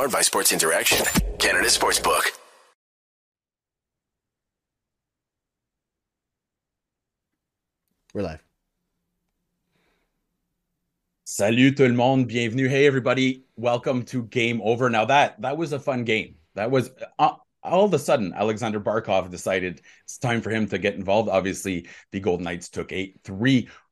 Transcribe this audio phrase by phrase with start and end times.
[0.00, 1.04] Powered by Sports Interaction,
[1.38, 2.22] Canada Sportsbook.
[8.14, 8.42] We're live.
[11.24, 12.66] Salut tout le monde, bienvenue.
[12.66, 14.88] Hey everybody, welcome to Game Over.
[14.88, 16.36] Now that that was a fun game.
[16.54, 20.78] That was uh, all of a sudden Alexander Barkov decided it's time for him to
[20.78, 21.28] get involved.
[21.28, 23.14] Obviously, the Golden Knights took a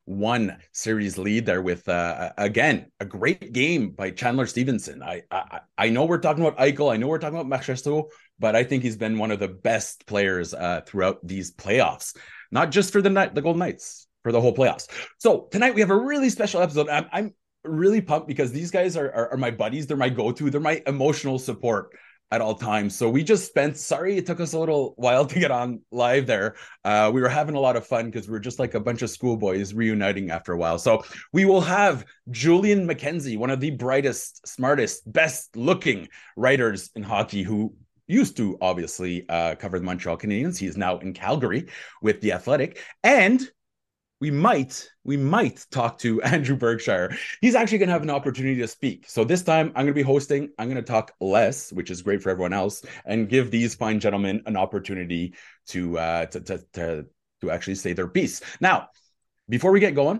[0.09, 5.03] 3-1 series lead there with uh, again a great game by Chandler Stephenson.
[5.03, 8.09] I, I I know we're talking about Eichel, I know we're talking about Marchessault,
[8.39, 12.15] but I think he's been one of the best players uh, throughout these playoffs.
[12.51, 14.87] Not just for the night, the Golden Knights, for the whole playoffs.
[15.17, 16.89] So tonight we have a really special episode.
[16.89, 19.85] I'm, I'm really pumped because these guys are, are, are my buddies.
[19.85, 20.49] They're my go-to.
[20.49, 21.91] They're my emotional support
[22.31, 22.95] at all times.
[22.95, 23.77] So we just spent.
[23.77, 26.55] Sorry, it took us a little while to get on live there.
[26.85, 29.01] Uh, we were having a lot of fun because we are just like a bunch
[29.01, 30.77] of schoolboys reuniting after a while.
[30.77, 37.43] So we will have Julian McKenzie, one of the brightest, smartest, best-looking writers in hockey,
[37.43, 37.73] who
[38.07, 40.57] used to obviously uh, cover the Montreal Canadiens.
[40.57, 41.67] He is now in Calgary
[42.01, 43.41] with the Athletic, and
[44.19, 47.15] we might we might talk to Andrew Berkshire.
[47.41, 49.05] He's actually going to have an opportunity to speak.
[49.07, 50.49] So this time I'm going to be hosting.
[50.57, 53.99] I'm going to talk less, which is great for everyone else, and give these fine
[53.99, 55.35] gentlemen an opportunity
[55.67, 57.05] to uh, to, to to
[57.41, 58.41] to actually say their piece.
[58.59, 58.89] Now,
[59.47, 60.19] before we get going,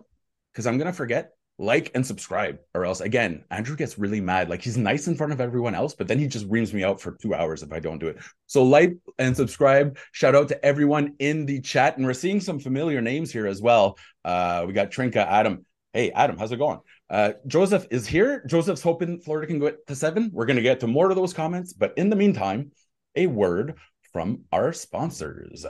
[0.54, 4.50] because I'm going to forget, like and subscribe or else again andrew gets really mad.
[4.50, 7.02] Like he's nice in front of everyone else but then he just reams me out
[7.02, 8.18] for two hours if i don't do it.
[8.48, 9.98] So like and subscribe.
[10.14, 13.62] Shout out to everyone in the chat and we're seeing some familiar names here as
[13.62, 13.98] well.
[14.24, 15.66] Uh we got trinka adam.
[15.92, 16.80] Hey adam how's it going?
[17.10, 18.44] Uh joseph is here.
[18.48, 20.32] Joseph's hoping florida can go to seven.
[20.34, 22.72] We're going to get to more of those comments but in the meantime
[23.16, 23.76] a word
[24.14, 25.66] from our sponsors.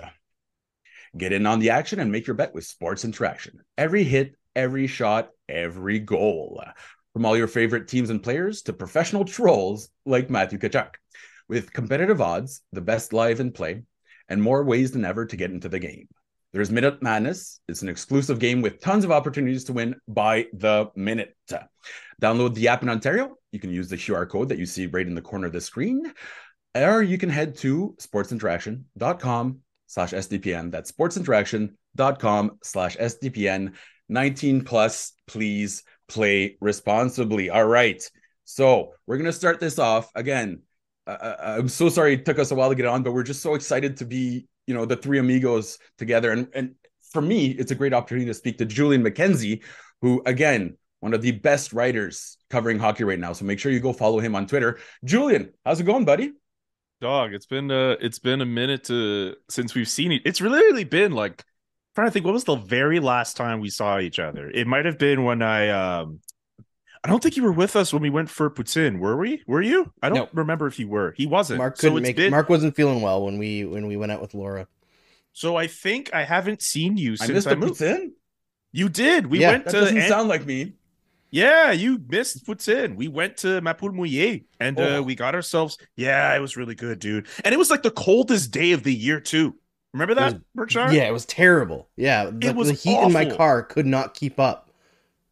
[1.18, 3.62] Get in on the action and make your bet with Sports Interaction.
[3.78, 6.64] Every hit, every shot, every goal.
[7.14, 10.96] From all your favorite teams and players to professional trolls like Matthew Tkachuk.
[11.48, 13.84] With competitive odds, the best live and play,
[14.28, 16.08] and more ways than ever to get into the game.
[16.54, 17.60] There's Minute Madness.
[17.68, 21.36] It's an exclusive game with tons of opportunities to win by the minute.
[22.22, 23.36] Download the app in Ontario.
[23.52, 25.62] You can use the QR code that you see right in the corner of the
[25.62, 26.12] screen.
[26.76, 30.72] Or you can head to sportsinteraction.com slash SDPN.
[30.72, 33.74] That's sportsinteraction.com slash SDPN.
[34.09, 37.50] 19 plus, please play responsibly.
[37.50, 38.03] All right.
[38.46, 40.64] So we're going to start this off again.
[41.08, 43.24] Uh, uh, I'm so sorry it took us a while to get on, but we're
[43.24, 46.31] just so excited to be, you know, the three amigos together.
[46.31, 46.75] And, and
[47.12, 49.64] for me, it's a great opportunity to speak to Julian McKenzie,
[50.02, 53.34] who, again, one of the best writers covering hockey right now.
[53.34, 54.80] So make sure you go follow him on Twitter.
[55.06, 56.34] Julian, how's it going, buddy?
[57.02, 60.22] Dog, it's been uh it's been a minute to since we've seen it.
[60.25, 61.46] It's really, really been like
[61.96, 64.50] trying to think what was the very last time we saw each other.
[64.50, 66.20] It might have been when I um
[67.04, 69.42] I don't think you were with us when we went for Poutine, were we?
[69.48, 69.92] Were you?
[70.02, 70.42] I don't no.
[70.42, 71.14] remember if you were.
[71.16, 71.60] He wasn't.
[71.60, 72.32] Mark couldn't so make been...
[72.32, 74.68] Mark wasn't feeling well when we when we went out with Laura.
[75.32, 77.80] So I think I haven't seen you since I missed I moved.
[77.80, 78.12] Poutine?
[78.72, 79.28] You did.
[79.28, 80.74] We yeah, went that to doesn't sound like me.
[81.32, 82.96] Yeah, you missed Poutine.
[82.96, 85.00] We went to Ma Poule Mouillée and uh, oh.
[85.00, 85.78] uh, we got ourselves.
[85.96, 87.28] Yeah, it was really good, dude.
[87.46, 89.56] And it was like the coldest day of the year too.
[89.94, 90.92] Remember that, Berkshire?
[90.92, 91.90] Yeah, it was terrible.
[91.96, 93.08] Yeah, the, it was the heat awful.
[93.08, 94.70] in my car could not keep up.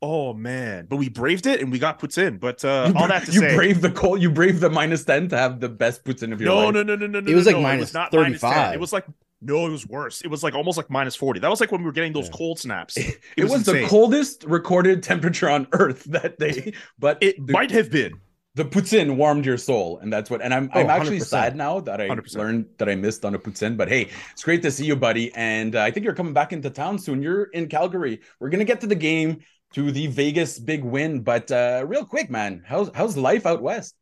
[0.02, 2.40] Oh man, but we braved it and we got poutine.
[2.40, 4.22] But uh, you, all that to you say, you braved the cold.
[4.22, 6.74] You braved the minus ten to have the best poutine of your no, life.
[6.74, 7.32] No, no, no, no, no.
[7.32, 7.64] It was no, like no.
[7.64, 8.74] minus it was not thirty five.
[8.74, 9.06] It was like
[9.42, 10.22] no, it was worse.
[10.22, 11.40] It was like almost like minus 40.
[11.42, 12.34] That was like when we were getting those yeah.
[12.34, 12.98] cold snaps.
[13.08, 17.54] It, it was, was the coldest recorded temperature on Earth that day, but it the,
[17.54, 18.20] might have been.
[18.58, 20.42] The Poutine warmed your soul, and that's what.
[20.42, 21.26] And I'm oh, I'm actually 100%.
[21.26, 22.36] sad now that I 100%.
[22.36, 23.78] learned that I missed on a Poutine.
[23.78, 25.32] But hey, it's great to see you, buddy.
[25.36, 27.22] And uh, I think you're coming back into town soon.
[27.22, 28.20] You're in Calgary.
[28.40, 29.42] We're gonna get to the game,
[29.74, 31.22] to the Vegas big win.
[31.22, 33.94] But uh, real quick, man, how's how's life out west?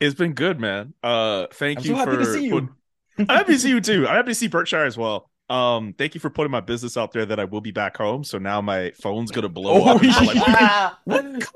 [0.00, 0.94] It's been good, man.
[1.02, 2.18] Uh, thank I'm you so happy for.
[2.20, 2.70] To see you.
[3.18, 4.08] I'm happy to see you too.
[4.08, 5.28] I'm happy to see Berkshire as well.
[5.50, 8.24] Um, thank you for putting my business out there that I will be back home.
[8.24, 10.02] So now my phone's gonna blow oh, up.
[10.02, 10.94] Yeah.
[11.04, 11.42] Like,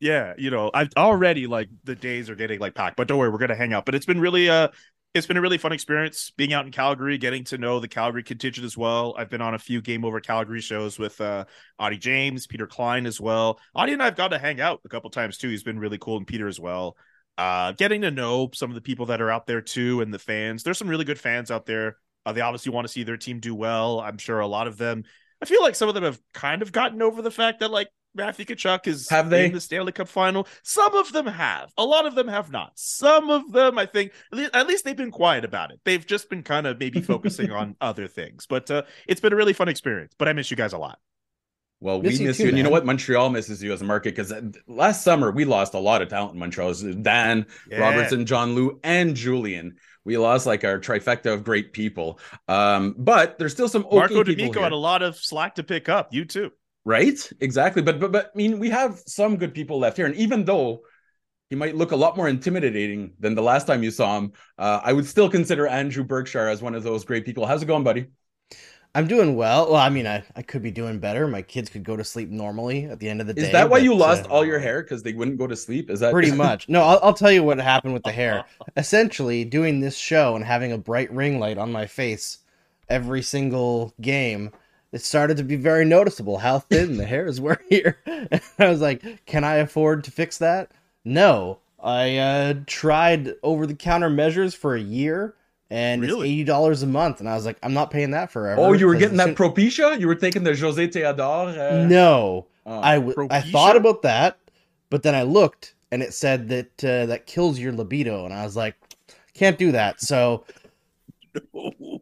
[0.00, 3.30] yeah, you know, I've already like the days are getting like packed, but don't worry,
[3.30, 3.86] we're gonna hang out.
[3.86, 4.68] But it's been really uh
[5.14, 8.22] it's been a really fun experience being out in Calgary, getting to know the Calgary
[8.22, 9.14] contingent as well.
[9.16, 11.46] I've been on a few Game Over Calgary shows with uh
[11.78, 13.58] Audie James, Peter Klein as well.
[13.74, 15.48] Audie and I've got to hang out a couple times too.
[15.48, 16.96] He's been really cool, and Peter as well
[17.38, 20.18] uh, getting to know some of the people that are out there too and the
[20.18, 20.62] fans.
[20.62, 21.96] There's some really good fans out there.
[22.24, 24.00] Uh, they obviously want to see their team do well.
[24.00, 25.04] I'm sure a lot of them.
[25.40, 27.88] I feel like some of them have kind of gotten over the fact that like
[28.16, 29.46] Matthew Tkachuk is have they?
[29.46, 30.46] in the Stanley Cup final.
[30.62, 31.72] Some of them have.
[31.76, 32.72] A lot of them have not.
[32.74, 35.80] Some of them, I think, at least they've been quiet about it.
[35.84, 38.46] They've just been kind of maybe focusing on other things.
[38.46, 40.14] But uh, it's been a really fun experience.
[40.18, 40.98] But I miss you guys a lot.
[41.80, 42.48] Well, Miss we you miss too, you.
[42.48, 42.86] And you know what?
[42.86, 44.32] Montreal misses you as a market because
[44.66, 46.72] last summer we lost a lot of talent in Montreal.
[47.02, 47.80] Dan, Yeah.
[47.80, 49.76] Robertson, John Lu, and Julian.
[50.04, 52.18] We lost like our trifecta of great people.
[52.48, 55.64] Um, but there's still some okay Marco people D'Amico had a lot of slack to
[55.64, 56.14] pick up.
[56.14, 56.52] You too.
[56.86, 57.18] Right?
[57.40, 57.82] Exactly.
[57.82, 60.84] But but but I mean, we have some good people left here, and even though
[61.50, 64.80] he might look a lot more intimidating than the last time you saw him, uh,
[64.82, 67.44] I would still consider Andrew Berkshire as one of those great people.
[67.44, 68.06] How's it going, buddy?
[68.96, 69.66] I'm doing well.
[69.66, 71.28] Well, I mean, I, I could be doing better.
[71.28, 73.42] My kids could go to sleep normally at the end of the day.
[73.42, 75.54] Is that why but, you lost uh, all your hair because they wouldn't go to
[75.54, 75.90] sleep?
[75.90, 76.66] Is that Pretty much.
[76.68, 78.46] No, I'll, I'll tell you what happened with the hair.
[78.76, 82.38] Essentially, doing this show and having a bright ring light on my face
[82.88, 84.50] every single game,
[84.96, 87.98] it started to be very noticeable how thin the hairs were here.
[88.06, 90.70] And I was like, can I afford to fix that?
[91.04, 91.58] No.
[91.82, 95.34] I uh, tried over the counter measures for a year.
[95.68, 96.28] And Really?
[96.28, 98.72] it's eighty dollars a month, and I was like, "I'm not paying that forever." Oh,
[98.72, 99.98] you were getting that Propecia?
[99.98, 101.48] You were taking the Jose Theodore?
[101.48, 102.80] Uh, no, oh.
[102.80, 103.50] I w- I Propecia?
[103.50, 104.38] thought about that,
[104.90, 108.44] but then I looked and it said that uh, that kills your libido, and I
[108.44, 108.76] was like,
[109.34, 110.00] can't do that.
[110.00, 110.44] So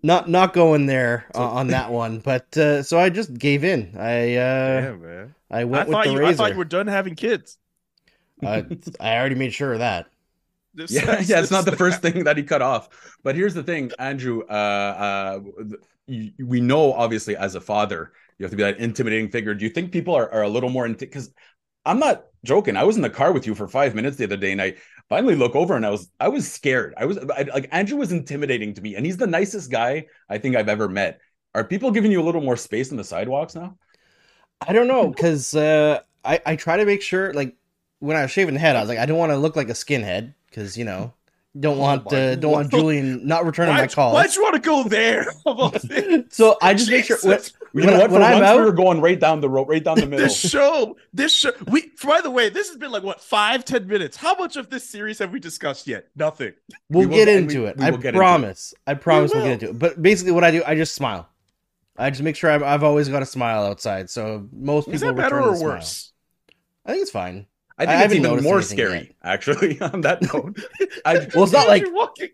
[0.04, 2.20] not not going there uh, on that one.
[2.20, 3.96] But uh, so I just gave in.
[3.98, 5.34] I uh, man.
[5.50, 6.24] I I went with thought the you.
[6.26, 7.58] I thought you were done having kids.
[8.44, 8.66] I,
[9.00, 10.06] I already made sure of that.
[10.76, 12.88] This- yeah, yeah, it's not the first thing that he cut off.
[13.22, 14.42] But here's the thing, Andrew.
[14.50, 15.40] Uh, uh,
[16.08, 19.54] you, we know obviously as a father, you have to be that intimidating figure.
[19.54, 21.32] Do you think people are, are a little more because
[21.84, 22.76] I'm not joking.
[22.76, 24.74] I was in the car with you for five minutes the other day, and I
[25.08, 26.94] finally look over and I was I was scared.
[26.96, 30.38] I was I, like Andrew was intimidating to me, and he's the nicest guy I
[30.38, 31.20] think I've ever met.
[31.54, 33.76] Are people giving you a little more space on the sidewalks now?
[34.66, 37.56] I don't know because uh, I I try to make sure like
[37.98, 39.68] when I was shaving the head, I was like, I don't want to look like
[39.68, 41.14] a skinhead because you know
[41.58, 44.12] don't Oh want my uh, don't want Julian not returning my Why'd, calls.
[44.12, 45.26] why'd you want to go there?
[45.46, 46.26] Of all things?
[46.30, 47.52] So I just make sure when, Jesus.
[47.74, 48.10] You know what?
[48.10, 50.24] For once, out, we were going right down the road, right down the middle.
[50.26, 51.90] This show, this show, we.
[52.04, 54.16] By the way, this has been like what five, ten minutes.
[54.16, 56.06] How much of this series have we discussed yet?
[56.14, 56.52] Nothing.
[56.88, 57.76] We'll We get into we- it.
[57.78, 58.74] we I will get into promise.
[58.86, 59.78] I promise We we'll get into it.
[59.78, 61.28] But basically, what I do, I just smile.
[61.96, 64.08] I just make sure I've, I've always got a smile outside.
[64.10, 65.70] So most people Is that better return or the smile.
[65.74, 66.12] worse?
[66.86, 67.46] I think it's fine.
[67.78, 69.12] I I think it's even more scary, yet.
[69.22, 69.80] actually.
[69.80, 70.58] On that note,
[71.04, 72.30] I, Well, it's not like You're walking-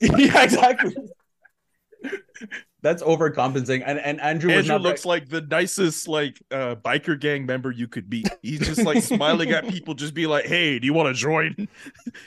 [0.00, 0.94] yeah, exactly.
[2.84, 3.82] That's overcompensating.
[3.86, 8.10] And and Andrew Andrew looks like the nicest like uh, biker gang member you could
[8.10, 8.26] be.
[8.42, 11.56] He's just like smiling at people, just be like, "Hey, do you want to join?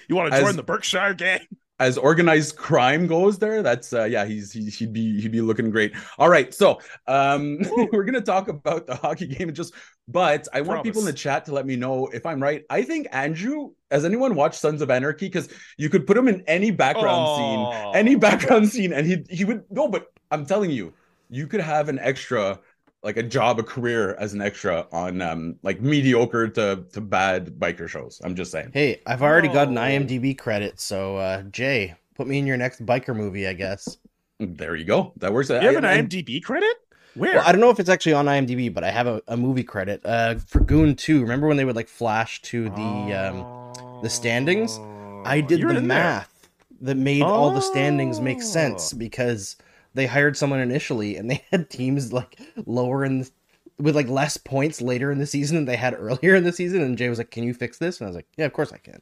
[0.10, 1.42] you want to join the Berkshire gang?"
[1.80, 5.70] as organized crime goes there that's uh yeah he's he, he'd be he'd be looking
[5.70, 7.60] great all right so um
[7.92, 9.76] we're gonna talk about the hockey game just
[10.08, 12.82] but i want people in the chat to let me know if i'm right i
[12.82, 16.72] think andrew has anyone watched sons of anarchy because you could put him in any
[16.72, 20.94] background scene any background scene and he he would no but i'm telling you
[21.30, 22.60] you could have an extra
[23.04, 27.48] like a job a career as an extra on um like mediocre to to bad
[27.60, 30.80] biker shows i'm just saying Hey, I've already got an IMDb credit.
[30.80, 33.98] So uh, Jay, put me in your next biker movie, I guess.
[34.40, 35.62] there you go that works out.
[35.62, 36.76] You have an I- I- IMDb credit?
[37.16, 37.36] Where?
[37.36, 39.64] Well, I don't know if it's actually on IMDb, but I have a, a movie
[39.64, 41.22] credit uh, for Goon 2.
[41.22, 42.74] Remember when they would like flash to the
[43.14, 44.78] um, the standings?
[45.26, 45.98] I did You're the in there.
[45.98, 46.50] math
[46.82, 48.98] that made all the standings make sense Oh.
[48.98, 49.56] because
[49.98, 53.32] they hired someone initially and they had teams like lower in the,
[53.80, 56.82] with like less points later in the season than they had earlier in the season.
[56.82, 58.72] And Jay was like, "Can you fix this?" And I was like, "Yeah, of course
[58.72, 59.02] I can."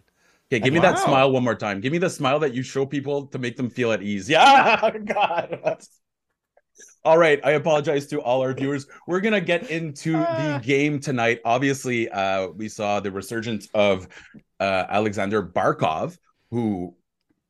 [0.51, 1.81] Okay, give me that smile one more time.
[1.81, 4.29] Give me the smile that you show people to make them feel at ease.
[4.29, 5.59] Yeah, God.
[5.63, 5.89] That's...
[7.03, 8.85] All right, I apologize to all our viewers.
[9.07, 10.59] We're gonna get into the Ah.
[10.63, 11.39] game tonight.
[11.45, 14.07] Obviously, uh, we saw the resurgence of
[14.59, 16.17] uh, Alexander Barkov,
[16.51, 16.95] who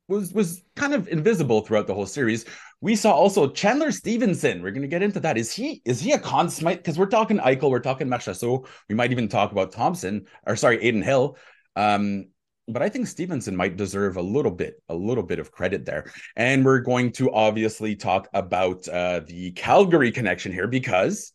[0.07, 2.45] was was kind of invisible throughout the whole series.
[2.81, 4.61] We saw also Chandler Stephenson.
[4.61, 5.37] We're gonna get into that.
[5.37, 6.77] Is he is he a consummate?
[6.77, 8.67] Because we're talking Eichel, we're talking Marchessault.
[8.89, 11.37] We might even talk about Thompson, or sorry, Adin Hill.
[11.75, 12.25] Um,
[12.67, 16.11] but I think Stephenson might deserve a little bit, a little bit of credit there.
[16.35, 21.31] And we're going to obviously talk about uh, the Calgary connection here because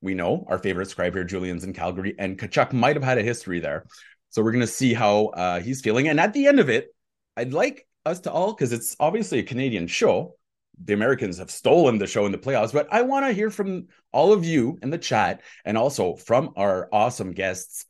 [0.00, 3.24] we know our favorite scribe here, Julian's in Calgary, and Tkachuk might have had a
[3.24, 3.86] history there.
[4.30, 6.06] So we're going to see how uh, he's feeling.
[6.06, 6.94] And at the end of it,
[7.36, 10.36] I'd like us to all, because it's obviously a Canadian show.
[10.84, 13.88] The Americans have stolen the show in the playoffs, but I want to hear from
[14.12, 17.86] all of you in the chat and also from our awesome guests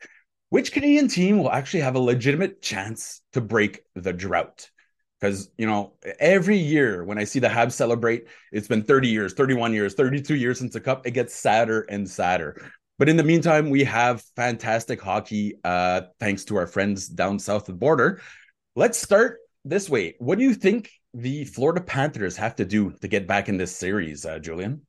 [0.50, 4.71] which Canadian team will actually have a legitimate chance to break the drought?
[5.21, 9.35] Because, you know, every year when I see the Habs celebrate, it's been 30 years,
[9.35, 12.71] 31 years, 32 years since the cup, it gets sadder and sadder.
[12.99, 17.62] But in the meantime, we have fantastic hockey uh, thanks to our friends down south
[17.62, 18.21] of the border.
[18.75, 20.14] Let's start this way.
[20.18, 23.75] What do you think the Florida Panthers have to do to get back in this
[23.75, 24.83] series, uh, Julian?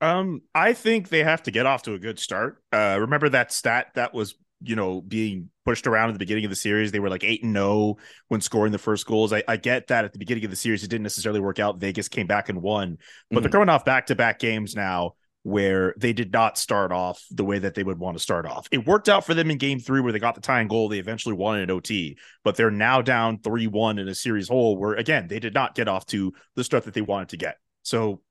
[0.00, 2.62] Um, I think they have to get off to a good start.
[2.72, 6.50] Uh, remember that stat that was you know being pushed around at the beginning of
[6.50, 6.92] the series.
[6.92, 7.96] They were like eight and zero
[8.28, 9.32] when scoring the first goals.
[9.32, 11.78] I, I, get that at the beginning of the series it didn't necessarily work out.
[11.78, 12.98] Vegas came back and won,
[13.30, 13.42] but mm-hmm.
[13.42, 17.44] they're coming off back to back games now where they did not start off the
[17.44, 18.66] way that they would want to start off.
[18.72, 20.88] It worked out for them in game three where they got the tying goal.
[20.88, 24.78] They eventually won in OT, but they're now down 3 1 in a series hole
[24.78, 27.58] where, again, they did not get off to the start that they wanted to get.
[27.82, 28.22] So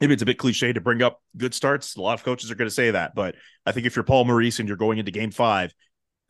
[0.00, 1.94] maybe it's a bit cliche to bring up good starts.
[1.96, 3.34] A lot of coaches are going to say that, but
[3.66, 5.74] I think if you're Paul Maurice and you're going into game five,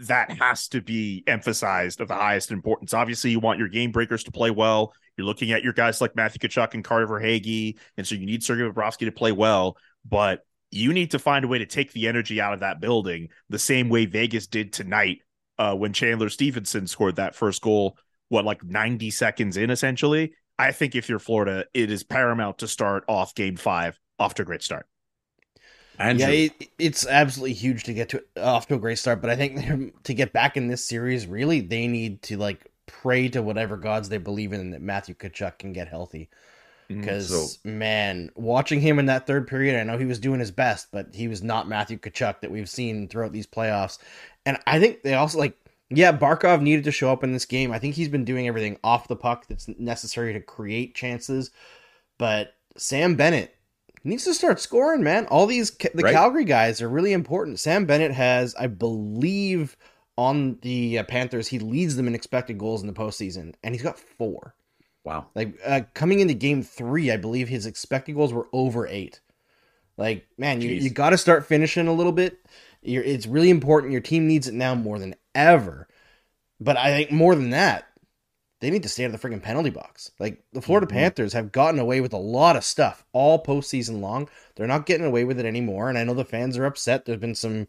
[0.01, 2.93] that has to be emphasized of the highest importance.
[2.93, 4.93] Obviously, you want your game breakers to play well.
[5.17, 8.43] You're looking at your guys like Matthew Tkachuk and Carter Verhaeghe, and so you need
[8.43, 9.79] Sergei Bobrovsky to play well.
[10.09, 13.29] But you need to find a way to take the energy out of that building
[13.49, 15.19] the same way Vegas did tonight
[15.59, 17.97] uh, when Chandler Stephenson scored that first goal.
[18.29, 20.33] What like 90 seconds in, essentially.
[20.59, 24.43] I think if you're Florida, it is paramount to start off Game Five off to
[24.43, 24.87] a great start.
[25.99, 26.27] Andrew.
[26.27, 29.37] Yeah, it, it's absolutely huge to get to off to a great start, but I
[29.37, 33.77] think to get back in this series, really, they need to like pray to whatever
[33.77, 36.29] gods they believe in that Matthew Tkachuk can get healthy.
[36.89, 40.41] Because mm, so, man, watching him in that third period, I know he was doing
[40.41, 43.99] his best, but he was not Matthew Tkachuk that we've seen throughout these playoffs.
[44.45, 45.59] And I think they also like,
[45.91, 47.73] yeah, Barkov needed to show up in this game.
[47.73, 51.51] I think he's been doing everything off the puck that's necessary to create chances.
[52.19, 53.57] But Sam Bennett,
[54.07, 55.27] needs to start scoring, man.
[55.27, 56.15] All these the right.
[56.15, 57.59] Calgary guys are really important.
[57.59, 59.77] Sam Bennett has, I believe,
[60.17, 63.83] on the uh, Panthers, he leads them in expected goals in the postseason, and he's
[63.83, 64.55] got four.
[65.07, 65.29] Wow!
[65.37, 69.21] Like uh, coming into Game Three, I believe his expected goals were over eight.
[69.97, 70.65] Like, man, Jeez.
[70.65, 72.45] you, you got to start finishing a little bit.
[72.83, 73.93] You're, it's really important.
[73.93, 75.87] Your team needs it now more than ever.
[76.61, 77.87] But I think more than that,
[78.61, 80.11] they need to stay out of the freaking penalty box.
[80.19, 80.97] Like the Florida mm-hmm.
[80.97, 84.29] Panthers have gotten away with a lot of stuff all postseason long.
[84.57, 85.89] They're not getting away with it anymore.
[85.89, 87.05] And I know the fans are upset.
[87.05, 87.69] There's been some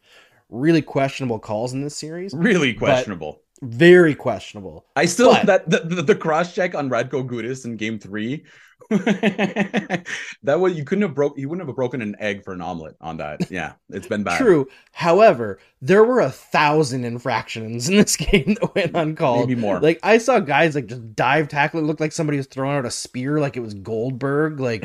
[0.50, 2.34] really questionable calls in this series.
[2.34, 3.42] Really questionable.
[3.62, 4.86] Very questionable.
[4.96, 8.46] I still but, that the, the, the cross check on Radko Gudas in game three
[10.44, 12.96] that was you couldn't have broke you wouldn't have broken an egg for an omelet
[13.02, 13.52] on that.
[13.58, 14.38] Yeah, it's been bad.
[14.38, 14.68] True.
[14.92, 19.48] However, there were a thousand infractions in this game that went uncalled.
[19.50, 19.80] Maybe more.
[19.80, 21.80] Like I saw guys like just dive tackle.
[21.80, 24.60] It looked like somebody was throwing out a spear, like it was Goldberg.
[24.60, 24.84] Like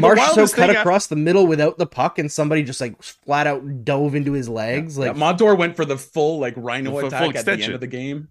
[0.00, 1.14] Marchessault cut across I...
[1.14, 4.96] the middle without the puck, and somebody just like flat out dove into his legs.
[4.96, 5.06] Yeah.
[5.06, 7.86] Like yeah, Montour went for the full like rhino attack at the end of the
[7.86, 8.28] game.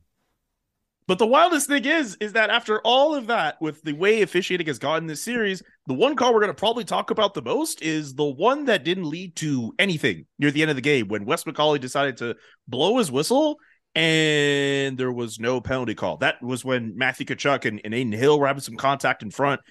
[1.09, 4.67] But the wildest thing is, is that after all of that, with the way officiating
[4.67, 7.81] has gotten this series, the one call we're going to probably talk about the most
[7.81, 11.25] is the one that didn't lead to anything near the end of the game when
[11.25, 12.35] Wes McCauley decided to
[12.67, 13.57] blow his whistle
[13.95, 16.17] and there was no penalty call.
[16.17, 19.61] That was when Matthew Tkachuk and, and Adin Hill were having some contact in front.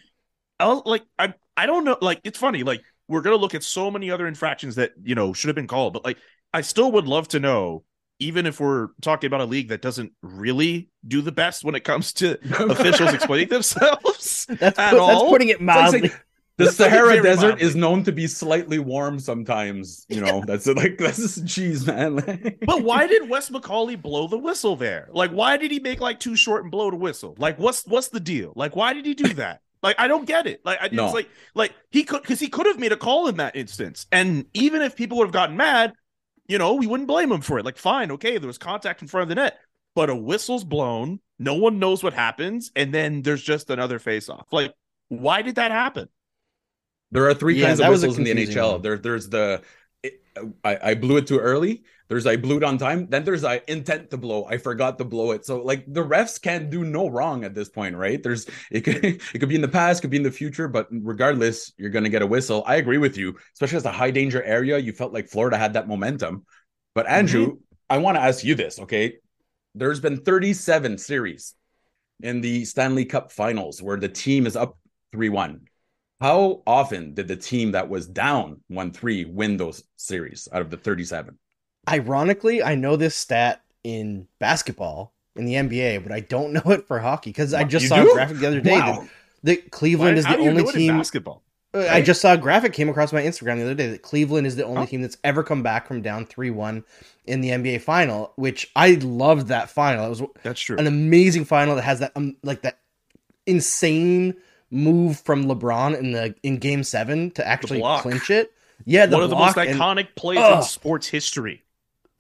[0.59, 1.99] I like I I don't know.
[2.01, 2.65] Like it's funny.
[2.65, 5.69] Like we're gonna look at so many other infractions that you know should have been
[5.69, 6.19] called, but like
[6.53, 7.85] I still would love to know
[8.19, 11.85] even if we're talking about a league that doesn't really do the best when it
[11.85, 12.39] comes to
[12.71, 15.09] officials exploiting themselves that's, at put, all.
[15.09, 16.03] That's putting it mildly.
[16.03, 16.25] Like,
[16.57, 17.65] the Sahara Desert mildly.
[17.65, 20.05] is known to be slightly warm sometimes.
[20.09, 22.17] You know, that's like that's just cheese, man.
[22.67, 25.09] but why did Wes McCauley blow the whistle there?
[25.13, 27.37] Like, why did he make like too short and blow the whistle?
[27.39, 28.53] Like, what's what's the deal?
[28.57, 29.61] Like, why did he do that?
[29.85, 30.61] Like, I don't get it.
[30.65, 31.13] Like, I no.
[31.13, 34.45] like like he could because he could have made a call in that instance, and
[34.53, 35.93] even if people would have gotten mad,
[36.49, 37.65] you know, we wouldn't blame him for it.
[37.65, 39.59] Like, fine, okay, there was contact in front of the net,
[39.95, 41.21] but a whistle's blown.
[41.39, 44.53] No one knows what happens, and then there's just another face off.
[44.53, 44.75] Like,
[45.09, 46.09] why did that happen?
[47.11, 48.73] There are three yeah, kinds of whistles in the NHL.
[48.73, 48.83] One.
[48.83, 49.63] There, there's the
[50.65, 51.85] I, I blew it too early.
[52.09, 53.07] There's I blew it on time.
[53.09, 54.47] Then there's I intent to blow.
[54.47, 55.45] I forgot to blow it.
[55.45, 58.23] So like the refs can't do no wrong at this point, right?
[58.23, 60.89] There's it could it could be in the past, could be in the future, but
[60.91, 62.63] regardless, you're gonna get a whistle.
[62.67, 64.79] I agree with you, especially as a high danger area.
[64.79, 66.47] You felt like Florida had that momentum.
[66.95, 67.61] But Andrew, mm-hmm.
[67.91, 69.19] I want to ask you this, okay?
[69.75, 71.55] There's been 37 series
[72.21, 74.79] in the Stanley Cup finals where the team is up
[75.15, 75.61] 3-1.
[76.21, 80.71] How often did the team that was down 1 3 win those series out of
[80.71, 81.39] the 37?
[81.89, 86.87] Ironically, I know this stat in basketball in the NBA, but I don't know it
[86.87, 88.11] for hockey because I just you saw do?
[88.11, 89.01] a graphic the other day wow.
[89.01, 89.09] that,
[89.45, 90.97] that Cleveland Why, is the only team.
[90.97, 91.43] basketball?
[91.75, 91.91] Uh, right?
[91.91, 94.57] I just saw a graphic came across my Instagram the other day that Cleveland is
[94.57, 96.85] the only team that's ever come back from down 3 1
[97.27, 100.07] in the NBA final, which I loved that final.
[100.07, 100.79] It was that's true.
[100.79, 102.79] An amazing final that has that um, like that
[103.47, 104.35] insane
[104.71, 108.53] move from LeBron in the in Game Seven to actually clinch it.
[108.85, 111.65] Yeah, one of the most iconic and, plays in sports history.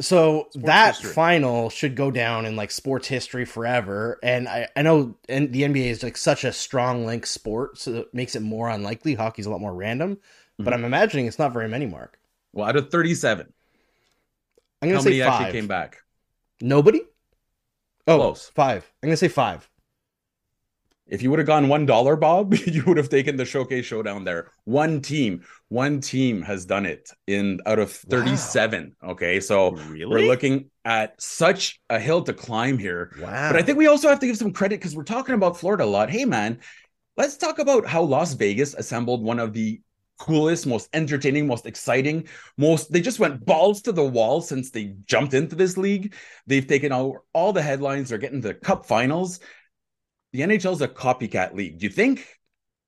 [0.00, 1.12] So Sports that history.
[1.12, 4.18] final should go down in like sports history forever.
[4.22, 7.94] And I, I know and the NBA is like such a strong link sport, so
[7.96, 9.14] it makes it more unlikely.
[9.14, 10.18] Hockey's a lot more random,
[10.60, 10.74] but Mhm.
[10.74, 12.18] I'm imagining it's not very many, Mark.
[12.52, 13.52] Well, out of 37,
[14.82, 15.40] I'm how gonna say many five.
[15.42, 16.02] actually came back?
[16.60, 17.02] Nobody?
[18.06, 18.50] Oh, Close.
[18.54, 18.90] five.
[19.02, 19.68] I'm gonna say five.
[21.08, 24.24] If you would have gone one dollar, Bob, you would have taken the showcase showdown
[24.24, 24.52] there.
[24.64, 28.94] One team, one team has done it in out of 37.
[29.02, 30.06] Okay, so Really?
[30.06, 33.12] we're looking at such a hill to climb here.
[33.20, 33.50] Wow.
[33.52, 35.84] But I think we also have to give some credit because we're talking about Florida
[35.84, 36.10] a lot.
[36.10, 36.60] Hey, man,
[37.16, 39.80] let's talk about how Las Vegas assembled one of the
[40.18, 42.92] coolest, most entertaining, most exciting, most.
[42.92, 46.14] They just went balls to the wall since they jumped into this league.
[46.46, 48.08] They've taken all, all the headlines.
[48.08, 49.40] They're getting to the Cup Finals.
[50.32, 51.78] The NHL is a copycat league.
[51.78, 52.26] Do you think?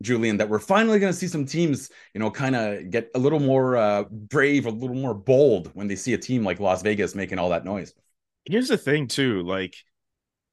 [0.03, 3.19] Julian, that we're finally going to see some teams, you know, kind of get a
[3.19, 6.81] little more uh, brave, a little more bold when they see a team like Las
[6.83, 7.93] Vegas making all that noise.
[8.47, 9.43] Here's the thing, too.
[9.43, 9.75] Like,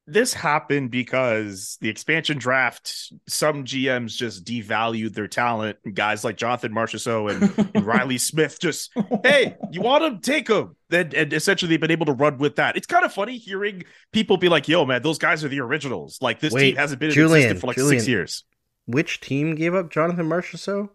[0.08, 5.78] this happened because the expansion draft, some GMs just devalued their talent.
[5.94, 8.92] Guys like Jonathan Marchessault and, and Riley Smith just,
[9.24, 10.20] hey, you want him?
[10.22, 10.78] Take him.
[10.90, 12.78] Then and essentially they've been able to run with that.
[12.78, 13.84] It's kind of funny hearing
[14.14, 16.20] people be like, yo, man, those guys are the originals.
[16.22, 18.00] Like, this Wait, team hasn't been in Julian, existence for like Julian.
[18.00, 18.46] six years.
[18.86, 20.90] Which team gave up Jonathan Marchessault?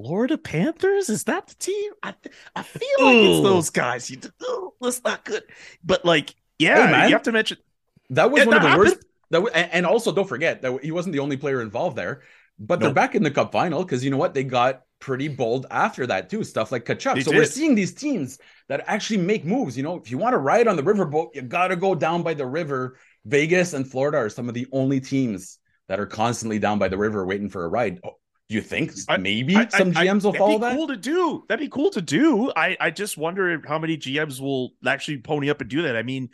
[0.00, 1.08] Florida Panthers?
[1.10, 1.92] Is that the team?
[2.02, 4.08] I th- I feel like it's those guys.
[4.08, 5.42] You oh, that's not good.
[5.82, 7.08] But like, yeah, Hey, man.
[7.08, 7.58] you have to mention
[8.10, 8.88] That was Yeah, one of the happened.
[8.88, 9.04] worst.
[9.30, 12.22] That w- and also don't forget that he wasn't the only player involved there.
[12.58, 14.34] But they're back in the cup final because you know what?
[14.34, 16.42] They got pretty bold after that too.
[16.42, 17.14] Stuff like Tkachuk.
[17.14, 18.38] They so we're seeing these teams
[18.68, 19.76] that actually make moves.
[19.76, 22.22] You know, if you want to ride on the riverboat, you got to go down
[22.24, 22.98] by the river.
[23.26, 26.96] Vegas and Florida are some of the only teams that are constantly down by the
[26.98, 28.00] river waiting for a ride.
[28.02, 28.16] Oh,
[28.48, 30.74] do you think maybe I- some I- GMs will follow be that?
[30.74, 31.44] Cool to do.
[31.48, 32.50] That'd be cool to do.
[32.56, 35.94] I I just wonder how many GMs will actually pony up and do that.
[35.96, 36.30] I mean,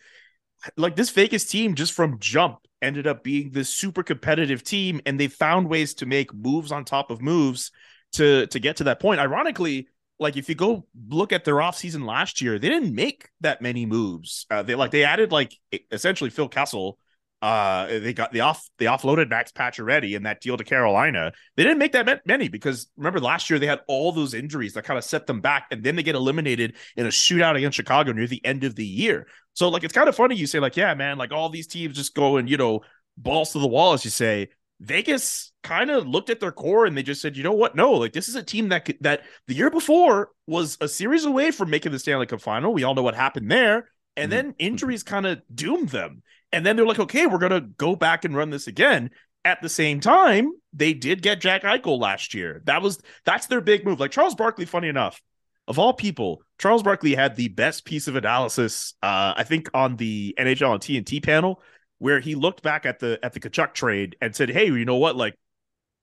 [0.77, 5.19] like this Vegas team just from jump ended up being this super competitive team, and
[5.19, 7.71] they found ways to make moves on top of moves
[8.13, 9.21] to to get to that point.
[9.21, 9.89] Ironically.
[10.21, 13.85] Like if you go look at their offseason last year, they didn't make that many
[13.85, 14.47] moves.
[14.49, 15.53] Uh, they like they added like
[15.91, 16.99] essentially Phil Kessel.
[17.45, 21.31] Uh, they got the off they offloaded Max Pacioretty in that deal to Carolina.
[21.57, 24.85] They didn't make that many because remember last year they had all those injuries that
[24.85, 28.13] kind of set them back, and then they get eliminated in a shootout against Chicago
[28.13, 29.27] near the end of the year.
[29.53, 31.97] So like it's kind of funny you say like yeah man like all these teams
[31.97, 32.81] just go and you know
[33.19, 34.49] balls to the wall as you say.
[34.81, 37.77] Vegas kind of looked at their core and they just said, you know what?
[37.77, 41.27] No, like this is a team that could, that the year before was a series
[41.27, 42.73] away from making the Stanley Cup final.
[42.73, 43.91] We all know what happened there.
[44.17, 44.35] And Mhm.
[44.35, 46.23] then injuries kind of doomed them.
[46.55, 49.11] And then they're like, okay, we're going to go back and run this again.
[49.45, 52.63] At the same time, they did get Jack Eichel last year.
[52.65, 54.01] That was that's their big move.
[54.01, 55.21] Like Charles Barkley, funny enough,
[55.69, 59.97] of all people, Charles Barkley had the best piece of analysis, uh, I think, on
[59.97, 61.63] the NHL and TNT panel,
[61.99, 64.97] where he looked back at the at the Tkachuk trade and said, "Hey, you know
[64.97, 65.15] what?
[65.15, 65.35] Like,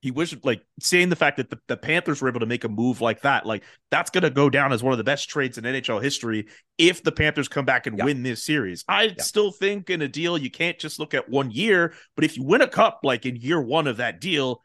[0.01, 2.69] he wished like saying the fact that the, the Panthers were able to make a
[2.69, 5.57] move like that, like that's going to go down as one of the best trades
[5.57, 8.05] in NHL history if the Panthers come back and Yeah.
[8.05, 8.83] win this series.
[8.87, 9.13] I Yeah.
[9.21, 12.43] still think in a deal you can't just look at one year, but if you
[12.43, 14.61] win a cup like in year one of that deal,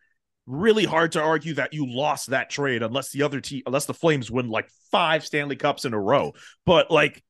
[0.46, 3.94] really hard to argue that you lost that trade unless the other team, unless the
[3.94, 6.32] Flames win like five Stanley Cups in a row.
[6.64, 7.22] But like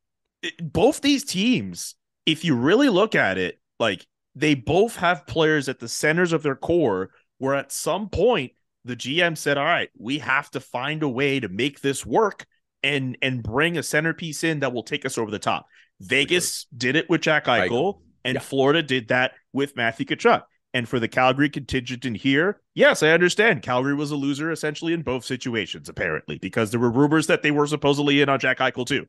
[0.43, 5.69] it- both these teams, if you really look at it, like they both have players
[5.69, 8.53] at the centers of their core where at some point
[8.85, 12.47] the GM said, "All right, we have to find a way to make this work
[12.83, 15.67] and and bring a centerpiece in that will take us over the top."
[16.01, 18.01] Vegas did it with Jack Eichel, Eichel.
[18.25, 18.41] and Yeah.
[18.41, 20.43] Florida did that with Matthew Tkachuk.
[20.75, 23.63] And for the Calgary contingent in here, yes, I understand.
[23.63, 27.51] Calgary was a loser essentially in both situations, apparently, because there were rumors that they
[27.51, 29.07] were supposedly in on Jack Eichel too.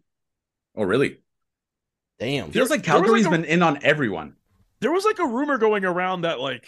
[0.76, 1.18] Oh, really?
[2.20, 2.52] Damn.
[2.52, 4.36] Feels like there was Calgary's like a- been in on everyone.
[4.80, 6.68] there was like a rumor going around that like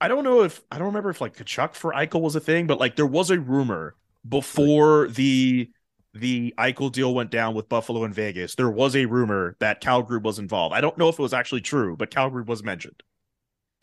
[0.00, 2.66] I don't know if I don't remember if like Tkachuk for Eichel was a thing,
[2.66, 3.94] but like there was a rumor
[4.28, 5.70] before the
[6.12, 8.54] the Eichel deal went down with Buffalo and Vegas.
[8.54, 10.74] There was a rumor that Calgary was involved.
[10.74, 13.02] I don't know if it was actually true, but Calgary was mentioned.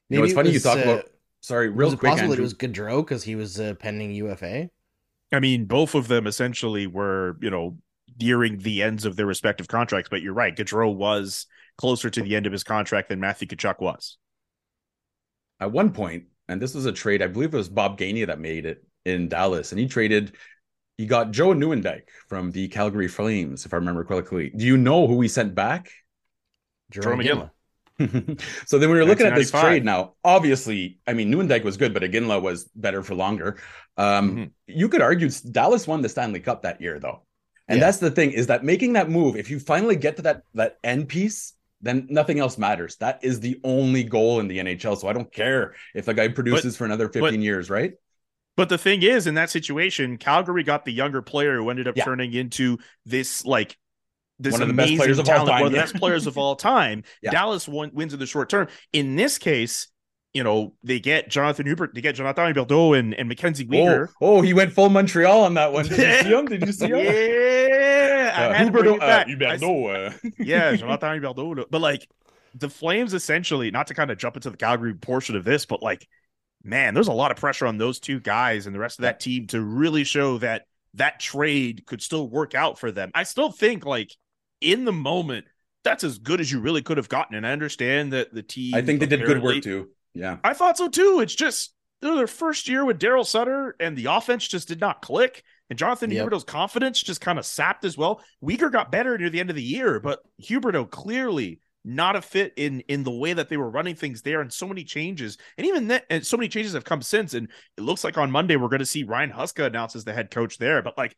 [0.09, 1.09] You know, it's it funny you was, talk uh, about.
[1.41, 4.69] Sorry, real was it quick, possible it was Gaudreau because he was uh, pending UFA?
[5.31, 7.77] I mean, both of them essentially were, you know,
[8.19, 10.09] nearing the ends of their respective contracts.
[10.09, 11.47] But you're right, Gaudreau was
[11.77, 14.17] closer to the end of his contract than Matthew Tkachuk was.
[15.61, 18.39] At one point, and this was a trade, I believe it was Bob Gainey that
[18.39, 20.35] made it in Dallas, and he traded,
[20.97, 24.51] he got Joe Nieuwendyk from the Calgary Flames, if I remember correctly.
[24.55, 25.91] Do you know who we sent back?
[26.91, 27.51] Jarome Iginla.
[28.65, 30.15] so then we were looking at this trade now.
[30.23, 33.57] Obviously, I mean, Nieuwendyk was good, but Iginla was better for longer.
[33.97, 34.51] Um, Mhm.
[34.67, 37.21] You could argue Dallas won the Stanley Cup that year, though.
[37.67, 37.85] And Yeah.
[37.85, 40.79] that's the thing is that making that move, if you finally get to that that
[40.83, 42.95] end piece, then nothing else matters.
[42.97, 44.97] That is the only goal in the NHL.
[44.97, 47.93] So I don't care if the guy produces for another 15 years, right?
[48.57, 51.95] But the thing is, in that situation, Calgary got the younger player who ended up
[51.97, 52.03] Yeah.
[52.05, 53.77] turning into this like
[54.39, 56.37] this One of the best players of all time, one of the best players of
[56.37, 57.03] all time.
[57.21, 57.31] Yeah.
[57.31, 58.67] Dallas won, wins in the short term.
[58.91, 59.87] In this case,
[60.33, 64.41] you know, they get Jonathan Hubert, they get Jonathan Berdo and, and Mackenzie Oh, oh,
[64.41, 65.85] he went full Montreal on that one.
[65.85, 66.45] Did you see him?
[66.45, 66.97] Did you see him?
[66.97, 67.70] Yeah,
[68.33, 69.27] I Uh, had to bring Huberto, it back.
[69.27, 71.65] uh, I- Huberdeau, uh, yeah, Jonathan Huberdeau.
[71.69, 72.07] But like
[72.55, 75.81] the Flames, essentially, not to kind of jump into the Calgary portion of this, but
[75.81, 76.07] like,
[76.63, 79.19] man, there's a lot of pressure on those two guys and the rest of that
[79.19, 80.63] team to really show that
[80.95, 83.11] that trade could still work out for them.
[83.15, 84.11] I still think like
[84.59, 85.45] in the moment,
[85.83, 87.35] that's as good as you really could have gotten.
[87.35, 88.75] And I understand that the team.
[88.75, 89.89] I think they did good work too.
[90.13, 90.37] Yeah.
[90.43, 91.19] I thought so too.
[91.23, 95.43] It's just their first year with Daryl Sutter and the offense just did not click.
[95.71, 96.27] And Jonathan Yep.
[96.29, 98.21] Huberdeau's confidence just kind of sapped as well.
[98.43, 102.51] Weegar got better near the end of the year, but Huberto clearly not a fit
[102.57, 105.37] in in the way that they were running things there and so many changes.
[105.57, 107.33] And even that and so many changes have come since.
[107.33, 110.11] And it looks like on Monday we're going to see Ryan Huska announced as the
[110.13, 110.81] head coach there.
[110.81, 111.15] But like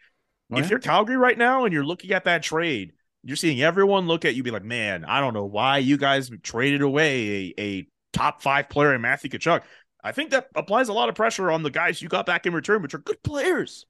[0.52, 0.70] Oh, if yeah?
[0.70, 4.36] you're Calgary right now and you're looking at that trade, you're seeing everyone look at
[4.36, 8.44] you be like, man, I don't know why you guys traded away a, a top
[8.44, 9.64] five player in Matthew Tkachuk.
[10.04, 12.54] I think that applies a lot of pressure on the guys you got back in
[12.54, 13.88] return, which are good players.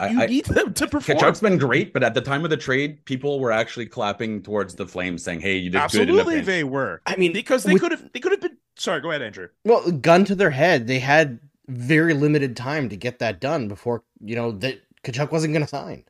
[0.00, 1.18] I, You, you I, need them to perform.
[1.18, 4.74] Tkachuk's been great, but at the time of the trade, people were actually clapping towards
[4.74, 7.64] the Flames, saying, "Hey, you did good." In Absolutely, the they were I mean, because
[7.64, 8.56] they could have they could have been.
[8.76, 9.48] Sorry, go ahead, Andrew.
[9.64, 14.02] Well, gun to their head, they had very limited time to get that done before
[14.22, 16.04] you know that Tkachuk wasn't going to sign.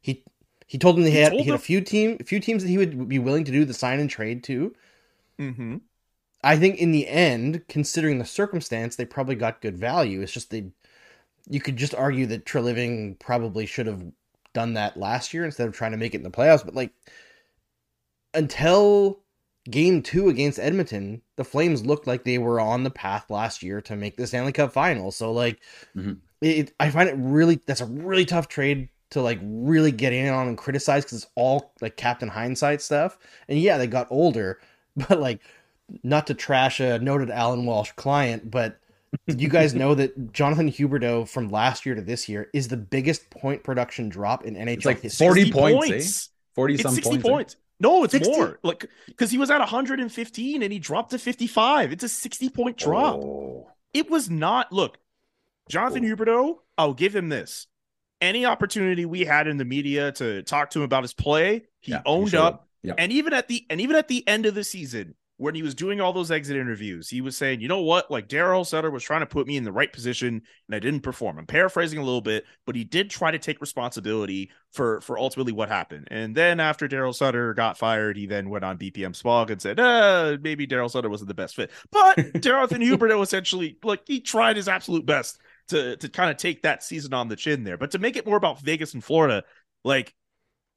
[0.00, 0.22] He
[0.66, 2.68] he told them they He had, he had a few team a few teams that
[2.68, 4.74] he would be willing to do the sign and trade to.
[5.38, 5.76] Mm-hmm.
[6.42, 10.20] I think in the end, considering the circumstance, they probably got good value.
[10.20, 10.66] It's just they
[11.48, 14.04] you could just argue that Treliving probably should have
[14.52, 16.64] done that last year instead of trying to make it in the playoffs.
[16.64, 16.92] But like
[18.32, 19.20] until
[19.70, 23.80] game two against Edmonton, the Flames looked like they were on the path last year
[23.82, 25.10] to make the Stanley Cup final.
[25.10, 25.60] So like
[25.94, 26.20] Mhm.
[26.42, 30.28] it, I find it really that's a really tough trade to like really get in
[30.32, 33.18] on and criticize because it's all like Captain Hindsight stuff.
[33.48, 34.60] And yeah, they got older,
[34.96, 35.40] but like
[36.02, 38.78] not to trash a noted Alan Walsh client, but
[39.26, 42.76] did you guys know that Jonathan Huberdeau from last year to this year is the
[42.76, 45.26] biggest point production drop in NHL It's like history?
[45.26, 46.30] 40 60 points, eh?
[46.54, 47.24] Forty It's some 60 points.
[47.26, 47.30] eh?
[47.30, 47.56] points.
[47.80, 48.32] No, it's 60?
[48.36, 48.58] more.
[48.62, 51.92] Like because he was at 115 and he dropped to 55.
[51.92, 53.16] It's a 60 point drop.
[53.16, 53.68] Oh.
[53.92, 54.72] It was not.
[54.72, 54.98] Look,
[55.68, 56.58] Jonathan Huberdeau.
[56.78, 57.66] I'll give him this.
[58.20, 61.92] Any opportunity we had in the media to talk to him about his play, he
[61.92, 62.54] Yeah, owned showed up.
[62.54, 62.68] up.
[62.82, 62.94] Yeah.
[62.98, 65.74] And even at the and even at the end of the season, when he was
[65.74, 68.10] doing all those exit interviews, he was saying, "You know what?
[68.10, 71.00] Like Daryl Sutter was trying to put me in the right position, and I didn't
[71.00, 75.18] perform." I'm paraphrasing a little bit, but he did try to take responsibility for for
[75.18, 76.08] ultimately what happened.
[76.10, 79.80] And then after Daryl Sutter got fired, he then went on BPM Sports and said,
[79.80, 84.56] "Uh, maybe Daryl Sutter wasn't the best fit." But Jonathan Huberdeau essentially, like, he tried
[84.56, 87.76] his absolute best to to kind of take that season on the chin there.
[87.76, 89.42] But to make it more about Vegas and Florida,
[89.84, 90.14] like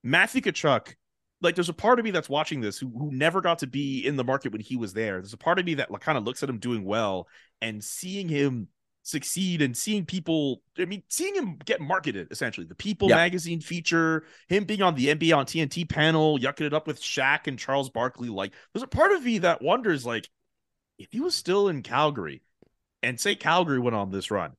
[0.04, 0.96] Matthew Tkachuk,
[1.41, 4.06] like there's a part of me that's watching this who who never got to be
[4.06, 5.15] in the market when he was there.
[5.21, 7.28] There's a part of me that like, kind of looks at him doing well
[7.62, 8.67] and seeing him
[9.04, 13.15] succeed and seeing people I mean seeing him get marketed essentially the People Yeah.
[13.15, 17.47] magazine feature him being on the NBA on TNT panel yucking it up with Shaq
[17.47, 20.28] and Charles Barkley like there's a part of me that wonders like
[21.00, 22.41] if he was still in Calgary
[23.02, 24.54] and say Calgary went on this run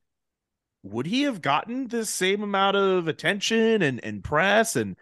[0.83, 4.95] would he have gotten the same amount of attention and, and press and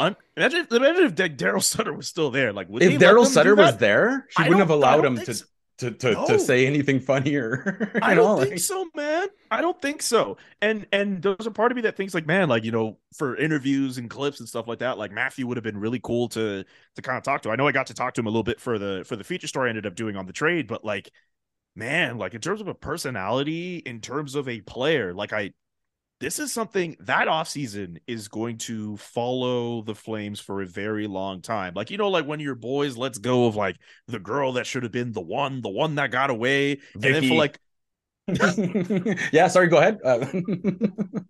[0.00, 3.26] un- imagine, if- imagine if Dar- Daryl Sutter was still there like would If Daryl
[3.26, 5.44] Sutter was there, she I wouldn't have allowed him to so.
[5.78, 6.26] to to, No.
[6.26, 7.90] to say anything funnier.
[8.02, 9.28] I don't like- think so, man.
[9.50, 10.36] I don't think so.
[10.60, 13.36] And and there's a part of me that thinks like, man, like you know, for
[13.36, 16.64] interviews and clips and stuff like that, like Matthew would have been really cool to
[16.96, 17.50] to kind of talk to.
[17.50, 19.24] I know I got to talk to him a little bit for the for the
[19.24, 21.10] feature story I ended up doing on the trade, but like,
[21.76, 25.52] man, like in terms of a personality, in terms of a player, like I
[26.20, 31.40] this is something that offseason is going to follow the flames for a very long
[31.40, 31.72] time.
[31.74, 34.82] Like, you know, like when your boys let's go of like the girl that should
[34.82, 36.78] have been the one, the one that got away.
[36.94, 37.58] And then for like
[39.32, 39.98] yeah, sorry, go ahead.
[40.04, 40.26] Uh,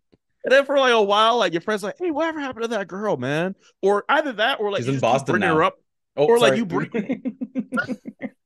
[0.43, 2.89] And then for like a while, like your friends like, hey, whatever happened to that
[2.89, 3.55] girl, man?
[3.83, 5.55] Or either that, or like She's you in Boston bringing now.
[5.57, 5.75] her up,
[6.17, 7.37] oh, Or, like, you bring-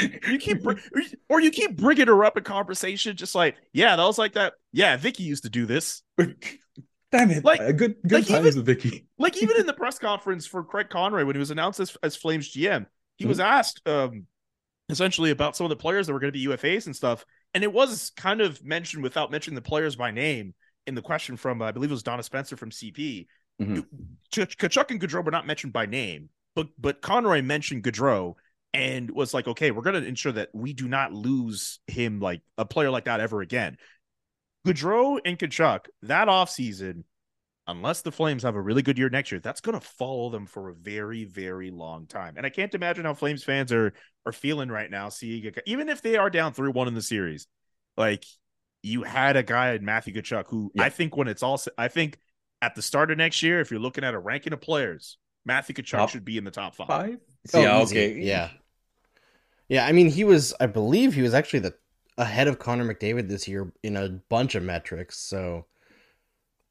[0.00, 0.64] you keep,
[1.28, 4.54] or you- keep bringing her up in conversation, just like, yeah, that was like that.
[4.72, 6.02] Yeah, Vicky used to do this.
[6.18, 7.44] Damn it!
[7.44, 9.06] Like- a good good like times even- with Vicky.
[9.18, 12.16] Like even in the press conference for Craig Conroy when he was announced as, as
[12.16, 13.28] Flames GM, he Mm-hmm.
[13.28, 14.26] was asked um
[14.88, 17.24] essentially about some of the players that were going to be UFAs and stuff,
[17.54, 20.54] and it was kind of mentioned without mentioning the players by name
[20.86, 23.26] in the question from uh, I believe it was Donna Spencer from CP.
[23.60, 23.84] Mhm.
[24.32, 28.34] Tkachuk and Gaudreau were not mentioned by name, but but Conroy mentioned Gaudreau
[28.74, 32.40] and was like, okay, we're going to ensure that we do not lose him like
[32.56, 33.76] a player like that ever again.
[34.66, 37.04] Gaudreau and Tkachuk that offseason,
[37.66, 40.46] unless the Flames have a really good year next year, that's going to follow them
[40.46, 42.34] for a very, very long time.
[42.36, 43.92] And I can't imagine how Flames fans are
[44.24, 47.02] are feeling right now, seeing a, even if they are down three one in the
[47.02, 47.46] series,
[47.96, 48.24] like
[48.82, 50.84] you had a guy in Matthew Tkachuk who Yeah.
[50.84, 52.18] I think when it's all, I think
[52.60, 55.74] at the start of next year, if you're looking at a ranking of players, Matthew
[55.74, 56.86] Tkachuk Top should be in the top five.
[56.86, 57.18] Five?
[57.54, 57.96] Oh, yeah, easy.
[57.96, 58.20] okay.
[58.20, 58.50] Yeah.
[59.68, 61.74] Yeah, I mean, he was, I believe he was actually the
[62.18, 65.16] ahead of Connor McDavid this year in a bunch of metrics.
[65.18, 65.64] So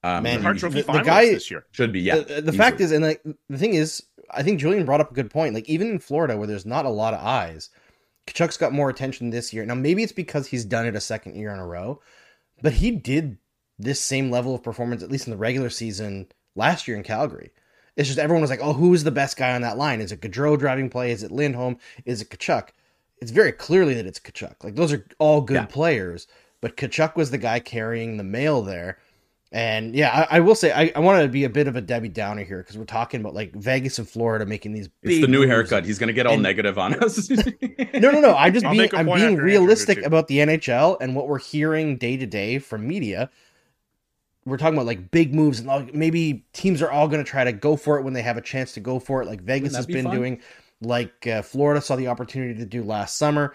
[0.04, 1.66] Um, Man, he Hart Trophy the- the guy- this year.
[1.72, 2.20] should be, yeah.
[2.20, 5.14] the, the fact is, and like the thing is, I think Julian brought up a
[5.16, 5.54] good point.
[5.54, 7.70] Like even in Florida, where there's not a lot of eyes,
[8.28, 9.66] Tkachuk's got more attention this year.
[9.66, 12.02] Now maybe it's because he's done it a second year in a row,
[12.62, 13.38] but he did
[13.80, 17.52] this same level of performance at least in the regular season last year in Calgary.
[17.98, 20.02] It's just everyone was like, "Oh, who's the best guy on that line?
[20.02, 21.12] Is it Gaudreau driving play?
[21.12, 21.78] Is it Lindholm?
[22.06, 22.70] Is it Tkachuk?"
[23.22, 24.64] It's very clearly that it's Tkachuk.
[24.64, 25.66] Like those are all good Yeah.
[25.66, 26.28] players,
[26.60, 28.98] but Tkachuk was the guy carrying the mail there.
[29.54, 31.82] And yeah, I, I will say I, I want to be a bit of a
[31.82, 35.12] Debbie Downer here because we're talking about like Vegas and Florida making these big.
[35.12, 35.50] it's the new moves.
[35.52, 35.84] haircut.
[35.86, 37.30] He's gonna get all And- negative on us.
[37.94, 38.34] No, no, no.
[38.34, 41.38] I'm just I'll being make a I'm being realistic about the NHL and what we're
[41.40, 43.30] hearing day to day from media.
[44.46, 47.52] We're talking about like big moves and maybe teams are all going to try to
[47.52, 49.86] go for it when they have a chance to go for it, like Vegas has
[49.86, 50.16] be been fun?
[50.16, 50.42] doing,
[50.82, 53.54] like uh, Florida saw the opportunity to do last summer.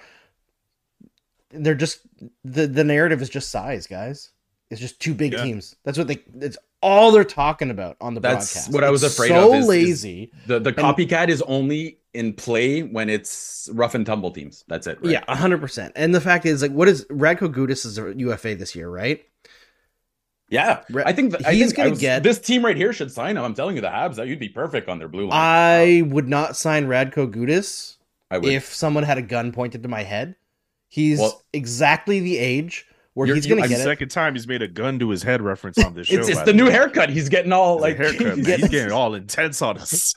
[1.51, 2.01] They're just
[2.45, 4.31] the the narrative is just size, guys.
[4.71, 5.45] It's just two big Yeah.
[5.45, 5.77] teams.
[5.85, 6.19] That's what they.
[6.41, 8.73] It's all they're talking about on the That's broadcast.
[8.73, 10.33] what I was It's afraid so of is- is- lazy.
[10.47, 14.65] the the copycat is only in play when it's rough and tumble teams.
[14.69, 14.99] That's it.
[15.01, 15.13] Right?
[15.13, 15.93] Yeah, hundred percent.
[15.97, 19.23] And the fact is, like, what is Radko Gudas is a UFA this year, right?
[20.49, 23.43] Yeah, Re- I think th- he's gonna get- this team right here should sign him.
[23.43, 25.33] I'm telling you, the Habs that you'd be perfect on their blue line.
[25.41, 27.97] I would not sign Radko Gudas
[28.31, 28.53] I would.
[28.53, 30.37] if someone had a gun pointed to my head.
[30.89, 33.95] He's Well- exactly the age where You're- he's going to That's get the it.
[33.95, 36.19] second time he's made a gun to his head reference on this show.
[36.21, 37.11] it's it's by the new haircut.
[37.11, 38.37] He's getting all Like like haircut.
[38.39, 38.59] man.
[38.61, 40.15] He's getting all intense on us.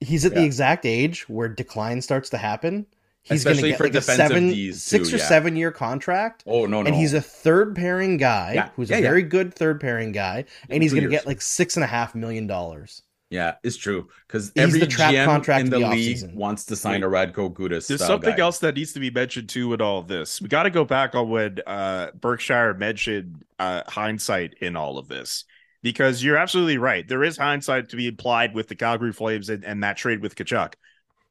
[0.00, 2.86] He's at the exact age where decline starts to happen.
[3.30, 5.24] He's going to get for like a defensive seven, six too, or yeah.
[5.26, 6.44] seven year contract.
[6.46, 6.86] Oh no, no.
[6.88, 8.70] And he's a third pairing guy Yeah.
[8.76, 9.08] who's Yeah, a yeah.
[9.08, 12.14] very good third pairing guy, and he's going to get like six and a half
[12.14, 13.02] million dollars.
[13.30, 16.34] yeah, it's true because He's every the trap GM contract in the, the league offseason.
[16.34, 17.86] wants to sign a Radko Gudas.
[17.86, 18.42] There's something guy.
[18.42, 20.40] else that needs to be mentioned too in all of this.
[20.40, 25.06] We got to go back on when uh, Berkshire mentioned uh, hindsight in all of
[25.08, 25.44] this
[25.82, 27.06] because you're absolutely right.
[27.06, 30.34] There is hindsight to be applied with the Calgary Flames and, and that trade with
[30.34, 30.74] Tkachuk,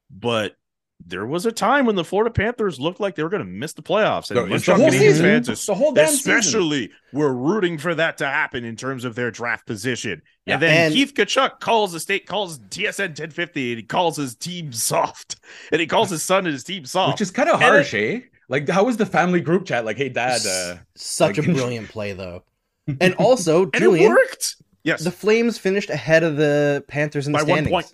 [0.10, 0.56] but
[1.06, 3.74] there was a time when the Florida Panthers looked like they were going to miss
[3.74, 5.26] the playoffs, and The- Montreal the whole season.
[5.26, 6.36] fans The whole damn season.
[6.38, 10.22] especially were rooting for that to happen in terms of their draft position.
[10.46, 10.56] Yeah.
[10.56, 14.36] And then And- Keith Tkachuk calls the state calls TSN 1050 and he calls his
[14.36, 15.38] team soft.
[15.72, 17.14] And he calls his son and his team soft.
[17.16, 18.20] which is kind of And harsh, eh?
[18.50, 19.86] Like, how was the family group chat?
[19.86, 20.42] Like, hey, dad.
[20.46, 22.44] Uh, Such like- a brilliant play, though.
[23.00, 24.56] And also, and it worked.
[24.84, 25.04] Yes.
[25.04, 27.94] the Flames finished ahead of the Panthers in the By one point.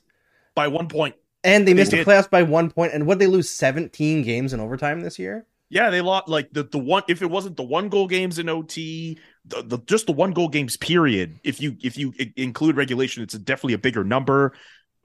[0.55, 1.15] by one point.
[1.45, 2.93] And they missed They the playoffs by one point.
[2.93, 5.45] And would they lose 17 games in overtime this year?
[5.69, 8.49] Yeah, they lost like the, the one if it wasn't the one goal games in
[8.49, 11.39] OT, the, the just the one goal games period.
[11.43, 14.53] If you if you include regulation, it's definitely a bigger number.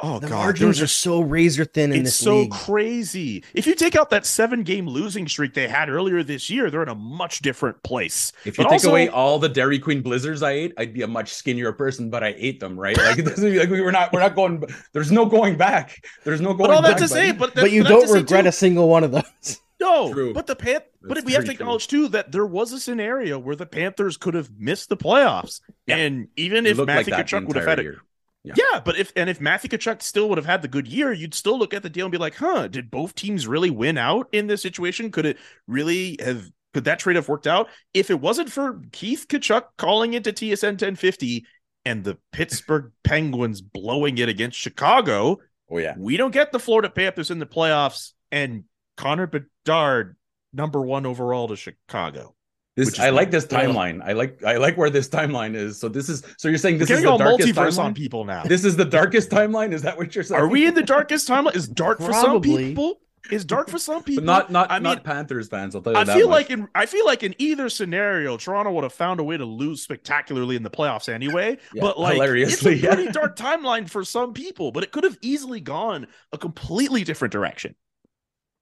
[0.03, 2.51] Oh The god, margins there's are so razor thin in it's this so league.
[2.51, 3.45] crazy.
[3.55, 6.83] If you take out that seven game losing streak they had earlier this year, they're
[6.83, 8.33] in a much different place.
[8.45, 11.03] if you But take also- away all the Dairy Queen blizzards I ate, I'd be
[11.03, 12.97] a much skinnier person, but I ate them, right?
[12.97, 14.65] Like, it doesn't like we were not, we're not going.
[14.93, 16.05] There's no going back.
[16.25, 16.69] There's no going.
[16.69, 17.53] But all that back, to say, buddy.
[17.53, 19.59] but but you that don't regret too- a single one of those.
[19.83, 20.35] No, True.
[20.35, 21.65] but the Pan- but we have to very true.
[21.65, 25.63] acknowledge too that there was a scenario where the Panthers could have missed the playoffs,
[25.87, 25.97] Yeah.
[25.97, 28.03] and even It if looked like Matthew that Tkachuk would have entire had it, year.
[28.43, 28.55] Yeah.
[28.57, 28.81] yeah.
[28.81, 31.59] But if and if Matthew Tkachuk still would have had the good year, you'd still
[31.59, 34.47] look at the deal and be like, huh, did both teams really win out in
[34.47, 35.11] this situation?
[35.11, 36.51] Could it really have?
[36.73, 40.73] Could that trade have worked out if it wasn't for Keith Tkachuk calling into TSN
[40.73, 41.45] 1050
[41.85, 45.39] and the Pittsburgh Penguins blowing it against Chicago?
[45.69, 45.95] Oh yeah.
[45.99, 48.65] We don't get the Florida Panthers in the playoffs and
[48.97, 50.17] Connor Bedard
[50.53, 52.35] number one overall to Chicago.
[52.81, 54.01] This I like this timeline.
[54.03, 55.79] I like I like where this timeline is.
[55.79, 57.97] So this is so you're saying We're this is the all darkest multiverse on timeline.
[57.97, 58.45] people now.
[58.45, 59.73] This is the darkest timeline.
[59.73, 60.41] Is that what you're saying?
[60.41, 61.55] Are we in the darkest timeline?
[61.55, 63.01] Is dark for some people?
[63.31, 64.23] Is dark for some people?
[64.23, 65.75] But not not I mean, not Panthers fans.
[65.77, 66.49] I'll tell you I that feel much.
[66.49, 69.45] like in I feel like in either scenario, Toronto would have found a way to
[69.45, 71.59] lose spectacularly in the playoffs anyway.
[71.75, 73.13] Yeah, but like hilariously, it's a pretty yeah.
[73.13, 77.75] dark timeline for some people, but it could have easily gone a completely different direction.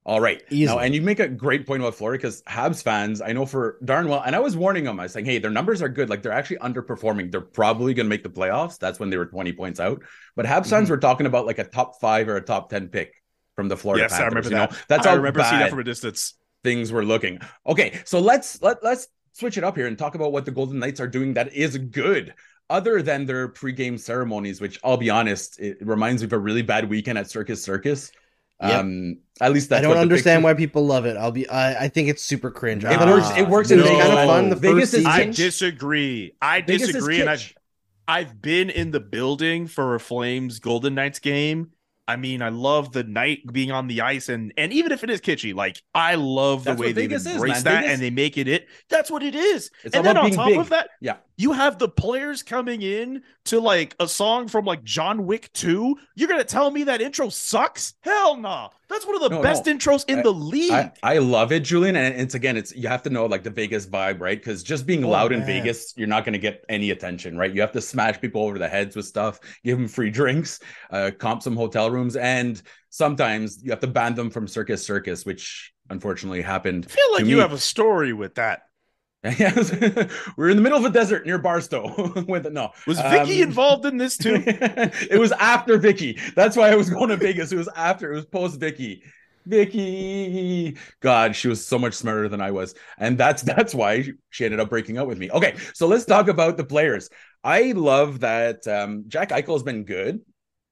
[0.09, 0.41] All right.
[0.49, 0.75] Easily.
[0.75, 3.77] Now, and you make a great point about Florida because Habs fans, I know for
[3.85, 4.99] darn well, and I was warning them.
[4.99, 6.09] I was saying, hey, their numbers are good.
[6.09, 7.31] Like they're actually underperforming.
[7.31, 8.79] They're probably going to make the playoffs.
[8.79, 10.01] That's when they were 20 points out.
[10.35, 10.69] But Habs Mm-hmm.
[10.71, 13.21] fans were talking about like a top five or a top 10 pick
[13.55, 14.65] from the Florida yes, I remember you know?
[14.65, 14.83] that.
[14.87, 16.33] That's I how remember seeing that bad from a distance.
[16.63, 17.39] things were looking.
[17.67, 20.79] Okay, so let's let let's switch it up here and talk about what the Golden
[20.79, 22.33] Knights are doing that is good.
[22.71, 26.61] Other than their pregame ceremonies, which I'll be honest, it reminds me of a really
[26.63, 28.11] bad weekend at Circus Circus.
[28.61, 28.79] Yep.
[28.79, 31.15] Um, at least that's I don't the understand picture- why people love it.
[31.15, 31.47] I'll be.
[31.47, 32.83] I, I think it's super cringe.
[32.83, 34.49] It thought works- it works it in kind of fun.
[34.49, 36.33] The Vegas first is I disagree.
[36.41, 37.53] I Vegas disagree, and I've
[38.07, 41.71] I've been in the building for a Flames Golden Knights game.
[42.07, 45.09] I mean, I love the night being on the ice, and and even if it
[45.11, 48.01] is kitschy, like I love the That's way they Vegas is, embrace that Vegas- and
[48.01, 48.67] they make it it.
[48.89, 49.69] That's what it is.
[49.83, 50.57] It's and then on top big.
[50.59, 51.17] of that, Yeah.
[51.39, 55.95] You have the players coming in to like a song from like John Wick 2.
[56.15, 57.93] You're gonna tell me that intro sucks?
[58.01, 58.69] Hell no.
[58.89, 59.73] That's one of the No, best no.
[59.73, 60.71] intros in I- the league.
[60.73, 61.95] I, I love it, Julian.
[61.95, 64.37] And it's again, it's you have to know like the Vegas vibe, right?
[64.37, 65.45] Because just being Oh, loud in.
[65.45, 67.53] Vegas, you're not going to get any attention, right?
[67.53, 70.59] You have to smash people over the heads with stuff, give them free drinks,
[70.91, 75.25] uh, comp some hotel rooms, and sometimes you have to ban them from Circus Circus,
[75.25, 76.85] which unfortunately happened.
[76.89, 77.41] I feel like you me.
[77.41, 78.63] have a story with that.
[80.37, 82.23] We're in the middle of a desert near Barstow.
[82.27, 84.41] with no, Was Vicky Um, involved in this too?
[84.45, 86.17] it was after Vicky.
[86.35, 87.51] That's why I was going to Vegas.
[87.51, 88.13] It was after.
[88.13, 89.03] It was post Vicky.
[89.45, 94.45] Vicky, God, she was so much smarter than I was, and that's that's why she
[94.45, 95.31] ended up breaking up with me.
[95.31, 97.09] Okay, so let's talk about the players.
[97.43, 100.21] I love that um, Jack Eichel has been good.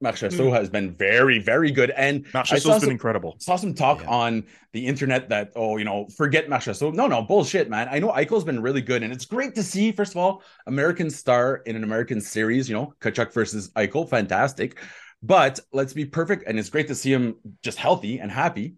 [0.03, 0.53] Marchessault mm.
[0.53, 3.35] has been very, very good, and Marchessault's saw been incredible.
[3.39, 4.09] saw some talk Yeah.
[4.09, 6.45] on the internet that oh you know forget.
[6.61, 7.87] So no no bullshit man.
[7.89, 11.09] I know Eichel's been really good and it's great to see first of all American
[11.09, 12.69] star in an American series.
[12.69, 14.79] You know Tkachuk versus Eichel, fantastic.
[15.23, 18.75] But let's be perfect and it's great to see him just healthy and happy.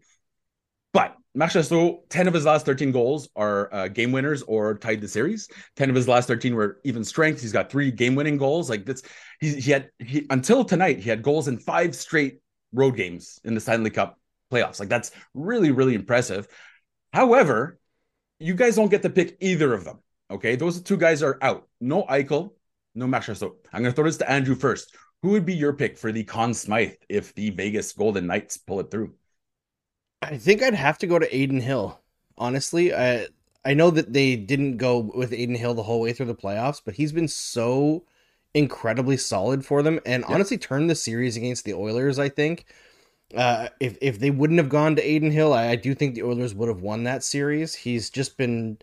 [0.94, 5.08] But Marchessault, 10 of his last 13 goals are uh, game winners or tied the
[5.08, 5.48] series.
[5.78, 7.40] 10 of his last 13 were even strength.
[7.40, 8.70] He's got three game winning goals.
[8.70, 9.04] Like that's
[9.40, 12.42] he, he had he until tonight, he had goals in five straight
[12.74, 14.20] road games in the Stanley Cup
[14.52, 14.82] playoffs.
[14.82, 16.46] Like that's really, really impressive.
[17.14, 17.80] However,
[18.40, 20.00] you guys don't get to pick either of them.
[20.30, 20.58] Okay.
[20.58, 21.70] Those two guys are out.
[21.80, 22.52] No Eichel,
[22.96, 23.56] no Marchessault.
[23.72, 24.94] I'm gonna throw this to Andrew first.
[25.22, 28.82] Who would be your pick for the Conn Smythe if the Vegas Golden Knights pull
[28.82, 29.14] it through?
[30.22, 32.00] I think I'd have to go to Adin Hill.
[32.38, 33.28] Honestly, I
[33.66, 36.82] I know that they didn't go with Adin Hill the whole way through the playoffs,
[36.84, 38.06] but he's been so
[38.54, 40.34] incredibly solid for them, and Yeah.
[40.34, 42.20] honestly turned the series against the Oilers.
[42.20, 42.66] I think
[43.36, 46.24] uh, if if they wouldn't have gone to Adin Hill, I, I do think the
[46.24, 47.76] Oilers would have won that series.
[47.76, 48.80] He's just been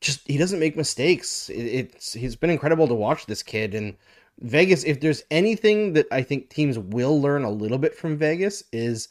[0.00, 1.48] just he doesn't make mistakes.
[1.50, 3.96] It, it's he's been incredible to watch this kid and.
[4.40, 8.64] Vegas, if there's anything that I think teams will learn a little bit from Vegas,
[8.72, 9.06] is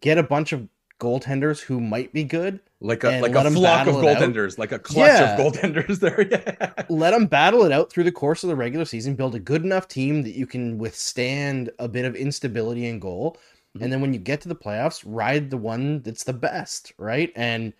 [0.00, 0.68] get a bunch of
[1.00, 2.60] goaltenders who might be good.
[2.80, 4.34] Like a like a a 'em flock of battle it out.
[4.34, 5.20] goaltenders, like a clutch Yeah.
[5.20, 6.22] of goaltenders there.
[6.28, 6.72] Yeah.
[6.88, 9.14] Let them battle it out through the course of the regular season.
[9.16, 13.36] Build a good enough team that you can withstand a bit of instability in goal.
[13.76, 13.80] Mhm.
[13.80, 17.32] And then when you get to the playoffs, ride the one that's the best, right?
[17.36, 17.72] And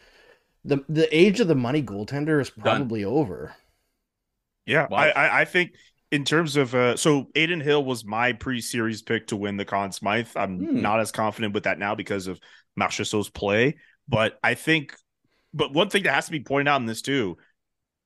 [0.64, 3.56] the the age of the money goaltender is probably over.
[4.66, 4.98] Yeah, Wow.
[4.98, 5.72] I, I I think
[6.12, 9.92] in terms of uh, so Adin Hill was my pre-series pick to win the Conn
[9.92, 10.28] Smythe.
[10.36, 10.80] I'm Hmm.
[10.80, 12.38] not as confident with that now because of
[12.78, 13.76] Marchessault's play,
[14.08, 14.94] but I think.
[15.54, 17.38] But one thing that has to be pointed out in this too,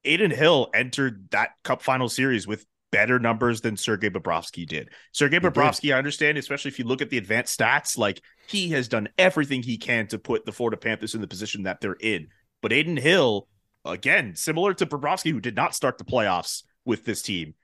[0.05, 4.89] Adin Hill entered that Cup final series with better numbers than Sergei Bobrovsky did.
[5.13, 5.39] Sergei.
[5.39, 9.09] Bobrovsky, I understand, especially if you look at the advanced stats, like he has done
[9.19, 12.29] everything he can to put the Florida Panthers in the position that they're in.
[12.63, 13.49] But Adin Hill,
[13.85, 17.55] again, similar to Bobrovsky, who did not start the playoffs with this team,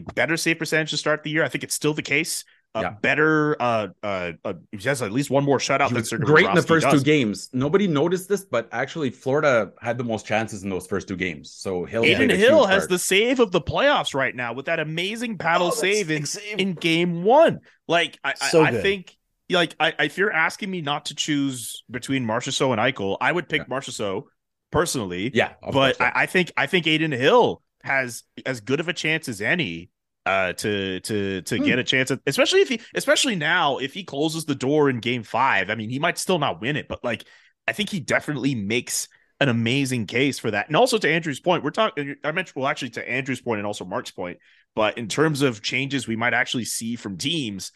[0.00, 1.44] better save percentage to start the year.
[1.44, 2.44] I think it's still the case.
[2.74, 2.90] Uh, Yeah.
[3.00, 6.24] Better, uh, uh, uh, he has at least one more shutout He than was Sergei
[6.26, 7.00] great in the first does.
[7.00, 7.48] two games.
[7.54, 11.52] Nobody noticed this, but actually, Florida had the most chances in those first two games.
[11.52, 12.90] So Hill, Adin Hill has part.
[12.90, 16.58] the save of the playoffs right now with that amazing paddle Oh, save in, save.
[16.58, 17.60] in game one.
[17.88, 18.82] Like I, I- So I good.
[18.82, 19.16] think
[19.48, 23.48] like I, if you're asking me not to choose between Marchessault and Eichel, I would
[23.48, 23.74] pick Yeah.
[23.74, 24.24] Marchessault
[24.70, 25.30] personally.
[25.32, 25.98] yeah, but.
[26.00, 29.90] I, I think I think Adin Hill has as good of a chance as any
[30.26, 31.64] uh to to to Hmm.
[31.64, 35.00] get a chance at, especially if he especially now if he closes the door in
[35.00, 37.24] game five i mean he might still not win it but like
[37.68, 39.08] i think he definitely makes
[39.40, 42.68] an amazing case for that and also to andrew's point we're talking i mentioned well
[42.68, 44.38] actually to andrew's point and also mark's point
[44.74, 47.70] but in terms of changes we might actually see from teams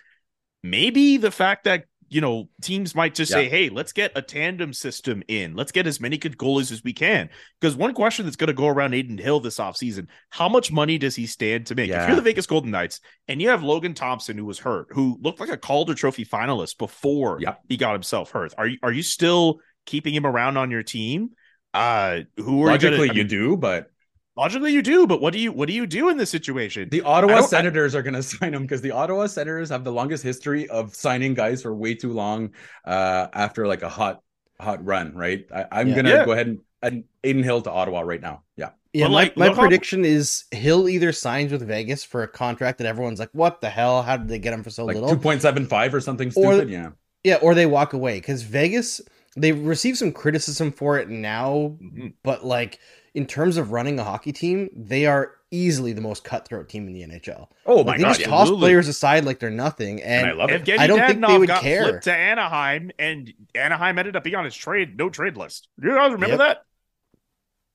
[0.62, 3.38] maybe the fact that you know, teams might just Yeah.
[3.38, 5.54] say, "Hey, let's get a tandem system in.
[5.54, 7.30] Let's get as many good goalies as we can."
[7.60, 10.98] Because one question that's going to go around Adin Hill this offseason, how much money
[10.98, 11.88] does he stand to make?
[11.90, 15.18] If you're the Vegas Golden Knights and you have Logan Thompson who was hurt, who
[15.22, 17.60] looked like a Calder Trophy finalist before Yep.
[17.68, 21.30] he got himself hurt, are you are you still keeping him around on your team?
[21.72, 23.89] Uh, who are Logically, you, gonna, I you mean, do, but
[24.36, 26.88] logically you do, but what do you what do you do in this situation?
[26.90, 29.84] the Ottawa don't- I- Senators are going to sign him because the Ottawa Senators have
[29.84, 32.50] the longest history of signing guys for way too long
[32.84, 34.22] uh, after like a hot
[34.58, 35.14] hot run.
[35.14, 35.46] Right?
[35.54, 35.94] I, I'm Yeah.
[35.94, 36.24] going to Yeah.
[36.24, 38.42] go ahead and, and Adin Hill to Ottawa right now.
[38.56, 38.70] Yeah.
[38.92, 42.24] Yeah, But, my, like, my look how- prediction is he'll either signs with Vegas for
[42.24, 44.02] a contract that everyone's like, "What the hell?
[44.02, 46.90] How did they get him for so Like little?" 2.75 or something Or- yeah.
[47.22, 49.00] Yeah, or they walk away because Vegas
[49.36, 52.14] they receive some criticism for it now, Mhm.
[52.24, 52.80] but like
[53.14, 56.92] in terms of running a hockey team, they are easily the most cutthroat team in
[56.92, 57.48] the NHL.
[57.66, 58.08] Oh my Like, they God.
[58.14, 58.60] just toss absolutely.
[58.68, 60.64] players aside like they're nothing, And and, I love it.
[60.64, 61.82] Evgeny I don't think they would got care.
[61.84, 65.66] flipped to Anaheim, and Anaheim ended up being on his trade no trade list.
[65.82, 66.38] You guys remember Yep.
[66.38, 66.64] that?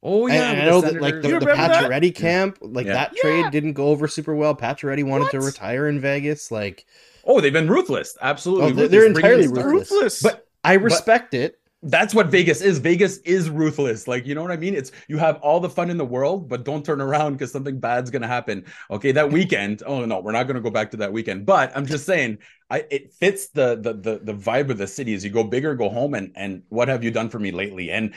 [0.08, 0.52] Oh, yeah.
[0.52, 1.74] and with I know that like the, You the remember?
[1.74, 2.94] Pacioretty camp, like Yeah.
[2.94, 3.22] that Yeah.
[3.22, 4.56] trade didn't go over super well.
[4.56, 6.52] Pacioretty wanted to retire in Vegas.
[6.52, 6.86] Like
[7.26, 8.16] Oh, they've been ruthless.
[8.22, 8.66] Absolutely.
[8.66, 9.92] Oh, they're- ruthless, they're entirely ruthless.
[9.92, 10.22] Ruthless.
[10.22, 11.60] But I respect it.
[11.86, 12.80] That's what Vegas is.
[12.80, 14.08] Vegas is ruthless.
[14.08, 14.74] Like, you know what I mean?
[14.74, 17.80] It's you have all the fun in the world, but don't turn around because something
[17.80, 18.66] bad's gonna happen.
[18.90, 19.84] Okay, that weekend.
[19.86, 21.46] Oh no, we're not gonna go back to that weekend.
[21.46, 22.40] But I'm just saying,
[22.72, 25.14] I it fits the the the, the vibe of the city.
[25.14, 27.92] As you go bigger, go home, and and what have you done for me lately?
[27.92, 28.16] And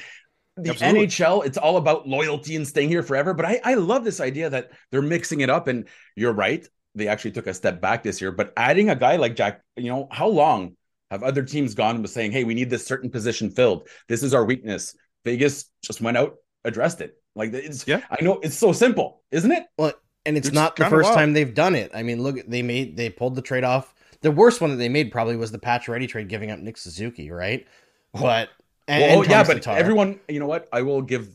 [0.57, 1.07] the Absolutely.
[1.07, 3.35] NHL, it's all about loyalty and staying here forever.
[3.35, 5.69] But I I love this idea that they're mixing it up.
[5.69, 6.67] And you're right.
[6.95, 9.91] They actually took a step back this year, but adding a guy like Jack, you
[9.91, 10.75] know, how long
[11.11, 13.89] have other teams gone and was saying, "Hey, we need this certain position filled.
[14.09, 14.95] This is our weakness."
[15.25, 17.15] Vegas just went out, addressed it.
[17.35, 18.01] Like it's, Yeah.
[18.11, 19.65] I know it's so simple, isn't it?
[19.77, 19.93] Well,
[20.27, 21.17] and it's It's not the first wild.
[21.19, 21.91] time they've done it.
[21.95, 23.95] I mean, look, they made they pulled the trade off.
[24.21, 27.31] The worst one that they made probably was the Pacioretty trade, giving up Nick Suzuki,
[27.31, 27.67] right?
[28.13, 28.51] But
[28.89, 29.79] and, well, and yeah, but Tatar.
[29.79, 30.69] everyone, you know what?
[30.73, 31.29] I will give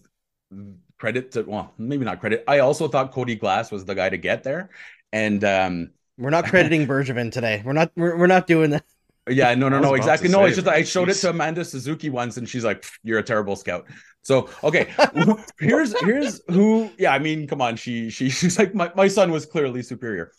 [0.97, 2.43] credit to well, maybe not credit.
[2.47, 4.69] I also thought Cody Glass was the guy to get there,
[5.11, 7.61] and um, we're not crediting Bergevin today.
[7.63, 7.91] We're not.
[7.95, 8.83] We're, we're not doing that.
[9.29, 10.27] Yeah, no, no, no, exactly.
[10.27, 13.19] No, say, it's just I showed it to Amanda Suzuki once, and she's like, "You're
[13.19, 13.85] a terrible scout."
[14.21, 14.93] So, okay,
[15.59, 16.89] here's here's who.
[16.97, 20.31] Yeah, I mean, come on, she she she's like, my, my son was clearly superior.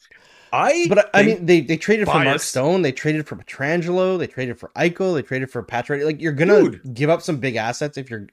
[0.52, 2.82] I But I mean, they they traded for Mark Stone.
[2.82, 4.18] They traded for Pietrangelo.
[4.18, 5.14] They traded for Eichel.
[5.14, 6.04] They traded for Patrick.
[6.04, 6.94] Like you're gonna Dude.
[6.94, 8.28] give up some big assets if you're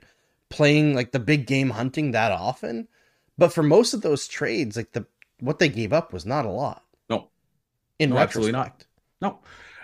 [0.49, 2.88] playing like the big game hunting that often.
[3.38, 5.06] But for most of those trades, like the
[5.39, 6.84] what they gave up was not a lot.
[7.10, 7.30] No.
[7.97, 8.86] in No, absolutely not.
[9.20, 9.39] No.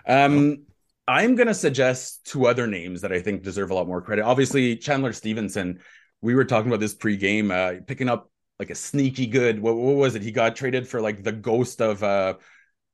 [0.08, 0.64] Um,
[1.08, 4.24] I'm going to suggest two other names that I think deserve a lot more credit.
[4.24, 5.80] Obviously, Chandler Stephenson.
[6.22, 9.60] We were talking about this pregame, uh, picking up like a sneaky good.
[9.62, 10.24] What, what was it?
[10.24, 12.36] He got traded for like the ghost of uh,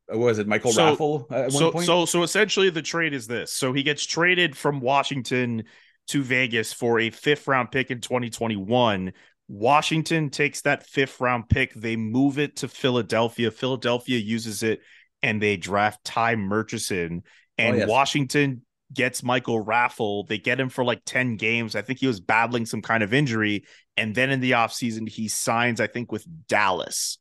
[0.07, 1.85] what was it Michael So- Raffle at one so point?
[1.85, 3.51] so so essentially the trade is this.
[3.53, 5.63] So he gets traded from Washington
[6.07, 9.13] to Vegas for a fifth round pick in 2021.
[9.47, 13.51] Washington takes that fifth round pick, they move it to Philadelphia.
[13.51, 14.81] Philadelphia uses it
[15.23, 17.23] and they draft Ty Murchison
[17.57, 17.87] and Oh, yes.
[17.87, 18.61] Washington
[18.93, 20.27] gets Michael Raffl.
[20.27, 21.75] They get him for like 10 games.
[21.75, 23.65] I think he was battling some kind of injury
[23.97, 27.17] and then in the offseason he signs I think with Dallas.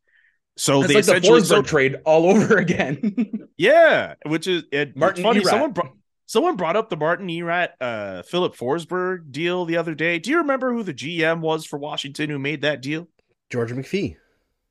[0.59, 3.48] So they like the Forsberg trade all over again.
[3.57, 5.40] yeah, which is it, Martin funny.
[5.40, 5.48] Erat.
[5.48, 5.92] Someone brought
[6.26, 10.18] someone brought up the Martin Erat, uh, Filip Forsberg deal the other day.
[10.18, 13.09] Do you remember who the GM was for Washington who made that deal?
[13.50, 14.16] George McPhee.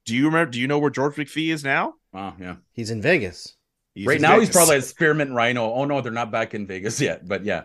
[0.06, 0.52] Do you remember?
[0.52, 1.96] Do you know where George McPhee is now?
[2.14, 2.55] Wow, yeah.
[2.74, 3.55] He's in Vegas.
[3.95, 5.72] He's right in now, he's probably at Spearmint Rhino.
[5.74, 7.64] Oh no, they're not back in Vegas yet, but yeah,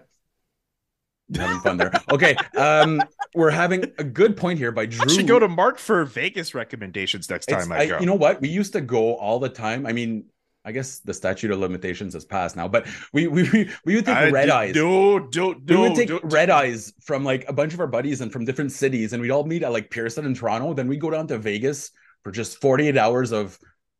[1.34, 1.92] having fun there.
[2.10, 3.02] Okay, um,
[3.34, 5.04] we're having a good point here by Drew.
[5.10, 7.98] I should go to Mark for Vegas recommendations next time I, I- go.
[8.00, 8.40] you know what?
[8.40, 9.86] We used to go all the time.
[9.86, 10.26] I mean,
[10.64, 14.06] I guess the statute of limitations has passed now, but we we we, we would
[14.06, 14.74] take I- red d- eyes.
[14.74, 17.86] No, don't, do we would take don't- red eyes from like a bunch of our
[17.86, 20.74] buddies and from different cities, and we'd all meet at like Pearson and Toronto.
[20.74, 21.92] Then we go down to Vegas
[22.24, 23.56] for just 48 hours of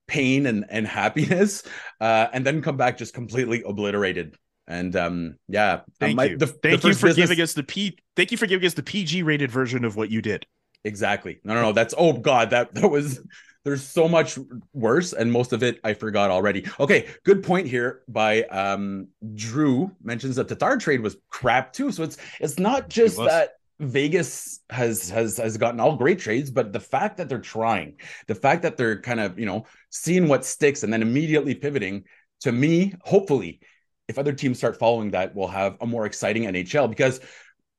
[0.07, 1.63] pain and, and happiness,
[2.01, 4.37] uh, and then come back just completely obliterated.
[4.69, 6.37] And um, yeah, Thank my- you.
[6.39, 7.99] the- the Thank you for business- giving us the P.
[8.17, 10.47] Thank you for giving us the PG rated version of what you did.
[10.85, 11.41] Exactly.
[11.45, 11.73] No, no, no.
[11.73, 13.21] That's oh god, that that was
[13.65, 14.39] there's so much
[14.73, 16.65] worse, and most of it I forgot already.
[16.79, 21.91] Okay, good point here by um Drew mentions that the Tatar trade was crap too.
[21.93, 23.51] So it's it's not just It that
[23.81, 27.97] Vegas has has has gotten all great trades, but the fact that they're trying,
[28.27, 32.05] the fact that they're kind of you know seeing what sticks and then immediately pivoting.
[32.41, 33.61] To me, hopefully,
[34.09, 37.21] if other teams start following that, we'll have a more exciting NHL because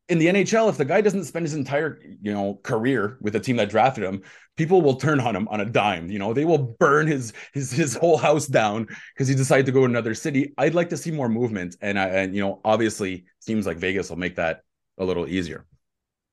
[0.10, 3.40] in the NHL, if the guy doesn't spend his entire you know career with a
[3.40, 4.22] team that drafted him,
[4.56, 6.10] people will turn on him on a dime.
[6.10, 9.72] You know, they will burn his his his whole house down because he decided to
[9.72, 10.54] go to another city.
[10.58, 14.10] I'd like to see more movement, and I and you know, obviously, seems like Vegas
[14.10, 14.62] will make that
[14.98, 15.66] a little easier.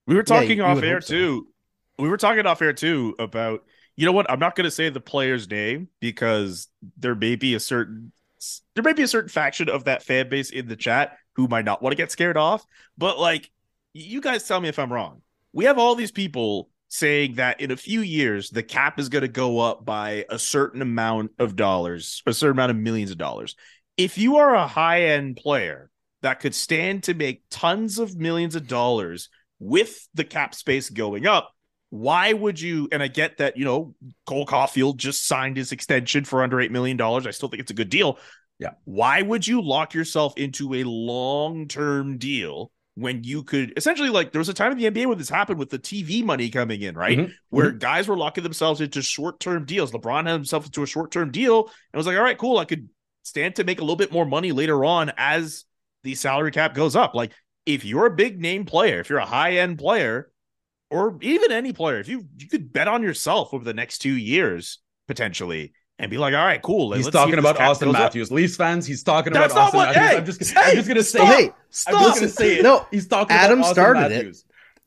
[0.07, 1.15] We were talking you- you off would air so.
[1.15, 1.49] too.
[1.99, 3.65] We were talking off air too about
[3.97, 4.31] you know what?
[4.31, 8.13] I'm not going to say the player's name because there may be a certain
[8.75, 11.65] there may be a certain faction of that fan base in the chat who might
[11.65, 12.65] not want to get scared off.
[12.99, 13.51] But like,
[13.93, 15.23] you guys tell me if I'm wrong.
[15.53, 19.23] We have all these people saying that in a few years the cap is going
[19.23, 23.19] to go up by a certain amount of dollars, a certain amount of millions of
[23.19, 23.57] dollars.
[23.97, 25.91] If you are a high end player
[26.23, 29.29] that could stand to make tons of millions of dollars
[29.59, 31.54] with the cap space going up,
[31.95, 32.89] why would you?
[32.91, 33.95] And I get that, you know,
[34.27, 37.01] Cole Caufield just signed his extension for under $8 million.
[37.01, 38.19] I still think it's a good deal.
[38.59, 38.71] Yeah.
[38.83, 44.33] Why would you lock yourself into a long term deal when you could essentially, like,
[44.33, 46.83] there was a time in the NBA when this happened with the TV money coming
[46.83, 47.19] in, right?
[47.19, 47.33] Mhm.
[47.51, 49.93] Where guys were locking themselves into short term deals.
[49.93, 52.59] LeBron had himself into a short term deal and was like, all right, cool.
[52.59, 52.89] I could
[53.23, 55.65] stand to make a little bit more money later on as
[56.03, 57.15] the salary cap goes up.
[57.15, 57.31] Like,
[57.67, 60.33] if you're a big name player, if you're a high end player,
[60.91, 64.13] or even any player, if you you could bet on yourself over the next two
[64.17, 64.79] years
[65.09, 66.93] potentially and be like, all right, cool.
[66.93, 68.31] He's let's talking about Auston goes up." Matthews.
[68.33, 70.11] Leafs fans, he's talking That's about not Auston what- Matthews.
[70.11, 71.29] hey, I'm just, hey, I'm just gonna say stop.
[71.29, 72.15] hey, I'm just Stop.
[72.15, 72.63] gonna say it.
[72.63, 74.37] No, he's talking Adam about Auston started it.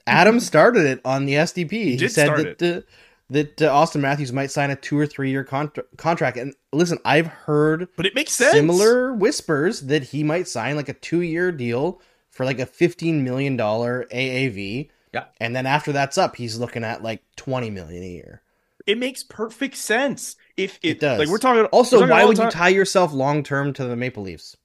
[0.05, 1.71] Adam started it on the SDP.
[1.71, 2.81] He, did said that uh,
[3.29, 6.37] that uh, Auston Matthews might sign a two or three year contra- contract.
[6.37, 8.53] And listen, I've heard But it makes sense.
[8.53, 13.23] similar whispers that he might sign like a two year deal for like a fifteen
[13.23, 14.89] million dollar AAV.
[15.13, 15.25] Yeah.
[15.39, 18.41] and then after that's up, he's looking at like twenty million a year.
[18.85, 20.35] It makes perfect sense.
[20.55, 21.19] If it, It does.
[21.19, 23.85] like we're talking Also, we're talking why would the you tie yourself long term to
[23.85, 24.55] the Maple Leafs?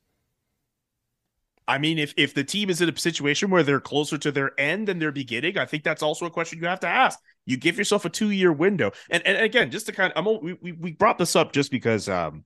[1.69, 4.59] I mean, if if the team is in a situation where they're closer to their
[4.61, 7.19] end than their beginning, I think that's also a question you have to ask.
[7.47, 10.43] You give yourself a two year window, and and again, just to kind of, I'm
[10.43, 12.45] we we- we brought this up just because, um,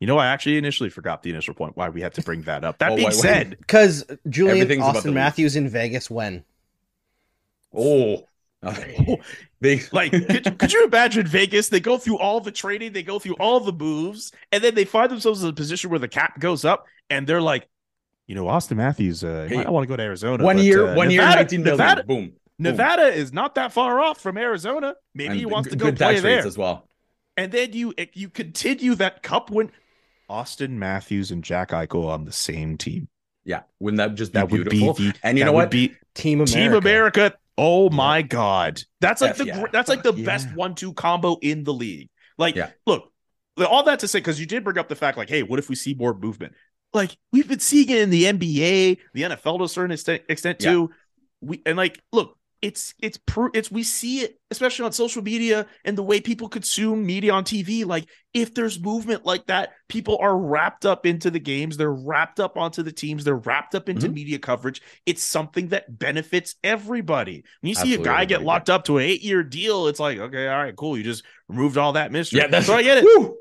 [0.00, 2.64] you know, I actually initially forgot the initial point why we had to bring that
[2.64, 2.78] up.
[2.78, 6.42] That Oh, being why- why- said, Because Julian Auston Matthews in Vegas when?
[8.64, 9.16] Oh,
[9.60, 11.68] they like, could, could you imagine Vegas?
[11.68, 14.84] They go through all the trading, they go through all the moves, and then they
[14.84, 17.68] find themselves in a position where the cap goes up, and they're like,
[18.28, 20.44] you know, Auston Matthews, uh, Hey, might not want to go to Arizona.
[20.44, 21.78] one but, year, uh, one year, Nevada- 19 million.
[21.78, 22.26] Nevada, Boom.
[22.26, 22.32] Boom.
[22.60, 24.94] Nevada is not that far off from Arizona.
[25.12, 26.36] Maybe And he wants to go good play tax there.
[26.36, 26.88] rates as well.
[27.36, 29.72] And then you you continue that cup win.
[30.30, 33.08] Auston Matthews and Jack Eichel on the same team.
[33.44, 35.70] Yeah, wouldn't that just be That would be the and you know what?
[35.72, 36.52] Be Team America.
[36.54, 37.34] Team America.
[37.58, 39.64] Oh my God, that's like the yeah.
[39.72, 42.08] that's like the best one-two combo in the league.
[42.38, 42.70] Like, Yeah.
[42.86, 43.12] look,
[43.68, 45.68] all that to say because you did bring up the fact, like, hey, what if
[45.68, 46.54] we see more movement?
[46.94, 50.62] Like we've been seeing it in the NBA, the NFL to a certain extent, extent
[50.62, 50.70] Yeah.
[50.72, 50.90] too.
[51.40, 55.66] We and like, look, it's it's pr- it's we see it especially on social media
[55.84, 57.84] and the way people consume media on TV.
[57.84, 61.76] Like, if there's movement like that, people are wrapped up into the games.
[61.76, 63.24] They're wrapped up onto the teams.
[63.24, 64.14] They're wrapped up into Mhm.
[64.14, 64.80] media coverage.
[65.06, 67.42] It's something that benefits everybody.
[67.60, 70.00] When you see Absolutely a guy get locked up to an eight year deal, it's
[70.00, 70.96] like, okay, all right, cool.
[70.96, 72.40] You just removed all that mystery.
[72.40, 73.04] Yeah, that's so I get it.
[73.04, 73.36] Woo!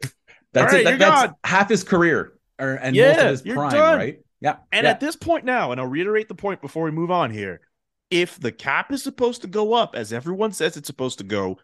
[0.54, 0.90] That's All right, it.
[0.92, 1.36] That- that's gone.
[1.44, 3.98] half his career, or and most of his you're prime, done.
[3.98, 4.20] right?
[4.42, 4.90] Yeah, And yeah.
[4.90, 7.62] at this point now, and I'll reiterate the point before we move on here.
[8.12, 11.58] If the cap is supposed to go up, as everyone says it's supposed to go,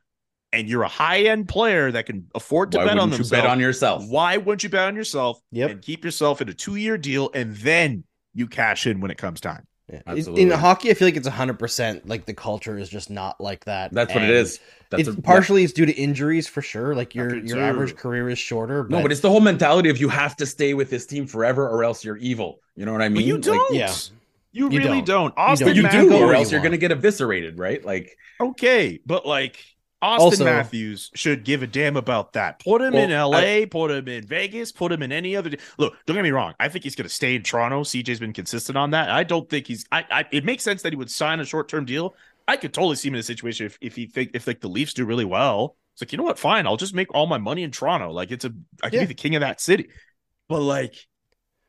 [0.54, 3.30] and you're a high end player that can afford to why bet on wouldn't you
[3.32, 4.08] bet on yourself?
[4.08, 5.70] why wouldn't you bet on yourself Yep.
[5.70, 9.18] and keep yourself in a two year deal and then you cash in when it
[9.18, 9.68] comes time?
[9.92, 10.02] Yeah.
[10.08, 10.44] Absolutely.
[10.44, 12.08] In hockey, I feel like it's hundred percent.
[12.08, 13.94] Like the culture is just not like that.
[13.94, 14.60] That's what it And is.
[14.90, 16.94] That's it's a- partially it's due to injuries for sure.
[16.96, 17.62] Like your your too.
[17.62, 18.86] average career is shorter.
[18.90, 21.68] No, but it's the whole mentality of you have to stay with this team forever,
[21.70, 22.60] or else you're evil.
[22.76, 23.28] You know what I But mean?
[23.28, 23.74] you don't.
[23.74, 23.94] yeah.
[24.52, 25.36] You You really don't.
[25.36, 25.36] don't.
[25.36, 25.76] Auston don't.
[25.76, 27.84] you Matt, do, go or where else you you're gonna get eviscerated, right?
[27.84, 29.58] Like, Okay, but like
[30.04, 32.60] Auston Also- Matthews should give a damn about that.
[32.64, 35.52] Put him in Well, LA, put him in Vegas, put him in any other.
[35.80, 36.54] Look, don't get me wrong.
[36.60, 37.82] I think he's going to stay in Toronto.
[37.84, 39.10] CJ's been consistent on that.
[39.10, 39.86] I don't think he's.
[39.92, 40.06] I.
[40.12, 42.16] I it makes sense that he would sign a short term deal.
[42.48, 44.70] I could totally see him in a situation if if he think if like the
[44.70, 45.76] Leafs do really well.
[45.94, 46.38] It's like you know what?
[46.38, 48.12] Fine, I'll just make all my money in Toronto.
[48.12, 49.04] Like it's a I can Yeah.
[49.06, 49.90] be the king of that city.
[50.48, 50.94] But like,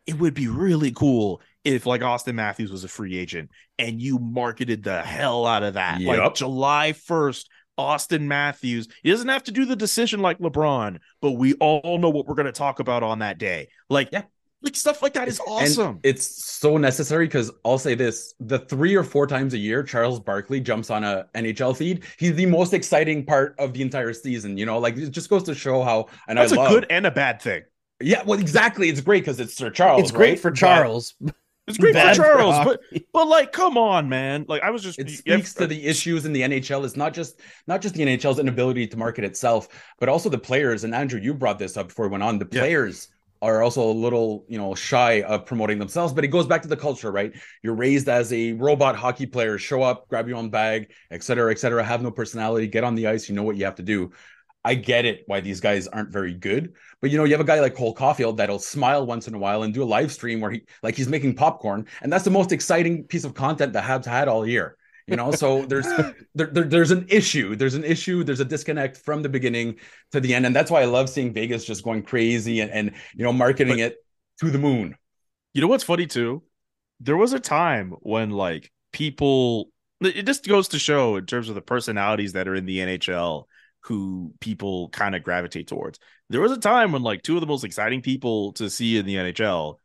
[0.06, 1.40] it would be really cool
[1.74, 5.74] if like Auston Matthews was a free agent and you marketed the hell out of
[5.74, 6.00] that.
[6.00, 7.44] Like July 1st,
[7.78, 8.88] Auston Matthews.
[9.02, 12.34] He doesn't have to do the decision like LeBron, but we all know what we're
[12.34, 13.68] going to talk about on that day.
[13.88, 14.22] Like, Yeah.
[14.62, 16.00] like stuff like that is and awesome.
[16.02, 20.18] it's so necessary because I'll say this: the three or four times a year Charles
[20.18, 24.58] Barkley jumps on a NHL feed, he's the most exciting part of the entire season.
[24.58, 26.06] You know, like it just goes to show how.
[26.26, 27.62] And That's I a love, good and a bad thing.
[28.02, 28.88] yeah, well, exactly.
[28.88, 30.02] It's great because it's Sir Charles.
[30.02, 30.40] it's great right?
[30.40, 31.14] for But- Charles.
[31.68, 32.80] It's great Bad for for Charles, but
[33.12, 34.46] but like, come on, man.
[34.48, 36.84] Like, I was just It yeah, speaks to the issues in the NHL.
[36.84, 39.68] It's not just not just the NHL's inability to market itself,
[40.00, 40.84] but also the players.
[40.84, 42.38] And Andrew, you brought this up before we went on.
[42.38, 42.60] The Yeah.
[42.60, 43.08] players
[43.40, 46.12] are also a little, you know, shy of promoting themselves.
[46.12, 47.32] But it goes back to the culture, right?
[47.62, 49.58] You're raised as a robot hockey player.
[49.58, 51.84] Show up, grab your own bag, et cetera, et cetera.
[51.84, 52.66] Have no personality.
[52.66, 53.28] Get on the ice.
[53.28, 54.10] You know what you have to do.
[54.64, 56.74] I get it why these guys aren't very good.
[57.00, 59.38] But you know, you have a guy like Cole Caufield that'll smile once in a
[59.38, 62.30] while and do a live stream where he like he's making popcorn, and that's the
[62.30, 64.76] most exciting piece of content the Habs had all year.
[65.06, 65.86] You know, so there's
[66.34, 67.56] there, there there's an issue.
[67.56, 68.24] There's an issue.
[68.24, 69.76] There's a disconnect from the beginning
[70.12, 72.92] to the end, and that's why I love seeing Vegas just going crazy and, and
[73.14, 73.96] you know marketing But- it
[74.40, 74.96] to the moon.
[75.54, 76.42] You know what's funny too?
[77.00, 81.54] There was a time when like people it just goes to show in terms of
[81.54, 83.44] the personalities that are in the NHL
[83.89, 85.99] who people kind of gravitate towards.
[86.28, 89.07] There was a time when like two of the most exciting people to see in
[89.07, 89.76] the NHL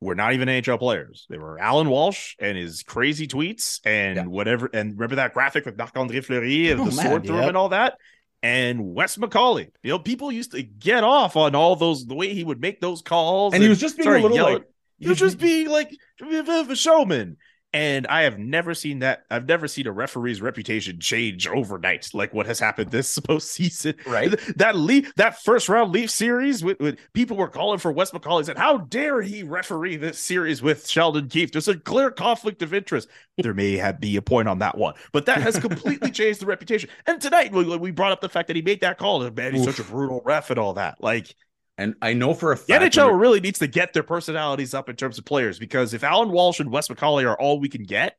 [0.00, 1.26] were not even NHL players.
[1.28, 4.24] They were Allan Walsh and his crazy tweets and Yeah.
[4.26, 4.70] whatever.
[4.72, 7.56] And remember that graphic with Marc-André Fleury and Oh, the man, sword through him and
[7.56, 7.98] all that?
[8.42, 9.68] And Wes McCauley.
[9.82, 12.80] You know, people used to get off on all those the way he would make
[12.80, 13.54] those calls.
[13.54, 14.62] And he was just being a little like
[14.98, 17.38] he was just being like a bit of a showman.
[17.76, 19.26] And I have never seen that.
[19.30, 23.94] I've never seen a referee's reputation change overnight, like what has happened this postseason.
[24.06, 24.30] right.
[24.56, 28.46] That leaf, that first round Leaf series, with, with people were calling for Wes McCauley.
[28.46, 32.72] Said, "How dare he referee this series with Sheldon Keefe?" There's a clear conflict of
[32.72, 33.08] interest.
[33.38, 36.46] There may have be a point on that one, but that has completely changed the
[36.46, 36.88] reputation.
[37.06, 39.22] And tonight, we, we brought up the fact that he made that call.
[39.22, 39.76] and Man, he's Oof.
[39.76, 41.02] such a brutal ref and all that.
[41.02, 41.36] Like
[41.78, 44.72] And I know for a fact the fact NHL really needs to get their personalities
[44.74, 47.68] up in terms of players because if Allan Walsh and Wes McCauley are all we
[47.68, 48.16] can get,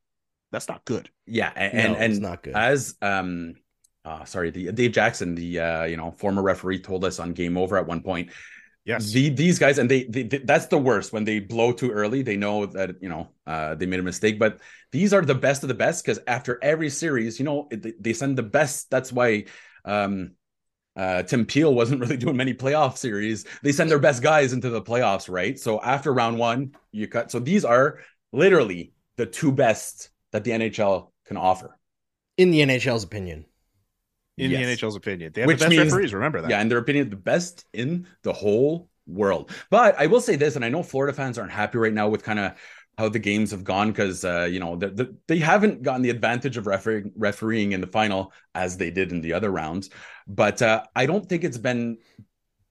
[0.51, 1.09] that's not good.
[1.25, 2.55] yeah, and No, and, it's and not good.
[2.55, 3.55] as um
[4.05, 7.57] uh sorry, the Dave Jackson, the uh you know former referee told us on Game
[7.57, 8.29] Over at one point
[8.85, 9.11] Yes.
[9.11, 12.21] The, these guys, and they, they, they- that's the worst when they blow too early.
[12.21, 14.61] They know that you know uh, they made a mistake, but
[14.93, 18.13] these are the best of the best because after every series, you know they- they
[18.13, 18.89] send the best.
[18.89, 19.43] That's why
[19.83, 20.35] um,
[20.97, 23.45] uh, Tim Peel wasn't really doing many playoff series.
[23.63, 25.57] They send their best guys into the playoffs, right?
[25.57, 27.31] So after round one, you cut.
[27.31, 27.99] So these are
[28.33, 31.77] literally the two best that the NHL can offer.
[32.37, 33.45] in the NHL's opinion.
[34.37, 34.79] in Yes.
[34.79, 35.31] the NHL's opinion.
[35.33, 36.49] They have Which the best means- referees, remember that.
[36.51, 39.49] Yeah, in their opinion, the best in the whole world.
[39.71, 42.23] But I will say this, and I know Florida fans aren't happy right now with
[42.23, 42.51] kind of
[42.97, 46.09] how the games have gone because uh, you know the, the, they haven't gotten the
[46.09, 49.89] advantage of refereeing, refereeing in the final as they did in the other rounds.
[50.27, 51.97] But uh, I don't think it's been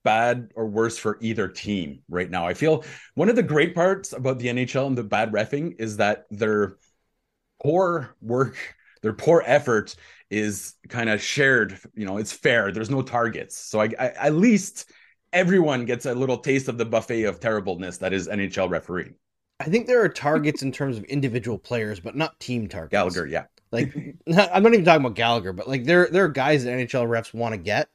[0.05, 2.47] bad or worse for either team right now.
[2.47, 5.97] I feel one of the great parts about the NHL and the bad refing is
[5.99, 6.77] that their
[7.63, 8.57] poor work,
[9.03, 9.95] their poor effort
[10.31, 11.79] is kind of shared.
[11.95, 12.73] You know, it's fair.
[12.73, 14.91] There's no targets, so I, I at least
[15.33, 19.15] everyone gets a little taste of the buffet of terribleness that is NHL refereeing.
[19.61, 22.91] I think there are targets in terms of individual players, but not team targets.
[22.91, 23.95] Gallagher, yeah, Like
[24.29, 27.35] I'm not even talking about Gallagher, but like there there are guys that NHL refs
[27.35, 27.89] want to get,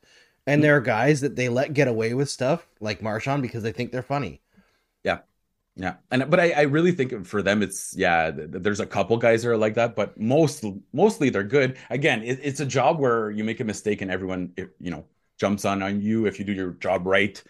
[0.47, 3.72] and there are guys that they let get away with stuff like Marchand because they
[3.72, 4.41] think they're funny.
[5.03, 5.20] yeah.
[5.76, 8.32] Yeah, and but I, I really think for them, it's yeah.
[8.32, 11.80] th- th- There's a couple guys that are like that, but most mostly they're good.
[11.89, 15.07] Again, it, it's a job where you make a mistake and everyone, you know,
[15.39, 17.43] jumps on on you if you do your job right.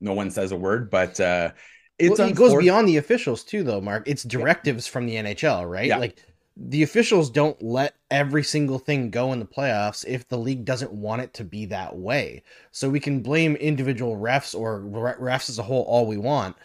[0.00, 1.52] No one says a word, but uh,
[2.00, 4.04] Well, it goes beyond the officials too, though, Mark.
[4.06, 5.86] It's directives from the NHL, right?
[5.86, 5.98] Yeah.
[5.98, 6.24] Like
[6.56, 10.92] the officials don't let every single thing go in the playoffs if the league doesn't
[10.92, 12.42] want it to be that way.
[12.70, 16.56] So we can blame individual refs or refs as a whole all we want,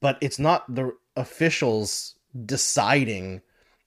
[0.00, 2.14] but it's not the officials
[2.46, 3.42] deciding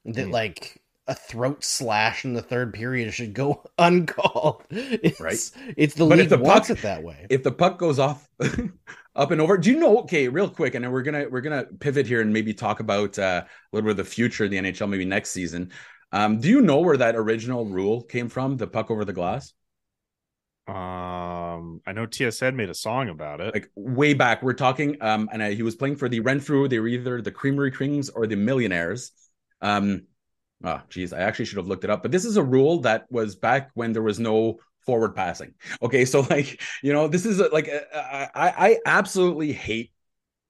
[0.05, 0.31] that Hmm.
[0.31, 4.63] like a throat slash in the third period should go uncalled.
[4.69, 5.51] It's, Right.
[5.77, 7.25] It's the But if league the wants puck- it that way.
[7.29, 8.29] if the puck goes off
[9.15, 9.57] up and over.
[9.57, 12.33] Do you know okay real quick and then we're gonna we're gonna pivot here and
[12.33, 15.31] maybe talk about uh, a little bit of the future of the nhl maybe next
[15.31, 15.71] season.
[16.11, 19.53] Um, do you know where that original rule came from the puck over the glass?
[20.67, 23.53] Um, I know TSN made a song about it.
[23.53, 26.79] like way back we're talking um and uh, he was playing for the renfrew they
[26.79, 29.11] were either the creamery kings or the millionaires.
[29.61, 30.07] Um
[30.63, 33.05] oh geez i actually should have looked it up but this is a rule that
[33.11, 35.53] was back when there was no forward passing.
[35.81, 39.91] Okay so like you know this is like I, I absolutely hate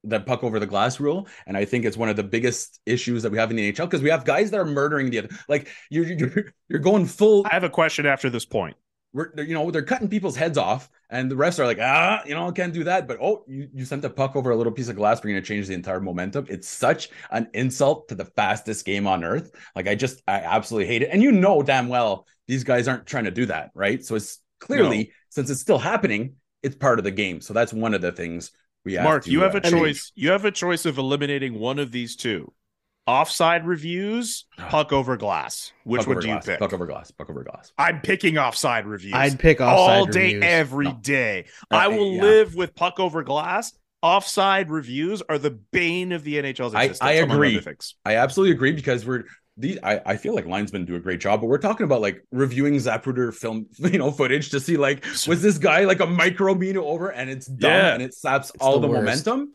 [0.04, 3.24] the puck over the glass rule and i think it's one of the biggest issues
[3.24, 5.30] that we have in the nhl because we have guys that are murdering the other
[5.50, 8.76] like you're you're, you're going full I have a question after this point.
[9.14, 12.36] we're you know they're cutting people's heads off and the refs are like ah you
[12.36, 13.08] know can't do that.
[13.08, 15.42] But oh you, you sent the puck over a little piece of glass we're going
[15.42, 16.46] to change the entire momentum.
[16.50, 19.52] It's such an insult to the fastest game on earth.
[19.76, 21.10] Like i just i absolutely hate it.
[21.12, 24.40] And you know damn well these guys aren't trying to do that right so it's
[24.60, 28.12] clearly since it's still happening it's part of the game so that's one of the
[28.12, 28.52] things
[28.86, 30.12] we have Mark, to, you have a uh, choice.
[30.16, 32.54] You have a choice of eliminating one of these two:
[33.08, 35.74] offside reviews, puck over glass.
[35.84, 36.60] Which Puck one over do you glass, pick?
[36.60, 37.12] Puck over glass.
[37.12, 37.74] Puck over glass.
[37.80, 39.16] I'm picking offside reviews.
[39.16, 40.44] I'd pick offside all day, reviews.
[40.44, 41.00] every No.
[41.02, 41.46] day.
[41.72, 42.22] Uh, I will yeah.
[42.22, 43.74] live with puck over glass.
[44.04, 47.10] Offside reviews are the bane of the NHL's I- existence.
[47.10, 47.60] I among agree.
[48.06, 49.24] I absolutely agree because we're
[49.58, 49.78] these.
[49.84, 52.76] I, I feel like linesmen do a great job, but we're talking about like reviewing
[52.76, 56.82] Zapruder film, you know, footage to see like was this guy like a micro meter
[56.82, 57.94] over and it's dumb Yeah.
[57.94, 59.54] and it saps It's all the the, momentum.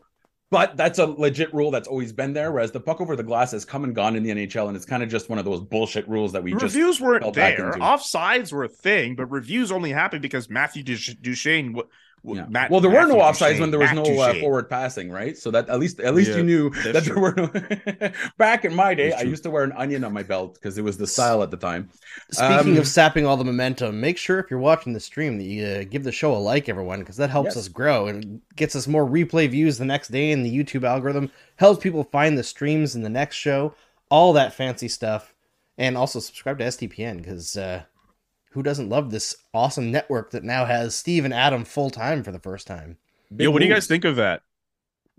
[0.49, 2.51] But that's a legit rule that's always been there.
[2.51, 4.83] Whereas the puck over the glass has come and gone in the NHL, and it's
[4.85, 7.71] kind of just one of those bullshit rules that we just reviews weren't there.
[7.75, 11.67] Offsides were a thing, but reviews only happened because Matthew Duch- Duchene.
[11.71, 11.87] w-
[12.23, 12.45] Yeah.
[12.47, 15.09] Matt- well, there were no offsides Duchene, when there was Matt no uh, forward passing,
[15.11, 15.35] right?
[15.37, 17.21] So that at least at least Yeah, you knew that's that there true.
[17.21, 18.11] were no.
[18.37, 20.83] Back in my day, I used to wear an onion on my belt because it
[20.83, 21.89] was the style at the time.
[22.31, 25.45] Speaking Um, of sapping all the momentum, make sure if you're watching the stream that
[25.45, 27.57] you uh, give the show a like, everyone, because that helps Yes.
[27.57, 31.31] us grow and gets us more replay views the next day in the YouTube algorithm.
[31.55, 33.73] Helps people find the streams in the next show,
[34.09, 35.33] all that fancy stuff,
[35.77, 37.81] and also subscribe to SDPN because uh,
[38.51, 42.31] who doesn't love this awesome network that now has Steve and Adam full time for
[42.31, 42.97] the first time?
[43.35, 44.41] Big Yo, what do you guys think of that?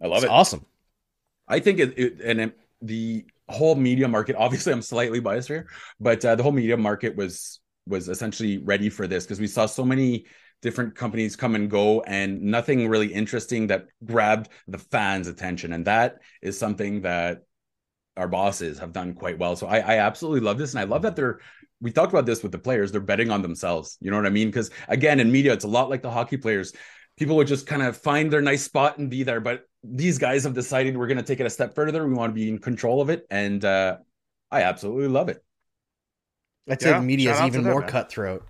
[0.02, 0.30] I love It's it.
[0.30, 0.66] awesome.
[1.48, 4.36] I think it, it and it, the whole media market.
[4.36, 5.68] Obviously, I'm slightly biased here,
[6.00, 9.66] but uh, the whole media market was was essentially ready for this because we saw
[9.66, 10.26] so many
[10.60, 15.84] different companies come and go, and nothing really interesting that grabbed the fans' attention, and
[15.86, 17.42] that is something that
[18.16, 19.56] our bosses have done quite well.
[19.56, 21.40] So I, I absolutely love this, and I love that they're.
[21.82, 23.98] We talked about this with the players; they're betting on themselves.
[24.00, 24.48] You know what I mean?
[24.48, 26.72] Because again, in media, it's a lot like the hockey players.
[27.18, 30.44] People would just kind of find their nice spot and be there, but these guys
[30.44, 32.06] have decided we're going to take it a step further.
[32.06, 33.98] We want to be in control of it, and uh,
[34.50, 35.44] I absolutely love it.
[36.70, 37.88] I'd Yeah, say media is even more man.
[37.90, 38.46] cutthroat.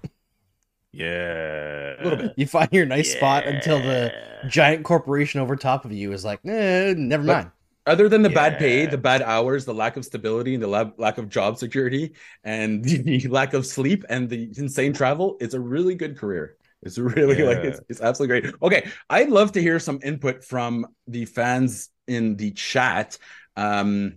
[0.92, 2.34] Yeah, A little bit.
[2.36, 4.12] You find your nice spot until the
[4.48, 7.50] giant corporation over top of you is like, eh, never But- mind.
[7.84, 10.92] Other than the bad pay, the bad hours, the lack of stability, and the lab,
[10.98, 12.12] lack of job security,
[12.44, 16.56] and the lack of sleep, and the insane travel, it's a really good career.
[16.82, 18.54] It's really like it's, it's absolutely great.
[18.62, 23.18] Okay, I'd love to hear some input from the fans in the chat.
[23.56, 24.16] Um,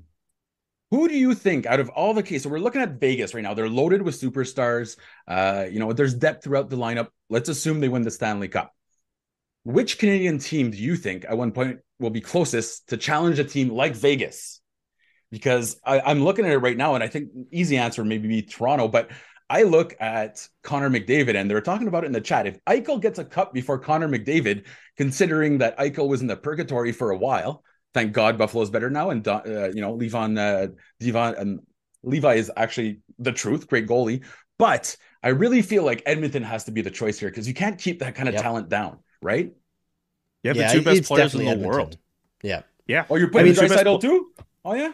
[0.92, 2.44] who do you think out of all the cases?
[2.44, 3.56] So we're looking at Vegas right now.
[3.56, 4.98] They're loaded with superstars.
[5.28, 7.08] Uh, you know, there's depth throughout the lineup.
[7.30, 8.75] Let's assume they win the Stanley Cup.
[9.66, 13.44] Which Canadian team do you think at one point will be closest to challenge a
[13.44, 14.62] team like Vegas?
[15.32, 18.44] Because I, I'm looking at it right now, and I think easy answer maybe be
[18.44, 19.10] Toronto, but
[19.50, 22.46] I look at Connor McDavid, and they're talking about it in the chat.
[22.46, 26.92] If Eichel gets a cup before Connor McDavid, considering that Eichel was in the purgatory
[26.92, 27.64] for a while,
[27.96, 29.42] thank God Buffalo's better now, and uh,
[29.74, 30.68] you know Levon, uh,
[31.00, 31.60] Devon, um,
[32.04, 34.24] Levi is actually the truth, great goalie.
[34.60, 37.80] But I really feel like Edmonton has to be the choice here because you can't
[37.80, 38.44] keep that kind of Yep.
[38.44, 39.52] talent down, right?
[40.44, 41.70] You have Yeah, the two best players in the Edmonton.
[41.70, 41.98] world.
[42.44, 42.62] Yeah.
[42.88, 44.32] Yeah, Oh, you're I putting mean, I two best Draisaitl pl- too?
[44.64, 44.92] Oh yeah.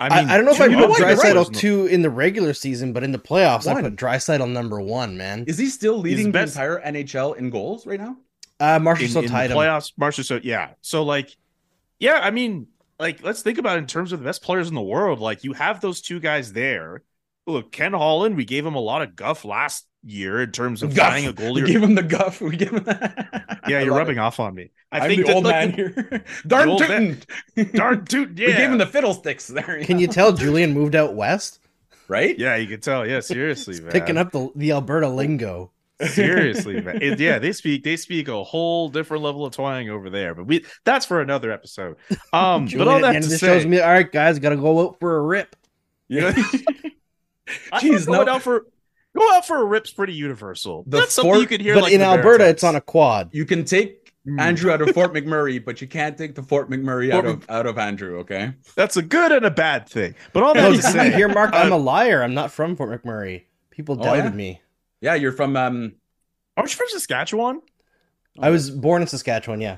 [0.00, 1.16] I, mean, I don't know if I two- put you know right.
[1.16, 3.84] Draisaitl two in the regular season, but in the playoffs, I One.
[3.84, 5.16] put Draisaitl number one.
[5.16, 8.16] Man, Is he still leading the entire NHL in goals right now?
[8.60, 9.58] uh, Marshall in, still in tied the him.
[9.60, 9.92] playoffs.
[9.96, 11.34] Marshall, so yeah, so like,
[11.98, 12.66] yeah, I mean,
[12.98, 15.18] like, let's think about it in terms of the best players in the world.
[15.20, 17.02] Like, you have those two guys there.
[17.46, 20.94] Look, Ken Holland, we gave him a lot of guff last year in terms of
[20.94, 21.08] Guff.
[21.08, 21.66] finding a We goalie.
[21.66, 22.40] give him the guff.
[22.40, 22.84] We give him.
[23.68, 24.20] yeah, I you're rubbing it.
[24.20, 24.70] off on me.
[24.92, 26.24] I I'm think the that, old like, man here.
[26.46, 27.22] Darn old tootin'.
[27.74, 28.46] Darn dude, yeah.
[28.48, 29.82] We gave him the fiddlesticks there.
[29.84, 31.60] Can you tell Julian moved out west?
[32.08, 32.38] right?
[32.38, 33.06] Yeah, you can tell.
[33.06, 33.90] Yeah, seriously, man.
[33.90, 35.72] Picking up the the Alberta lingo.
[36.06, 37.00] seriously, man.
[37.00, 40.34] It- yeah, they speak they speak a whole different level of twang over there.
[40.34, 41.96] But we that's for another episode.
[42.32, 43.80] Um, Julian but all that to of say, show's me.
[43.80, 45.56] All right, guys, gotta go out for a rip.
[46.08, 46.32] Yeah.
[47.72, 48.32] I Jeez, Jeez, going no.
[48.34, 48.66] out for
[49.16, 50.84] go out for a rip's pretty universal.
[50.86, 51.74] The That's something you could hear.
[51.74, 52.50] but like in Alberta, Veritex.
[52.50, 53.30] it's on a quad.
[53.32, 54.40] you can take Mm.
[54.40, 57.50] Andrew out of Fort McMurray, but you can't take the Fort McMurray out Fort of
[57.50, 58.20] out of Andrew.
[58.20, 58.54] Okay.
[58.74, 60.14] That's a good and a bad thing.
[60.32, 61.50] But all that No, to did you say, hear, Mark?
[61.52, 62.22] I'm uh, a liar.
[62.22, 63.42] I'm not from Fort McMurray.
[63.70, 64.30] People Oh, doubted yeah?
[64.30, 64.62] me.
[65.02, 65.92] Yeah, you're from um.
[66.56, 67.60] aren't you from Saskatchewan?
[68.40, 69.60] I was born in Saskatchewan.
[69.60, 69.76] Yeah,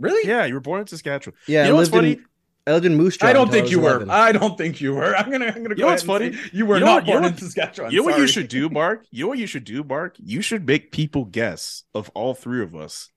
[0.00, 0.28] Really?
[0.28, 1.36] Yeah, you were born in Saskatchewan.
[1.46, 1.60] yeah.
[1.60, 2.12] You I know what's lived funny?
[2.14, 2.24] in
[2.66, 4.06] I Moose I don't think was you were.
[4.08, 5.14] I don't think you were.
[5.14, 5.46] I'm gonna.
[5.46, 5.70] I'm gonna.
[5.70, 6.32] You go know what's funny?
[6.52, 7.92] You were You know not what- you know born in Saskatchewan.
[7.92, 9.04] You know what you should do, Mark?
[9.10, 10.16] You know what you should do, Mark?
[10.18, 13.10] You should make people guess of all three of us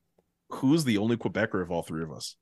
[0.50, 2.36] who's the only Quebecer of all three of us.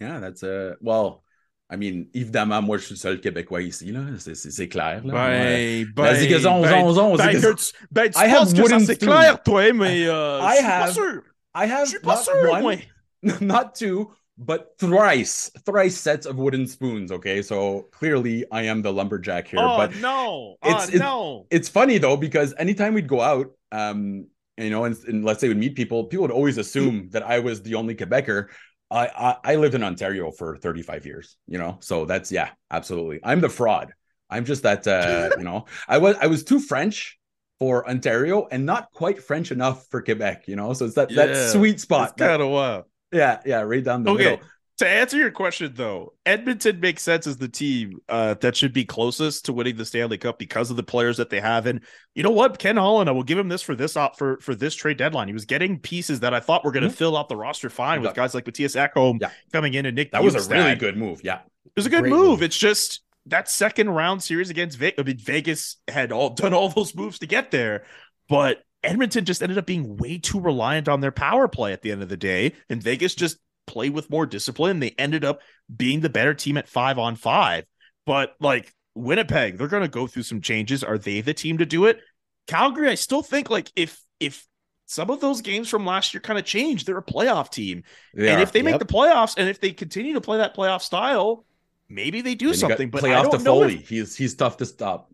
[0.00, 1.24] Yeah, that's uh well.
[1.70, 4.00] I mean, évidemment, moi, je suis le seul Québécois ici, là.
[4.18, 5.14] C'est- C'est c'est clair, là.
[5.14, 5.86] Ouais.
[5.96, 8.68] Vas-y, que zon, zon, zon, ben, vas-y, que- tu- ben, tu I have penses que
[8.68, 11.22] ça, c'est clair, toi, mais euh, I je suis pas have- sûr.
[11.54, 12.74] I Je have suis pas sûr, one, moi.
[13.40, 17.12] not two, but thrice, thrice sets of wooden spoons.
[17.12, 19.60] Okay, so clearly I am the lumberjack here.
[19.60, 20.56] Oh, but no.
[20.64, 21.46] it's- oh, it- no.
[21.50, 24.26] it's funny though because anytime we'd go out, um,
[24.56, 27.38] you know, and, and let's say we'd meet people, people would always assume that I
[27.40, 28.48] was the only Quebecer.
[28.90, 33.20] I, I I lived in Ontario for 35 years, you know, so that's yeah, absolutely.
[33.24, 33.92] I'm the fraud.
[34.28, 37.18] I'm just that uh, you know, I was I was too French
[37.58, 40.74] for Ontario and not quite French enough for Quebec, you know.
[40.74, 42.16] So it's that Yeah, that sweet spot.
[42.18, 42.84] That- kind of wild.
[43.12, 44.24] Yeah, yeah, right down the Okay.
[44.24, 44.40] middle.
[44.78, 48.84] To answer your question, though, Edmonton makes sense as the team uh, that should be
[48.84, 51.66] closest to winning the Stanley Cup because of the players that they have.
[51.66, 51.82] And
[52.14, 54.54] you know what, Ken Holland, I will give him this for this op for for
[54.54, 55.28] this trade deadline.
[55.28, 56.94] He was getting pieces that I thought were going to Mhm.
[56.94, 59.30] fill out the roster fine with guys like Mattias Ekholm Yeah.
[59.52, 60.10] coming in and Nick.
[60.12, 61.20] That was a really good move.
[61.22, 61.40] Yeah.
[61.66, 62.10] It was a good move.
[62.30, 62.42] move.
[62.42, 64.98] It's just that second round series against Vegas.
[64.98, 67.84] I mean, Vegas had all done all those moves to get there,
[68.28, 71.92] but Edmonton just ended up being way too reliant on their power play at the
[71.92, 74.80] end of the day, and Vegas just played with more discipline.
[74.80, 75.40] They ended up
[75.74, 77.64] being the better team at five on five.
[78.06, 80.82] But like Winnipeg, they're going to go through some changes.
[80.82, 82.00] Are they the team to do it?
[82.46, 84.46] Calgary, I still think like if if
[84.86, 86.84] some of those games from last year kind of change.
[86.84, 87.82] they're a playoff team.
[88.14, 88.42] They and are.
[88.42, 91.46] if they make the playoffs and if they continue to play that playoff style,
[91.88, 92.90] maybe they do got something.
[92.90, 93.76] But I playoff don't know Foley.
[93.76, 95.10] if, He's he's tough to stop.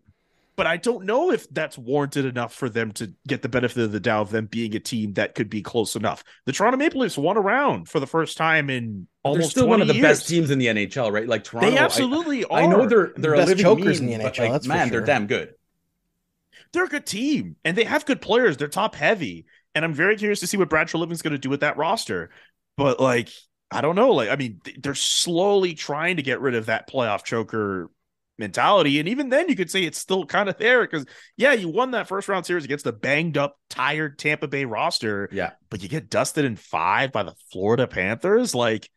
[0.59, 3.93] But I don't know if that's warranted enough for them to get the benefit of
[3.93, 6.21] the doubt of them being a team that could be close enough.
[6.45, 9.79] The Toronto Maple Leafs won around for the first time in They're almost still one
[9.79, 11.25] of the 20 best teams in the NHL, right?
[11.25, 11.71] Like Toronto.
[11.71, 12.59] They I- absolutely are.
[12.59, 14.65] I, know they're they're Best a living chokers meme, in the but, NHL, like, that's
[14.65, 15.53] for man, they're damn good.
[16.73, 18.57] they're a good team and they have good players.
[18.57, 19.45] They're top heavy.
[19.75, 22.31] And I'm very curious to see what Brad Treliving's going to do with that roster.
[22.75, 23.29] But like,
[23.71, 24.11] I don't know.
[24.11, 27.89] Like, I mean, they're slowly trying to get rid of that playoff choker
[28.39, 28.99] mentality.
[28.99, 31.05] And even then, you could say it's still kind of there because,
[31.37, 35.29] yeah, you won that first round series against the banged up, tired Tampa Bay roster,
[35.31, 35.51] Yeah.
[35.69, 38.55] but you get dusted in five by the Florida Panthers.
[38.55, 38.89] Like,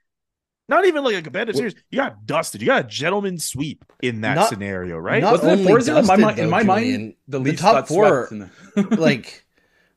[0.68, 1.74] not even like a competitive Well- series.
[1.90, 2.62] You got dusted.
[2.62, 5.20] You got a gentleman sweep in that Not- scenario, right?
[5.22, 5.98] not Wasn't it only 4-0?
[6.00, 9.44] in my, dusted, mind, in my Julian, mind, the the top four, the- like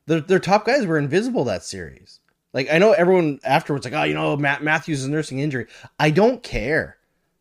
[0.06, 2.20] their their top guys were invisible that series.
[2.52, 5.66] Like I know everyone afterwards, like, oh, you know, Matt Matthews is nursing injury.
[5.98, 6.96] I don't care,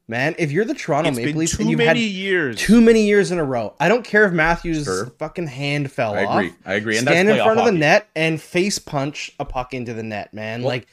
[0.08, 0.36] man.
[0.38, 2.58] If you're the Toronto It's Maple been Leafs too and you've many had years.
[2.58, 5.08] too many years in a row, I don't care if Matthews' Sure.
[5.18, 6.40] fucking hand fell I off.
[6.40, 6.54] agree.
[6.66, 6.98] I agree.
[6.98, 10.04] And Stand in front playoff of the net and face punch a puck into the
[10.04, 10.62] net, man.
[10.62, 10.88] Well- like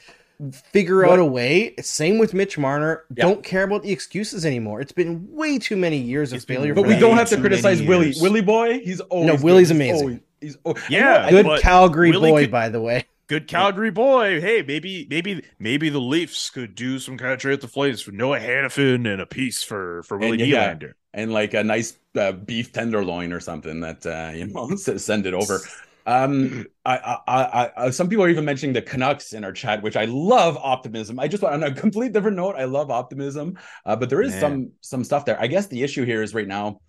[0.71, 1.73] figure out a way.
[1.79, 3.03] Same with Mitch Marner.
[3.15, 3.23] Yeah.
[3.25, 4.81] Don't care about the excuses anymore.
[4.81, 6.73] It's been way too many years of It's been failure.
[6.73, 8.13] But we don't have to criticize Willie.
[8.19, 9.43] Willie boy, he's always good.
[9.43, 9.95] Willie's amazing.
[10.01, 13.05] always- he's oh, Yeah, Good Calgary Willie boy, could- by the way.
[13.27, 14.41] Good Calgary boy.
[14.41, 18.01] Hey, maybe, maybe, maybe the Leafs could do some kind of trade with the Flames
[18.01, 20.93] for Noah Hanifin and a piece for for Willie And yeah, Nylander.
[21.13, 25.33] and like a nice uh, beef tenderloin or something that uh, you know send it
[25.33, 25.65] over.
[26.05, 29.81] Um, I, I, I, I, some people are even mentioning the Canucks in our chat,
[29.81, 31.17] which I love optimism.
[31.17, 32.55] I just want on a complete different note.
[32.57, 34.39] I love optimism, uh, but there is Man.
[34.41, 35.39] some some stuff there.
[35.39, 36.81] I guess the issue here is right now.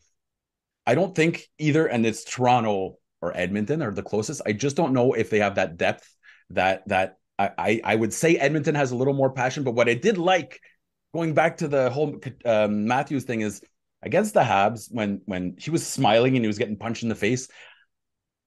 [0.87, 4.43] I don't think either, and it's Toronto or Edmonton are the closest.
[4.45, 6.14] I just don't know if they have that depth
[6.51, 9.65] that that I I, would say Edmonton has a little more passion.
[9.65, 10.61] But what I did like
[11.13, 13.61] going back to the whole um, Matthews thing is
[14.03, 17.15] against the Habs when when he was smiling and he was getting punched in the
[17.15, 17.49] face.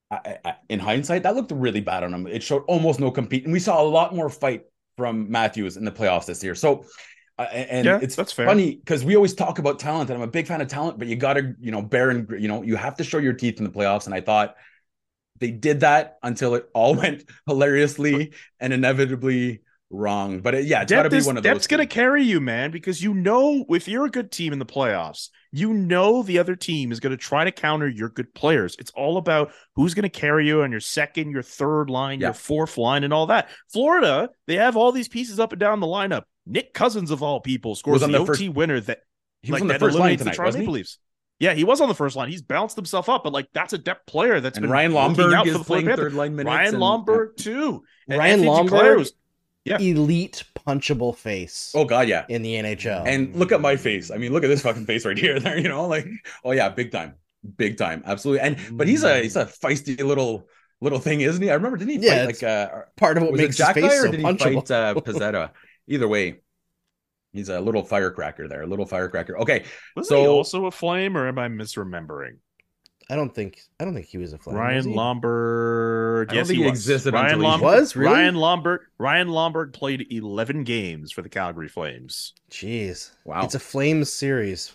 [0.09, 2.27] I, I, in hindsight, that looked really bad on him.
[2.27, 4.63] It showed almost no compete, and we saw a lot more fight
[4.95, 6.55] from Matthews in the playoffs this year.
[6.55, 6.85] So,
[7.37, 10.31] uh, and Yeah, it's that's funny because we always talk about talent, and I'm a
[10.31, 12.77] big fan of talent, but you got to, you know, bear and you know, you
[12.77, 14.05] have to show your teeth in the playoffs.
[14.05, 14.55] And I thought
[15.39, 20.41] they did that until it all went hilariously and inevitably wrong.
[20.41, 21.53] But it, yeah, it's got to be one of those.
[21.53, 24.59] depth's going to carry you, man, because you know if you're a good team in
[24.59, 28.33] the playoffs, you know the other team is going to try to counter your good
[28.33, 28.75] players.
[28.79, 32.27] It's all about who's going to carry you on your second, your third line, Yeah.
[32.27, 33.49] your fourth line, and all that.
[33.71, 36.23] Florida, they have all these pieces up and down the lineup.
[36.45, 38.99] Nick Cousins, of all people, scores the the OT first- winner that
[39.41, 40.79] He was like on the first line eliminates the tonight, Toronto Maple he?
[40.79, 40.97] Leafs.
[41.39, 42.29] Yeah, he was on the first line.
[42.29, 45.15] He's bounced himself up, but like that's a depth player that's And been Ryan working
[45.15, 46.55] Lomberg out for the playing third line minutes.
[46.55, 47.83] Ryan and- Lomberg too.
[48.09, 49.13] And Ryan Anthony Duclair Lomberg, was-
[49.65, 49.77] Yeah.
[49.79, 52.25] elite punchable face Oh god, yeah.
[52.29, 53.03] in the NHL.
[53.05, 54.09] And look at my face.
[54.11, 55.39] I mean, look at this fucking face right here.
[55.39, 56.07] There, you know, like,
[56.43, 57.13] oh yeah, big time,
[57.57, 58.41] big time, absolutely.
[58.41, 60.47] And but he's a he's a feisty little
[60.81, 61.49] little thing, isn't he?
[61.51, 63.65] I remember, didn't he Yeah, fight like uh, Part of what was it makes his
[63.65, 64.67] Jack face or so did he punchable.
[64.67, 65.51] fight uh, Pizzetta?
[65.87, 66.39] Either way,
[67.37, 69.37] he's a little firecracker there, a little firecracker.
[69.39, 69.65] Okay,
[69.95, 72.37] Was So- he also a flame, or am I misremembering?
[73.09, 74.57] I don't think I don't think he was a flame.
[74.57, 74.93] Ryan he?
[74.93, 76.29] Lomberg.
[76.29, 78.13] I don't yes, think he he existed Ryan until he was really.
[78.13, 78.79] Ryan Lomberg.
[78.97, 82.33] Ryan Lomberg played eleven games for the Calgary Flames.
[82.51, 83.43] Jeez, wow.
[83.43, 84.73] it's a Flames series.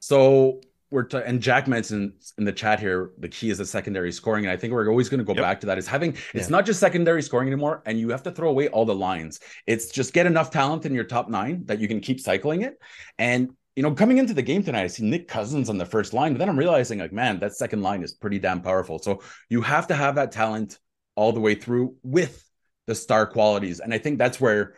[0.00, 0.60] So
[0.94, 4.44] we're t- and Jack mentioned in the chat here the key is the secondary scoring,
[4.44, 5.42] and I think we're always going to go Yep.
[5.42, 5.76] back to that.
[5.76, 6.56] Is having it's Yeah.
[6.56, 9.40] not just secondary scoring anymore, and you have to throw away all the lines.
[9.66, 12.74] It's just get enough talent in your top nine that you can keep cycling it.
[13.18, 16.12] And you know, coming into the game tonight, I see Nick Cousins on the first
[16.14, 19.00] line, but then I'm realizing like, man, that second line is pretty damn powerful.
[19.00, 19.20] So
[19.50, 20.78] you have to have that talent
[21.16, 22.48] all the way through with
[22.86, 24.76] the star qualities, and I think that's where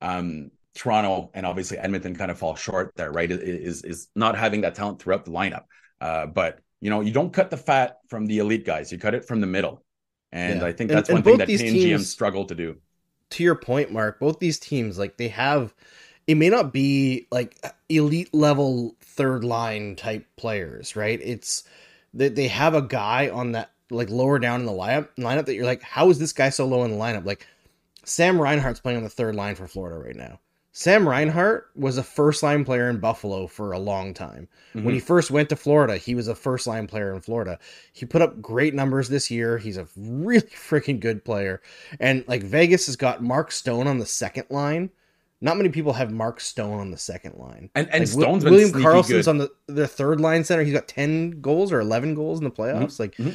[0.00, 3.30] Um, Toronto and obviously Edmonton kind of fall short there, right?
[3.30, 5.64] Is is not having that talent throughout the lineup.
[6.00, 9.14] Uh, but you know, you don't cut the fat from the elite guys; you cut
[9.14, 9.84] it from the middle.
[10.32, 10.66] And Yeah.
[10.66, 12.76] I think that's and one thing that Canadian GMs struggle to do.
[13.30, 15.74] to your point, Mark, both these teams, like they have,
[16.26, 17.58] it may not be like
[17.88, 21.20] elite level third line type players, right?
[21.22, 21.64] It's
[22.14, 25.54] that they have a guy on that like lower down in the lineup lineup that
[25.54, 27.24] you're like, how is this guy so low in the lineup?
[27.24, 27.46] Like
[28.04, 30.40] Sam Reinhart's playing on the third line for Florida right now.
[30.78, 34.46] Sam Reinhart was a first line player in Buffalo for a long time.
[34.74, 37.58] When he first went to Florida, he was a first line player in Florida.
[37.92, 39.58] He put up great numbers this year.
[39.58, 41.60] He's a really freaking good player.
[41.98, 44.90] And like Vegas has got Mark Stone on the second line.
[45.40, 47.70] Not many people have Mark Stone on the second line.
[47.74, 49.28] And and Like, Stone's William Karlsson's good.
[49.28, 50.62] on the their third line center.
[50.62, 53.00] He's got ten goals or eleven goals in the playoffs.
[53.00, 53.34] Like, mhm.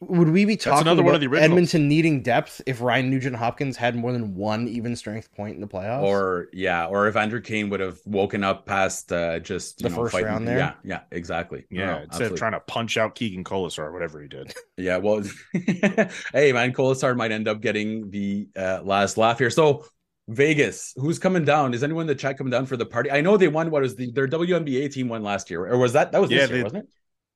[0.00, 1.50] Would we be talking another about one of the originals.
[1.50, 5.60] Edmonton needing depth if Ryan Nugent Hopkins had more than one even strength point in
[5.60, 6.02] the playoffs?
[6.02, 9.94] or yeah, or if Evander Kane would have woken up past uh, just you The
[9.94, 10.58] know, first fighting- round there?
[10.58, 11.64] Yeah, yeah, exactly.
[11.70, 12.34] Yeah, No, instead absolutely.
[12.34, 14.52] of trying to punch out Keegan Kolesar or whatever he did.
[14.76, 15.22] Yeah, well,
[15.52, 19.50] hey man, Kolesar might end up getting the uh, last laugh here.
[19.50, 19.84] So
[20.28, 21.74] Vegas, who's coming down?
[21.74, 23.10] Is anyone in the chat coming down for the party?
[23.10, 23.70] I know they won.
[23.70, 26.38] What was the their WNBA team won last year, or was that that was Yeah,
[26.40, 26.90] this year, they- wasn't it?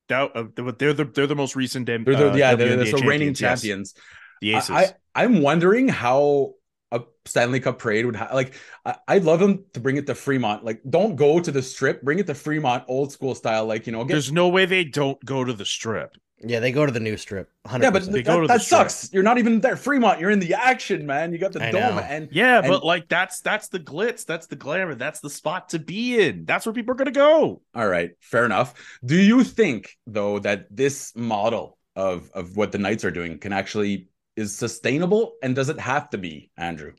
[0.09, 0.45] Uh,
[0.77, 1.85] they're the they're the most recent.
[1.85, 3.93] They're the, uh, yeah, they're, the reigning champions,
[4.41, 4.67] yes.
[4.67, 4.91] The Aces.
[5.15, 6.53] I, I'm wondering how
[6.91, 8.55] a Stanley Cup parade would ha- like.
[8.85, 10.63] I, I'd love them to bring it to Fremont.
[10.63, 12.01] Like, don't go to the Strip.
[12.01, 13.65] Bring it to Fremont, old school style.
[13.65, 16.15] Like, you know, get There's no way they don't go to the strip.
[16.41, 17.51] Yeah, they go to the new strip.
[17.67, 17.83] 100%.
[17.83, 18.89] yeah, but They th- go that, to the that Strip.
[18.89, 19.13] sucks.
[19.13, 19.75] You're not even there.
[19.75, 21.31] Fremont, you're in the action, man.
[21.33, 22.01] You got the I dome, know.
[22.01, 25.69] and Yeah, And- but like that's that's the glitz, that's the glamour, that's the spot
[25.69, 26.45] to be in.
[26.45, 27.61] That's where people are gonna go.
[27.75, 28.73] All right, fair enough.
[29.03, 33.51] Do you think though that this model of of what the Knights are doing can
[33.53, 36.93] actually is sustainable and does it have to be, Andrew?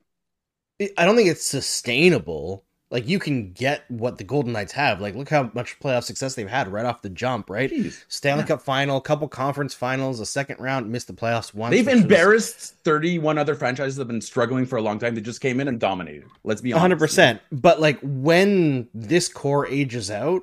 [0.98, 2.64] I don't think it's sustainable.
[2.90, 5.00] Like you can get what the Golden Knights have.
[5.00, 7.70] Like look how much playoff success they've had right off the jump, right?
[7.70, 8.04] Jeez.
[8.08, 8.48] Stanley Yeah.
[8.48, 11.70] Cup final, couple conference finals, a second round, missed the playoffs once.
[11.70, 15.14] They've which was embarrassed 31 other franchises that have been struggling for a long time.
[15.14, 16.24] They just came in and dominated.
[16.42, 16.80] Let's be honest.
[16.80, 17.40] hundred percent.
[17.52, 20.42] But like when this core ages out,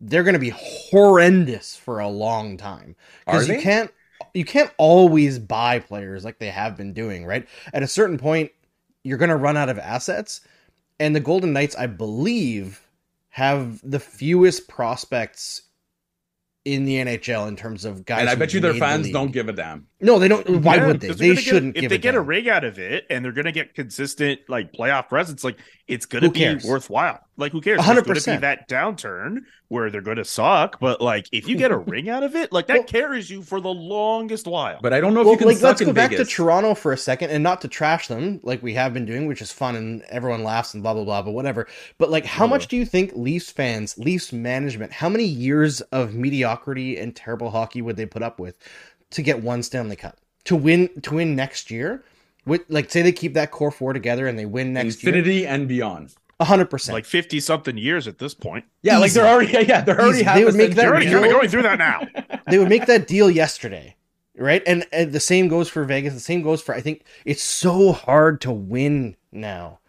[0.00, 3.90] they're going to be horrendous for a long time because you can't
[4.34, 7.24] you can't always buy players like they have been doing.
[7.24, 8.50] Right at a certain point,
[9.02, 10.40] you're going to run out of assets,
[11.00, 12.86] and the Golden Knights, I believe,
[13.30, 15.62] have the fewest prospects
[16.64, 18.20] in the NHL in terms of guys.
[18.20, 19.88] And I bet you their made the fans don't give a damn.
[20.02, 20.48] No, they don't.
[20.62, 21.76] Why Yeah, would They they're gonna get- shouldn't.
[21.76, 22.26] If give they a get a damn.
[22.26, 26.30] rig out of it and they're gonna get consistent like playoff presence, like it's gonna
[26.30, 26.64] be cares?
[26.64, 27.20] worthwhile.
[27.36, 27.78] Like who cares?
[27.78, 29.38] A hundred There's that downturn
[29.68, 32.66] where they're gonna suck, but like if you get a ring out of it, like
[32.68, 34.78] that Well- carries you for the longest while.
[34.82, 36.28] But I don't know if well, you can like suck let's in go back Vegas.
[36.28, 39.26] to Toronto for a second, and not to trash them like we have been doing,
[39.26, 41.66] which is fun and everyone laughs and blah blah blah, but whatever.
[41.98, 46.14] But like, how much do you think Leafs fans, Leafs management, how many years of
[46.14, 48.56] mediocrity and terrible hockey would they put up with
[49.10, 52.04] to get one Stanley Cup to win to win next year?
[52.46, 55.46] With like, say they keep that core four together and they win next year, Infinity
[55.46, 56.14] and beyond.
[56.40, 56.94] hundred percent.
[56.94, 58.64] like fifty something years at this point.
[58.82, 60.24] Yeah, like they're already yeah, they're already Easy.
[60.24, 61.20] half They would make that They're already century.
[61.20, 62.38] kind of deal- going through that now.
[62.50, 63.94] they would make that deal yesterday,
[64.36, 64.62] right?
[64.66, 66.14] And, and the same goes for Vegas.
[66.14, 69.80] The same goes for I think it's so hard to win now,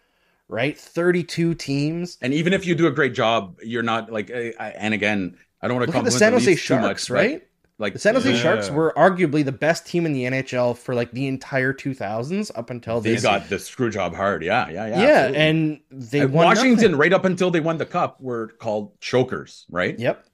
[0.48, 0.78] right?
[0.78, 2.18] Thirty-two teams.
[2.20, 4.30] And even if you do a great job, you're not like.
[4.30, 6.60] I, I- and again, I don't want to Look at the compliment San Jose Leafs
[6.62, 7.48] too Sharks, much, right?
[7.82, 8.34] Like The San Jose Yeah.
[8.34, 12.70] Sharks were arguably the best team in the NHL for like the entire 2000s up
[12.70, 13.22] until they this.
[13.22, 14.42] got the screw job hard.
[14.44, 14.96] Yeah, yeah, yeah.
[14.96, 15.34] yeah, absolutely.
[15.34, 16.96] and they And won Washington, nothing.
[16.96, 19.98] right up until they won the cup, were called chokers, right?
[19.98, 20.26] Yep.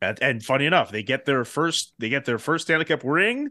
[0.00, 3.50] And, and funny enough, they get their first they get their first Stanley Cup ring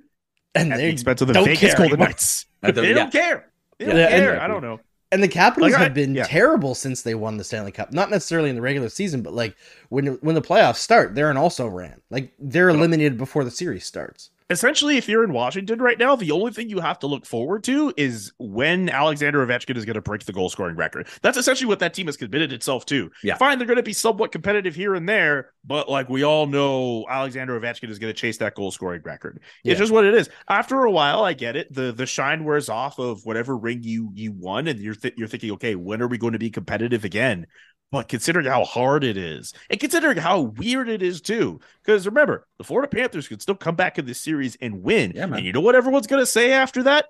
[0.56, 2.00] And at they the expense of the don't Vegas care Golden.
[2.00, 2.46] Knights.
[2.64, 3.52] At they don't care.
[3.80, 4.40] They don't Yeah, care.
[4.42, 4.80] I don't know.
[5.12, 6.26] And the Capitals Like, have been yeah.
[6.26, 7.93] terrible since they won the Stanley Cup.
[7.93, 9.55] Not necessarily in the regular season, but like
[9.89, 12.01] when when the playoffs start, they're an also ran.
[12.10, 14.32] Like they're eliminated before the series starts.
[14.50, 17.64] Essentially, if you're in Washington right now, the only thing you have to look forward
[17.66, 21.08] to is when Alexander Ovechkin is going to break the goal scoring record.
[21.22, 23.12] That's essentially what that team has committed itself to.
[23.24, 23.36] Yeah.
[23.36, 27.06] Fine, they're going to be somewhat competitive here and there, but like we all know,
[27.10, 29.41] Alexander Ovechkin is going to chase that goal scoring record.
[29.64, 29.72] Yeah.
[29.72, 30.30] It's just what it is.
[30.50, 31.74] After a while, I get it.
[31.74, 35.28] the The shine wears off of whatever ring you you won, and you're th- you're
[35.28, 37.48] thinking, okay, when are we going to be competitive again?
[37.92, 42.46] But considering how hard it is, and considering how weird it is too, because remember,
[42.58, 45.14] the Florida Panthers could still come back in this series and win.
[45.16, 45.24] Yeah.
[45.24, 47.06] And you know what everyone's going to say after that?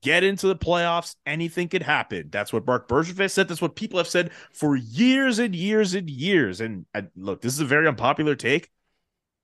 [0.00, 1.16] Get into the playoffs.
[1.26, 2.28] Anything could happen.
[2.30, 3.46] That's what Marc Bergevin said.
[3.46, 6.60] That's what people have said for years and years and years.
[6.60, 8.70] And I, look, this is a very unpopular take.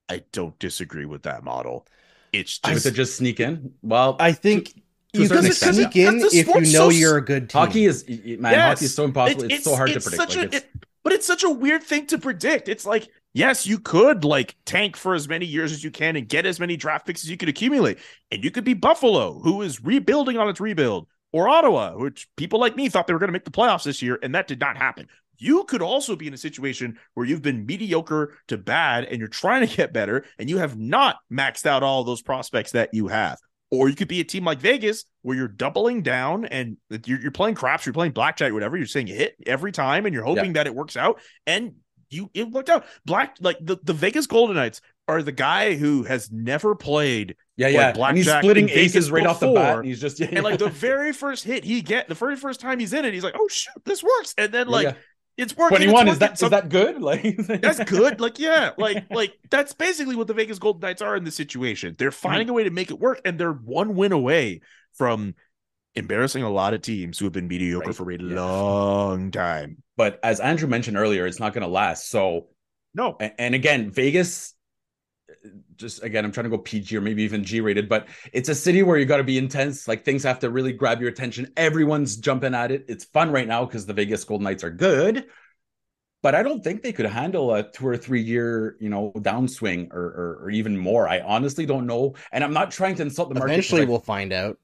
[0.09, 1.87] I don't disagree with that model.
[2.33, 3.75] It's just it just sneak in.
[3.83, 4.81] Well, I think to
[5.23, 5.93] You certain can Because it's- extent.
[5.93, 7.59] sneak in if you know so- you're a good team.
[7.61, 8.69] Hockey is y- y- man, Yes.
[8.69, 9.45] hockey is so impossible.
[9.45, 10.17] It- it's, so hard to predict.
[10.17, 10.71] Such Like, a, it's- it-
[11.05, 12.69] but it's such a weird thing to predict.
[12.69, 16.29] It's like, yes, you could like tank for as many years as you can and
[16.29, 17.99] get as many draft picks as you could accumulate.
[18.31, 22.59] And you could be Buffalo, who is rebuilding on its rebuild, or Ottawa, which people
[22.61, 24.61] like me thought they were going to make the playoffs this year, and that did
[24.61, 25.07] not happen.
[25.41, 29.29] You could also be in a situation where you've been mediocre to bad and you're
[29.29, 33.07] trying to get better and you have not maxed out all those prospects that you
[33.07, 33.39] have.
[33.71, 37.31] Or you could be a team like Vegas where you're doubling down and you're, you're
[37.31, 38.79] playing craps, you're playing blackjack, whatever.
[38.79, 41.21] You're saying hit every time and you're hoping that it works out.
[41.47, 41.75] And
[42.11, 42.87] you it worked out.
[43.05, 47.67] Black like the, the Vegas Golden Knights are the guy who has never played yeah,
[47.67, 48.09] like yeah.
[48.09, 49.79] and he's blackjack splitting in aces right off the bat.
[49.79, 52.61] And he's just yeah, and like the very first hit he get the very first
[52.61, 54.35] time he's in it, he's like, oh shoot, this works.
[54.39, 54.95] And then like yeah.
[55.39, 55.79] It's working.
[55.79, 56.45] twenty one is that working.
[56.45, 57.01] is that good?
[57.09, 58.21] Like that's good.
[58.21, 61.95] Like, yeah, like, like that's basically what the Vegas Golden Knights are in this situation.
[61.97, 62.15] They're hmm.
[62.15, 64.61] finding a way to make it work, and they're one win away
[64.95, 65.35] from
[65.95, 67.95] embarrassing a lot of teams who have been mediocre Right.
[67.95, 68.41] for a Yeah.
[68.41, 69.83] long time.
[69.97, 72.11] But as Andrew mentioned earlier, it's not going to last.
[72.11, 72.49] So
[72.95, 74.55] No, A- And again, Vegas,
[75.77, 78.55] just again, I'm trying to go PG or maybe even G rated, but it's a
[78.55, 79.87] city where you got to be intense.
[79.89, 81.53] Like things have to really grab your attention.
[81.57, 82.85] Everyone's jumping at it.
[82.89, 85.27] It's fun right now because the Vegas Golden Knights are good.
[86.21, 89.93] But I don't think they could handle a two or three year, you know, downswing
[89.93, 91.09] or, or, or even more.
[91.09, 92.15] I honestly don't know.
[92.33, 93.51] And I'm not trying to insult the market.
[93.51, 94.59] 'cause Eventually, I- we'll find out.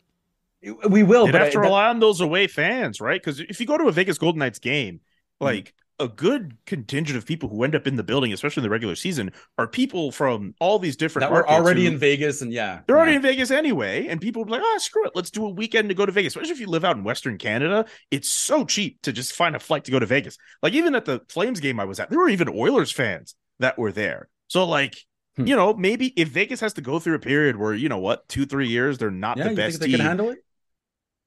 [0.89, 1.27] we will.
[1.27, 3.21] you'd But have I- to that- on those away fans, right?
[3.23, 5.01] Because if you go to a Vegas Golden Knights game,
[5.41, 5.45] hmm.
[5.45, 8.71] like a good contingent of people who end up in the building, especially in the
[8.71, 12.53] regular season, are people from all these different that we're already who- in Vegas, and
[12.53, 15.45] yeah, They're already in Vegas anyway, and people be like, "Oh, screw it, let's do
[15.47, 18.29] a weekend to go to Vegas." Especially if you live out in Western Canada, it's
[18.29, 20.37] so cheap to just find a flight to go to Vegas.
[20.63, 23.79] Like even at the Flames game I was at, there were even Oilers fans that
[23.79, 24.29] were there.
[24.49, 24.97] So like,
[25.37, 25.47] Hmm.
[25.47, 28.29] you know, maybe if Vegas has to go through a period where you know what,
[28.29, 30.39] two three years they're not Yeah, the best think they can handle it?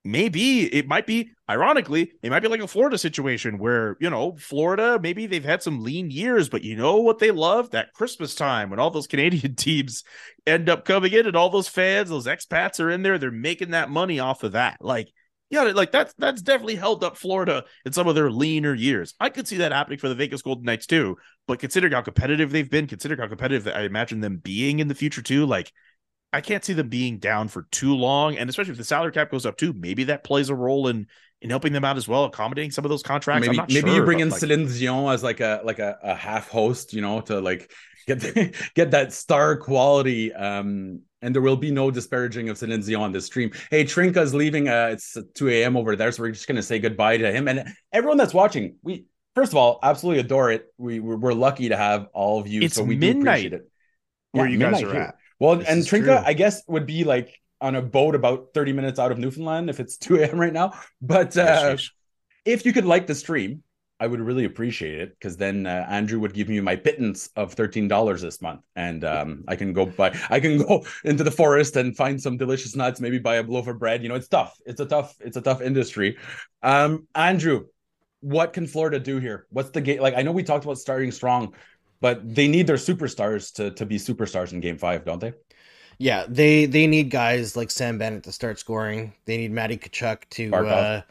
[0.07, 4.35] Maybe it might be ironically it might be like a florida situation where you know
[4.37, 7.71] florida maybe they've had some lean years but you know what they love?
[7.71, 10.03] That christmas time when all those canadian teams
[10.45, 13.71] end up coming in and all those fans those expats are in there they're making
[13.71, 14.77] that money off of that.
[14.81, 15.11] Like
[15.49, 19.13] yeah like that's that's definitely held up florida in some of their leaner years.
[19.19, 22.51] I could see that happening for the vegas golden knights too but considering how competitive
[22.51, 25.71] they've been considering how competitive i imagine them being in the future too like
[26.33, 29.31] I can't see them being down for too long, and especially if the salary cap
[29.31, 31.07] goes up too, maybe that plays a role in
[31.41, 33.41] in helping them out as well, accommodating some of those contracts.
[33.47, 35.79] maybe I'm not maybe sure, you bring in like, Celine Dion as like a like
[35.79, 37.71] a, a half host, you know, to like
[38.07, 40.33] get the, get that star quality.
[40.33, 43.51] Um, and there will be no disparaging of Celine Dion on this stream.
[43.71, 44.67] Hey, Trinka's leaving.
[44.67, 45.75] Uh, it's 2 a.m.
[45.77, 48.75] over there, so we're just gonna say goodbye to him and everyone that's watching.
[48.83, 49.05] We
[49.35, 50.65] first of all absolutely adore it.
[50.77, 53.53] We we're, we're lucky to have all of you, It's so we do midnight appreciate
[53.53, 53.71] it.
[54.31, 55.01] where Yeah, you guys are here.
[55.01, 55.15] at.
[55.39, 55.99] Well, This and is true.
[56.01, 59.69] Trinka, I guess, would be like on a boat about 30 minutes out of Newfoundland
[59.69, 60.39] if it's 2 a.m.
[60.39, 60.73] right now.
[61.01, 61.91] But uh, Yes, sheesh.
[62.45, 63.63] if you could like the stream,
[63.99, 67.53] I would really appreciate it because then uh, Andrew would give me my pittance of
[67.53, 71.31] thirteen dollars this month, and um, I can go buy, I can go into the
[71.31, 74.03] forest and find some delicious nuts, maybe buy a loaf of bread.
[74.03, 74.55] You know, it's tough.
[74.67, 76.17] It's a tough, it's a tough industry.
[76.61, 77.65] Um, Andrew,
[78.21, 79.47] what can Florida do here?
[79.49, 79.99] What's the game?
[79.99, 81.55] Like, I know we talked about starting strong,
[82.01, 85.33] but they need their superstars to to be superstars in Game Five, don't they?
[85.99, 89.13] Yeah, they they need guys like Sam Bennett to start scoring.
[89.25, 91.01] They need Matty Tkachuk to uh,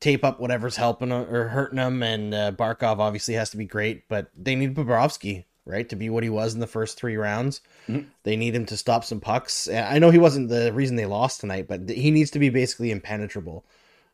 [0.00, 4.08] tape up whatever's helping or hurting them, and uh, Barkov obviously has to be great,
[4.08, 7.60] but they need Bobrovsky right to be what he was in the first three rounds.
[7.88, 8.06] Mhm.
[8.22, 9.68] They need him to stop some pucks.
[9.68, 12.48] Uh, I know he wasn't the reason they lost tonight, but he needs to be
[12.48, 13.66] basically impenetrable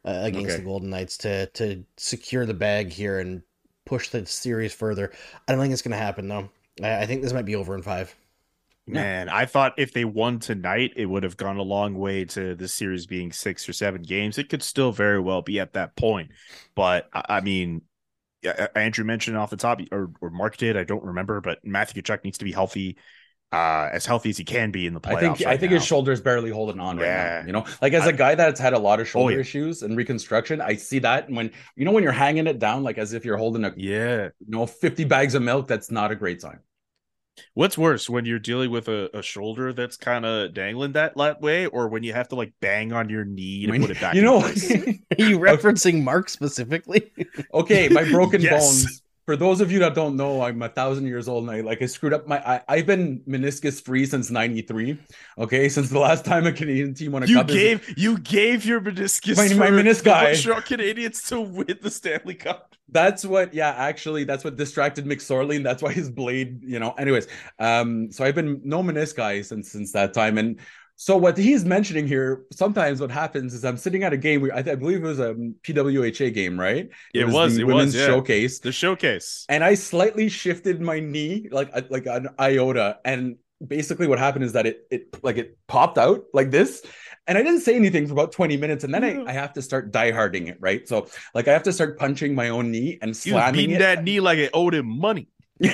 [0.05, 0.57] uh, against Okay.
[0.59, 3.43] the Golden Knights to to secure the bag here and
[3.85, 5.12] push the series further.
[5.47, 6.51] I don't think it's going to happen though.
[6.82, 8.14] I, I think this might be over in five.
[8.87, 12.55] Man, I thought if they won tonight, it would have gone a long way to
[12.55, 14.37] the series being six or seven games.
[14.37, 16.33] It could still very well be at that point.
[16.75, 17.80] But I, I mean,
[18.75, 22.25] Andrew mentioned off the top, or, or Mark did, I don't remember, but Matthew Tkachuk
[22.25, 22.99] needs to be healthy,
[23.55, 25.17] uh, as healthy as he can be in the playoffs.
[25.17, 25.79] I think I right think now.
[25.79, 27.41] his shoulder's barely holding on right Yeah.
[27.41, 27.47] now.
[27.47, 29.41] You know, like as I- a guy that's had a lot of shoulder yeah.
[29.41, 32.99] issues and reconstruction, I see that when you know when you're hanging it down like
[32.99, 34.25] as if you're holding a Yeah.
[34.41, 36.59] you know 50 bags of milk, that's not a great sign.
[37.55, 41.41] What's worse when you're dealing with a, a shoulder that's kind of dangling that, that
[41.41, 43.91] way, or when you have to like bang on your knee to I mean, put
[43.91, 44.14] it back?
[44.14, 44.71] you in know, place?
[45.18, 47.11] Are you referencing Mark specifically?
[47.53, 48.85] okay, my broken Yes.
[48.85, 49.03] bones.
[49.26, 51.80] For those of you that don't know, I'm a thousand years old and I like
[51.80, 54.99] I screwed up my I, I've been meniscus free since '93.
[55.38, 57.49] Okay, since the last time a Canadian team won a You cup.
[57.49, 60.45] is- gave you gave your meniscus My- my for menisci.
[60.45, 62.75] the Canadiens to win the Stanley Cup.
[62.91, 66.92] That's what, yeah, actually, that's what distracted McSorley, and that's why his blade, you know.
[66.92, 67.26] Anyways,
[67.59, 70.61] um, so I've been no menisci since since that time, and
[70.96, 74.49] So what he's mentioning here, sometimes what happens is I'm sitting at a game.
[74.53, 76.88] I, I believe it was a PWHA game, right?
[77.12, 78.07] It was, the it was, women's yeah.
[78.07, 79.45] showcase, The showcase.
[79.49, 84.45] and I slightly shifted my knee like uh, like an iota, and basically what happened
[84.45, 86.83] is that it it like it popped out like this.
[87.26, 89.62] And I didn't say anything for about 20 minutes, and then I, I have to
[89.62, 90.87] start dieharding it, right?
[90.87, 93.79] So, like, I have to start punching my own knee and was slamming beating it.
[93.79, 95.29] that knee like it owed him money.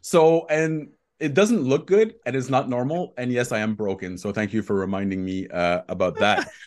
[0.00, 0.88] so and
[1.20, 3.14] it doesn't look good and it's not normal.
[3.16, 4.18] And yes i am broken.
[4.18, 6.48] So thank you for reminding me uh, about that.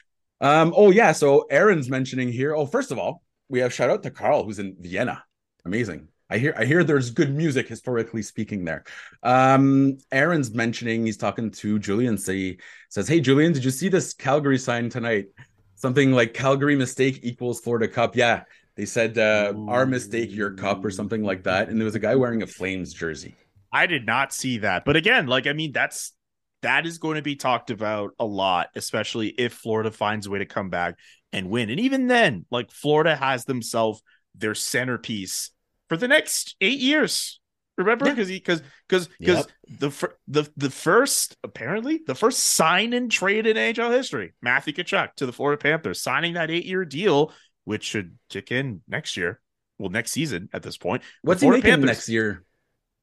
[0.42, 1.12] Um oh yeah.
[1.12, 2.56] So aaron's mentioning here.
[2.56, 5.24] Oh first of all we have shout out to carl who's in vienna.
[5.66, 6.08] Amazing.
[6.32, 8.84] I hear i hear there's good music historically speaking there.
[9.22, 12.58] Um aaron's mentioning he's talking to julian say
[12.90, 15.28] says hey julian did you see this calgary sign tonight?
[15.76, 18.16] Something like calgary mistake equals florida cup.
[18.16, 18.46] Yeah
[18.76, 21.70] they said uh, our mistake, your cup, or something like that.
[21.70, 23.36] And there was a guy wearing a Flames jersey.
[23.72, 24.86] I did not see that.
[24.86, 26.14] But again, like I mean, that's
[26.62, 30.40] that is going to be talked about a lot, especially if Florida finds a way
[30.40, 30.96] to come back
[31.34, 31.70] and win.
[31.70, 34.02] And even then, like Florida has themselves
[34.36, 35.52] their centerpiece
[35.90, 37.40] for the next eight years.
[37.78, 38.12] Remember, Yeah.
[38.14, 39.38] because because because because
[39.70, 39.80] Yep.
[39.80, 44.74] the fir- the the first apparently the first sign and trade in NHL history, Matthew
[44.74, 47.34] Tkachuk to the Florida Panthers, signing that eight year deal,
[47.64, 49.42] which should kick in next year.
[49.80, 51.02] Well, next season at this point.
[51.24, 52.44] What's he making Panthers- next year?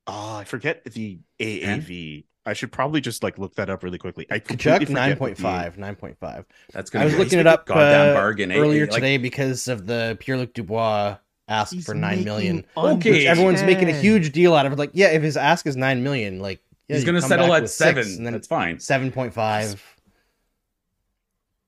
[0.08, 2.24] Oh, I forget the AAV.
[2.46, 4.26] I should probably just like look that up really quickly.
[4.30, 6.46] I completely Tkachuk forget nine what point the- five, nine point five.
[6.72, 9.68] That's I gonna was be looking it up Goddamn uh, bargain earlier Like, today because
[9.68, 13.10] of the Pierre Luc Dubois ask for nine million, Okay.
[13.10, 14.72] which everyone's making a huge deal out of.
[14.72, 14.78] it.
[14.78, 17.70] Like, yeah, if his ask is nine million, like yeah, he's gonna settle at with
[17.70, 18.16] six, seven.
[18.16, 18.80] and then it's fine.
[18.80, 19.82] seven point five.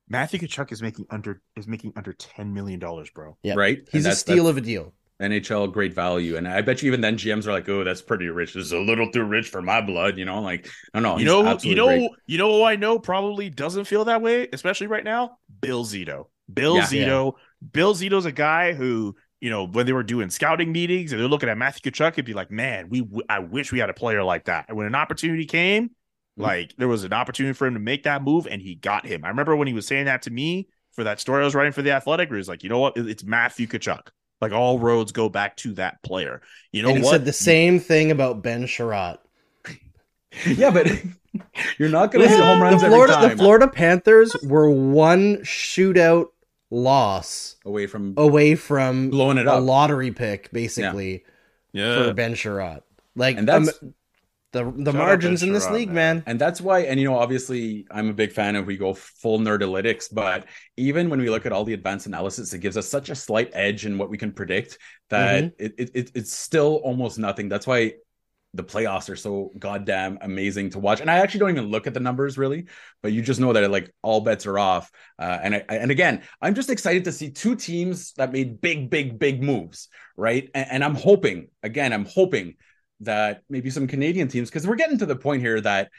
[0.08, 3.36] Matthew Tkachuk is making under is making under ten million dollars, bro.
[3.42, 3.78] Yeah, Right?
[3.78, 4.94] And He's a that's- steal that's of a deal.
[5.20, 6.36] NHL great value.
[6.36, 8.54] And I bet you even then GMs are like, oh, that's pretty rich.
[8.54, 10.40] This is a little too rich for my blood, you know?
[10.40, 11.18] Like, no, no.
[11.18, 12.10] you know, you know, great.
[12.26, 15.38] you know who I know probably doesn't feel that way, especially right now.
[15.60, 16.26] Bill Zito.
[16.52, 16.84] Bill Yeah.
[16.84, 17.34] Zito.
[17.72, 21.28] Bill Zito's a guy who, you know, when they were doing scouting meetings and they're
[21.28, 23.94] looking at Matthew Tkachuk, it'd be like, man, we, w- I wish we had a
[23.94, 24.66] player like that.
[24.68, 25.90] And when an opportunity came,
[26.38, 26.42] Mm-hmm.
[26.42, 29.24] like there was an opportunity for him to make that move, and he got him.
[29.24, 31.72] I remember when he was saying that to me for that story I was writing
[31.72, 32.30] for the Athletic.
[32.30, 34.06] Where he's like, you know what, it's Matthew Tkachuk.
[34.40, 36.40] Like all roads go back to that player.
[36.72, 37.10] You know and he what?
[37.10, 39.18] said the same thing about Ben Sherratt.
[40.46, 40.86] Yeah, but
[41.78, 46.28] you're not going to see home the Florida, every the Florida Panthers were one shootout
[46.70, 49.64] loss away from away from blowing it a up.
[49.64, 51.24] lottery pick, basically
[51.72, 52.04] yeah.
[52.04, 52.82] for Ben Sherratt.
[53.16, 53.94] Like And that's- um,
[54.52, 56.18] the the out margins in this league, man.
[56.18, 56.24] man.
[56.26, 59.38] And that's why, and you know, obviously, I'm a big fan of we go full
[59.38, 60.46] nerdalytics, but
[60.76, 63.50] even when we look at all the advanced analysis, it gives us such a slight
[63.52, 64.78] edge in what we can predict
[65.08, 65.64] that Mm-hmm.
[65.64, 67.48] it, it, it it's still almost nothing.
[67.48, 67.94] That's why
[68.52, 71.00] the playoffs are so goddamn amazing to watch.
[71.00, 72.66] And I actually don't even look at the numbers really,
[73.00, 74.90] but you just know that like all bets are off.
[75.20, 78.90] Uh, and I, and again, I'm just excited to see two teams that made big,
[78.90, 80.50] big, big moves, right?
[80.52, 82.56] And, and I'm hoping, again, I'm hoping
[83.00, 85.90] that maybe some Canadian teams, because we're getting to the point here that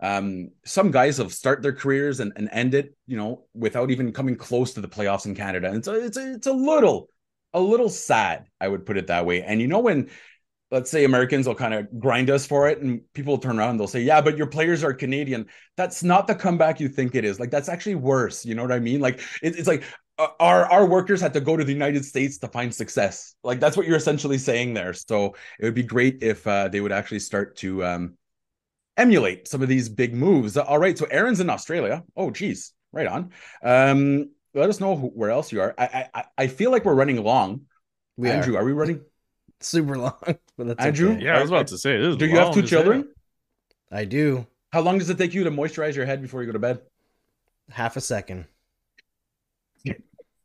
[0.00, 4.12] um, some guys have start their careers and, and end it, you know, without even
[4.12, 5.70] coming close to the playoffs in Canada.
[5.70, 7.08] And so it's a, it's a little,
[7.52, 9.42] a little sad, I would put it that way.
[9.42, 10.10] And you know, when
[10.70, 13.70] let's say Americans will kind of grind us for it, and people will turn around
[13.70, 15.46] and they'll say, Yeah, but your players are Canadian.
[15.76, 17.40] That's not the comeback you think it is.
[17.40, 18.44] Like that's actually worse.
[18.44, 19.00] You know what I mean?
[19.00, 19.84] Like it, it's like
[20.18, 23.34] our our workers had to go to the United States to find success.
[23.44, 24.92] Like that's what you're essentially saying there.
[24.92, 28.14] So it would be great if uh, they would actually start to um,
[28.96, 30.56] emulate some of these big moves.
[30.56, 32.04] All right, so Aaron's in Australia.
[32.16, 33.32] Oh, geez, right on.
[33.62, 35.74] Um, let us know who, where else you are.
[35.78, 37.62] I, I I feel like we're running long.
[38.16, 39.04] We Andrew, are are we running?
[39.60, 40.18] super long,
[40.56, 41.12] but that's Andrew?
[41.12, 41.20] okay.
[41.20, 41.98] Yeah, I was about to say.
[42.00, 42.82] This Do you have two as hell.
[42.82, 43.14] children?
[43.90, 46.52] I do How long does it take you to moisturize your head before you go
[46.52, 46.80] to bed?
[47.70, 48.46] half a second.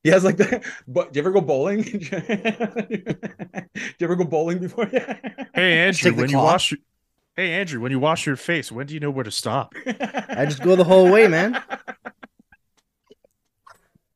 [0.04, 0.62] He has like the.
[0.88, 1.82] But do you ever go bowling?
[1.84, 3.16] do you
[4.02, 4.86] ever go bowling before?
[5.56, 6.80] Hey Andrew, Take the when you wash your-
[7.36, 9.74] Hey Andrew, when you wash your face, when do you know where to stop?
[9.86, 11.62] I just go the whole way, man.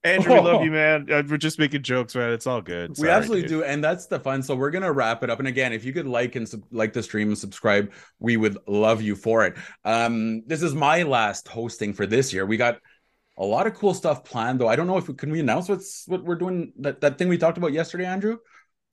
[0.03, 1.11] Andrew, we love you, man.
[1.11, 2.31] Uh, We're just making jokes, man.
[2.31, 2.97] It's all good.
[2.97, 3.49] We absolutely dude.
[3.49, 4.41] do, and that's the fun.
[4.41, 5.39] So we're gonna wrap it up.
[5.39, 8.57] And again, if you could like and sub- like the stream and subscribe, we would
[8.67, 9.55] love you for it.
[9.83, 12.45] Um, this is my last hosting for this year.
[12.45, 12.79] We got
[13.37, 14.67] a lot of cool stuff planned, though.
[14.67, 17.27] I don't know if we can we announce what's what we're doing that that thing
[17.29, 18.37] we talked about yesterday, Andrew.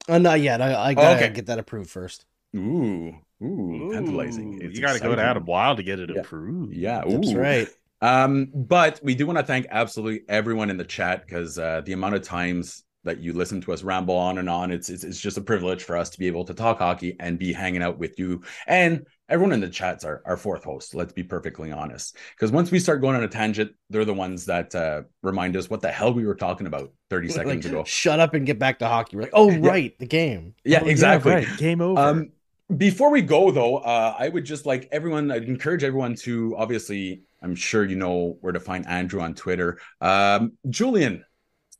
[0.08, 0.60] Uh, not yet.
[0.60, 1.30] I, I gotta okay.
[1.30, 2.26] get that approved first.
[2.56, 3.12] Ooh,
[3.42, 4.58] ooh, tantalizing.
[4.60, 5.18] It's You got to go to exciting.
[5.22, 6.20] Adam Wylde to get it Yeah.
[6.20, 6.74] approved.
[6.74, 7.68] Yeah, That's right.
[8.00, 11.92] Um, but we do want to thank absolutely everyone in the chat because uh, the
[11.92, 14.70] amount of times that you listen to us ramble on and on.
[14.70, 17.38] It's, it's it's just a privilege for us to be able to talk hockey and
[17.38, 20.94] be hanging out with you and everyone in the chats are our fourth host.
[20.94, 24.46] Let's be perfectly honest, because once we start going on a tangent, they're the ones
[24.46, 27.84] that uh, remind us what the hell we were talking about thirty Like, seconds ago.
[27.84, 29.16] Shut up and get back to hockey.
[29.16, 29.68] We're like, oh Yeah.
[29.68, 30.54] right, the game.
[30.64, 31.32] Yeah, Oh, exactly.
[31.32, 31.48] right.
[31.58, 32.00] Game over.
[32.00, 32.30] Um,
[32.76, 35.30] before we go though, uh, I would just like everyone.
[35.30, 37.22] I'd encourage everyone to obviously.
[37.42, 39.78] I'm sure you know where to find Andrew on Twitter.
[40.00, 41.26] Um, Julian,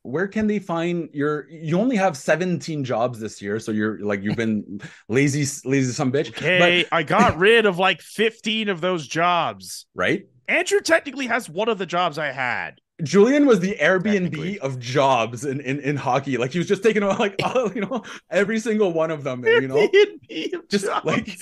[0.05, 1.49] where can they find your?
[1.49, 6.13] You only have 17 jobs this year, so you're like you've been lazy, lazy some
[6.13, 6.29] bitch.
[6.29, 9.87] okay, I got rid of like 15 of those jobs.
[9.95, 10.27] Right?
[10.47, 12.81] Andrew technically has one of the jobs I had.
[13.03, 16.37] Julian was the Airbnb of jobs in, in in hockey.
[16.37, 19.45] Like he was just taking on like all, you know every single one of them.
[19.45, 21.05] You know, Airbnb just jobs.
[21.05, 21.37] like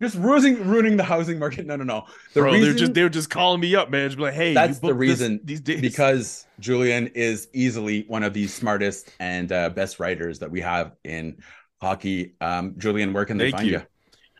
[0.00, 1.66] just ruining ruining the housing market.
[1.66, 2.04] No, no, no.
[2.34, 4.08] The Bro, they're just they're just calling me up, man.
[4.08, 8.04] Just be like, hey, That's the booked this- reason, these days because Julian is easily
[8.06, 11.38] one of the smartest and uh, best writers that we have in
[11.80, 12.34] hockey.
[12.40, 13.72] Um, Julian, where can they Thank find you.
[13.78, 13.82] you?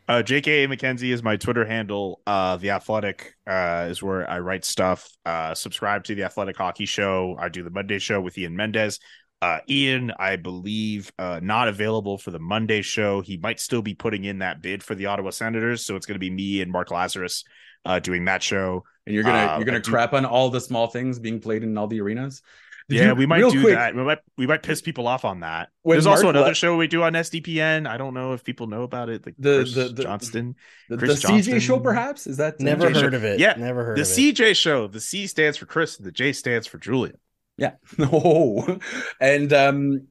[0.07, 2.21] Uh, JK McKenzie is my Twitter handle.
[2.25, 5.09] Uh, the Athletic uh, is where I write stuff.
[5.25, 7.35] Uh, subscribe to the Athletic Hockey Show.
[7.37, 8.99] I do the Monday show with Ian Mendes.
[9.41, 13.21] Uh, Ian, I believe, uh, not available for the Monday show.
[13.21, 16.15] He might still be putting in that bid for the Ottawa Senators, so it's going
[16.15, 17.43] to be me and Mark Lazerus
[17.85, 18.83] uh, doing that show.
[19.05, 21.63] And you're gonna Uh, you're gonna do- crap on all the small things being played
[21.63, 22.41] in all the arenas.
[22.89, 23.95] Did yeah, you- we might do quick, that.
[23.95, 25.69] We might we might piss people off on that.
[25.83, 27.85] When There's also another le- show we do on SDPN.
[27.85, 29.25] I don't know if people know about it.
[29.25, 30.55] Like The- Chris the- the- Johnston.
[30.89, 31.59] The, the Chris CJ Johnston.
[31.59, 33.17] show, perhaps is that Never CJ heard show?
[33.17, 33.39] of it.
[33.39, 34.35] Yeah, never heard the of it.
[34.35, 34.87] CJ show.
[34.87, 37.17] The C stands for Chris, the J stands for Julian.
[37.57, 37.73] Yeah.
[37.97, 38.79] No.
[39.19, 40.07] And um,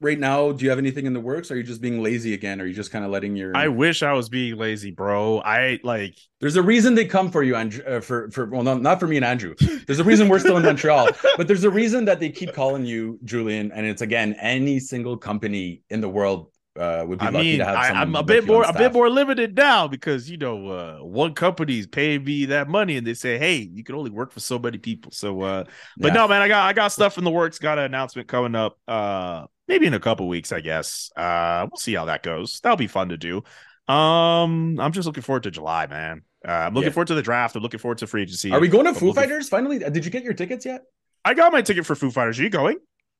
[0.00, 1.50] right now, do you have anything in the works?
[1.50, 2.60] Are you just being lazy again?
[2.60, 3.56] Are you just kind of letting your?
[3.56, 5.40] I wish I was being lazy, bro.
[5.40, 8.76] I like There's a reason they come for you, and Uh, for for well, no,
[8.78, 9.54] not for me and Andrew.
[9.86, 12.84] There's a reason we're still in Montreal, but there's a reason that they keep calling
[12.84, 17.30] you Julian, and it's again any single company in the world uh, would be I
[17.30, 17.76] lucky mean, to have.
[17.76, 21.34] I, I'm a bit more a bit more limited now because you know uh, one
[21.34, 24.58] company's paying me that money, and they say, "Hey, you can only work for so
[24.58, 25.64] many people." So, uh,
[25.96, 26.14] but Yeah.
[26.14, 27.58] no, man, I got I got stuff in the works.
[27.58, 31.10] Got an announcement coming up, uh, maybe in a couple weeks, I guess.
[31.16, 32.60] Uh, we'll see how that goes.
[32.60, 33.42] That'll be fun to do.
[33.92, 36.22] Um, I'm just looking forward to July, man.
[36.46, 36.94] Uh, I'm looking Yeah.
[36.94, 37.56] forward to the draft.
[37.56, 38.50] I'm looking forward to free agency.
[38.52, 39.84] Are we going to I'm Foo Fighters finally?
[39.84, 40.82] Uh, Did you get your tickets yet?
[41.24, 42.38] I got my ticket for Foo Fighters.
[42.38, 42.78] Are you going?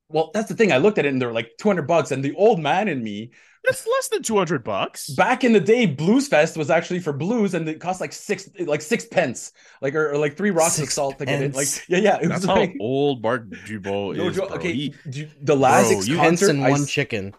[0.09, 0.71] Well, that's the thing.
[0.71, 3.31] I looked at it and they're like 200 bucks, and the old man in me
[3.65, 5.09] It's less than 200 bucks.
[5.11, 8.49] back in the day, Blues Fest was actually for blues, and it cost like six,
[8.59, 11.51] like six pence, like or, or like three rocks of Six salt to get in.
[11.51, 14.37] Like, yeah, yeah, it That's was how like old Mark Jubal no is.
[14.37, 14.47] bro.
[14.47, 17.35] Okay, He- you- the last Bro, Six you- pence concert, and one s- chicken.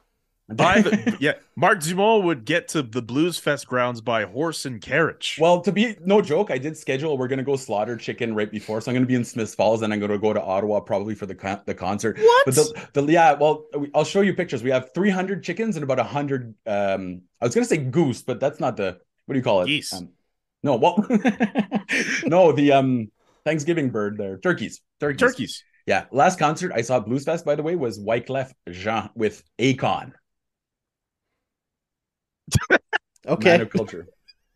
[0.52, 4.80] By the yeah, Marc Dumont would get to the Blues Fest grounds by horse and
[4.80, 5.38] carriage.
[5.40, 7.16] Well, to be no joke, I did schedule.
[7.16, 9.92] We're gonna go slaughter chicken right before, so I'm gonna be in Smiths Falls, and
[9.92, 12.18] I'm gonna go to Ottawa probably for the con- the concert.
[12.18, 12.46] what?
[12.46, 14.62] But the, the yeah, well, we- I'll show you pictures.
[14.62, 16.54] We have 300 chickens and about 100.
[16.66, 19.66] Um, I was gonna say goose, but that's not the what do you call it?
[19.66, 19.92] Geese.
[19.92, 20.08] Um,
[20.62, 21.06] no, well,
[22.26, 23.10] no, the um
[23.44, 25.64] Thanksgiving bird there, turkeys, turkeys, Turkeys.
[25.86, 29.42] Yeah, last concert I saw at Blues Fest, by the way, was Wyclef Jean with
[29.58, 30.12] Akon.
[32.70, 32.78] Man
[33.28, 33.60] Okay.
[33.60, 34.06] of culture,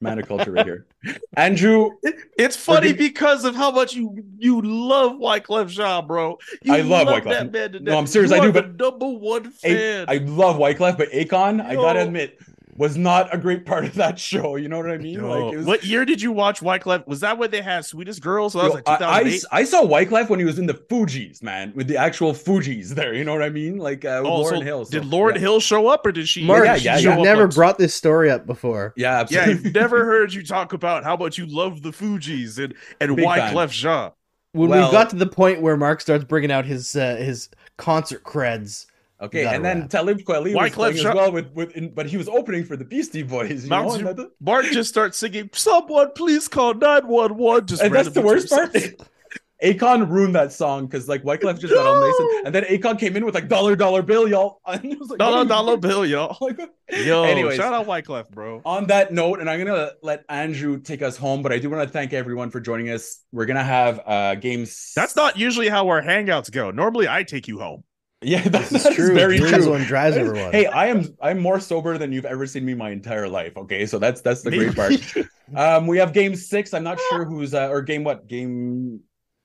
[0.01, 0.87] man of culture right here.
[1.37, 1.91] Andrew,
[2.39, 6.39] It's funny Forget- because of how much you you love Wyclef Jean, bro.
[6.63, 7.25] You I love Wyclef.
[7.25, 7.99] that man to No.
[7.99, 10.07] I'm serious, You I do, but- number one fan.
[10.09, 12.39] I love Wyclef, but Akon, I gotta admit,
[12.77, 14.57] was not a great part of that show.
[14.57, 15.15] You know what I mean?
[15.21, 17.07] Yo, Like, it was, what year did you watch Wyclef?
[17.07, 18.53] Was that when they had Sweetest Girls?
[18.55, 19.45] So that was Yo, like I, I, 2008.
[19.53, 23.15] I saw Wyclef when he was in the Fugees, man, with the actual Fugees there.
[23.15, 23.77] You know what I mean?
[23.79, 24.85] Like uh, with Oh, Lauryn so Hill.
[24.87, 25.41] So, did Lauryn yeah.
[25.41, 26.45] Hill show up, or did she?
[26.45, 28.93] Mark, did yeah, she yeah, you've never on- brought this story up before.
[28.97, 29.43] Yeah, Yeah.
[29.45, 33.25] I've never heard you talk about how much you love the Fugees and and Big
[33.25, 33.55] fan.
[33.55, 34.11] Wyclef Jean.
[34.53, 37.49] When Well- we got to the point where Mark starts bringing out his uh, his
[37.77, 38.87] concert creds,
[39.25, 39.89] okay, and then.
[39.89, 42.77] Talib Kweli was Wyclef playing as well with with, in, but he was opening for
[42.77, 43.65] the Beastie Boys.
[43.65, 47.37] You Mount know, Zu- and, that- Mark just starts singing, "Someone please call nine one
[47.37, 48.73] one." Just and that's the worst to part.
[48.73, 49.09] himself.
[49.63, 52.99] Akon ruined that song because like Wyclef just got all nice, and, and then Akon
[52.99, 54.61] came in with like dollar dollar bill, y'all.
[54.67, 56.37] And it was like, what Dollar are dollar bill, y'all.
[56.41, 56.59] Like,
[57.07, 57.57] Yo, Anyways.
[57.57, 58.61] shout out Wyclef, bro.
[58.67, 61.83] on that note, and I'm gonna let Andrew take us home, but I do want
[61.83, 63.21] to thank everyone for joining us.
[63.33, 64.93] We're gonna have uh games.
[64.95, 66.71] That's not usually how our hangouts go.
[66.71, 67.85] Normally, I take you home.
[68.25, 69.15] Yeah, that, this that is is true.
[69.15, 69.71] very Drew's true.
[69.71, 70.53] one drives That is- everyone.
[70.53, 73.57] Hey, I am I'm more sober than you've ever seen me my entire life.
[73.57, 74.93] Okay, so that's that's the great part.
[75.55, 76.73] Um, we have game six.
[76.73, 79.01] I'm not sure who's uh, or game what game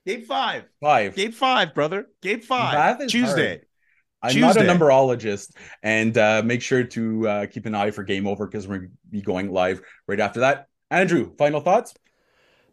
[0.06, 0.64] Game five.
[0.80, 1.14] five.
[1.14, 2.08] Game five, brother.
[2.22, 2.74] Game five.
[3.00, 3.48] Math Tuesday.
[3.50, 3.66] hard.
[4.34, 4.74] I'm not a Tuesday.
[4.74, 5.52] numberologist,
[5.84, 8.90] and uh, make sure to uh, keep an eye for game over because we're gonna
[9.12, 10.68] be going live right after that.
[10.90, 11.94] Andrew, final thoughts?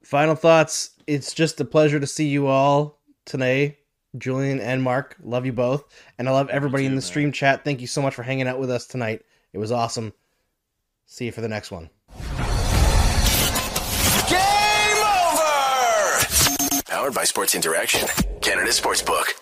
[0.04, 0.90] Final thoughts.
[1.08, 3.78] It's just a pleasure to see you all today.
[4.18, 5.16] Julian and Mark.
[5.22, 5.84] Love you both.
[6.18, 7.02] And I love everybody too, in the man.
[7.02, 7.64] stream chat.
[7.64, 9.22] Thank you so much for hanging out with us tonight.
[9.52, 10.12] It was awesome.
[11.06, 11.88] See you for the next one.
[14.28, 16.82] Game over!
[16.86, 18.08] Powered by Sports Interaction,
[18.40, 19.34] Canada Sportsbook.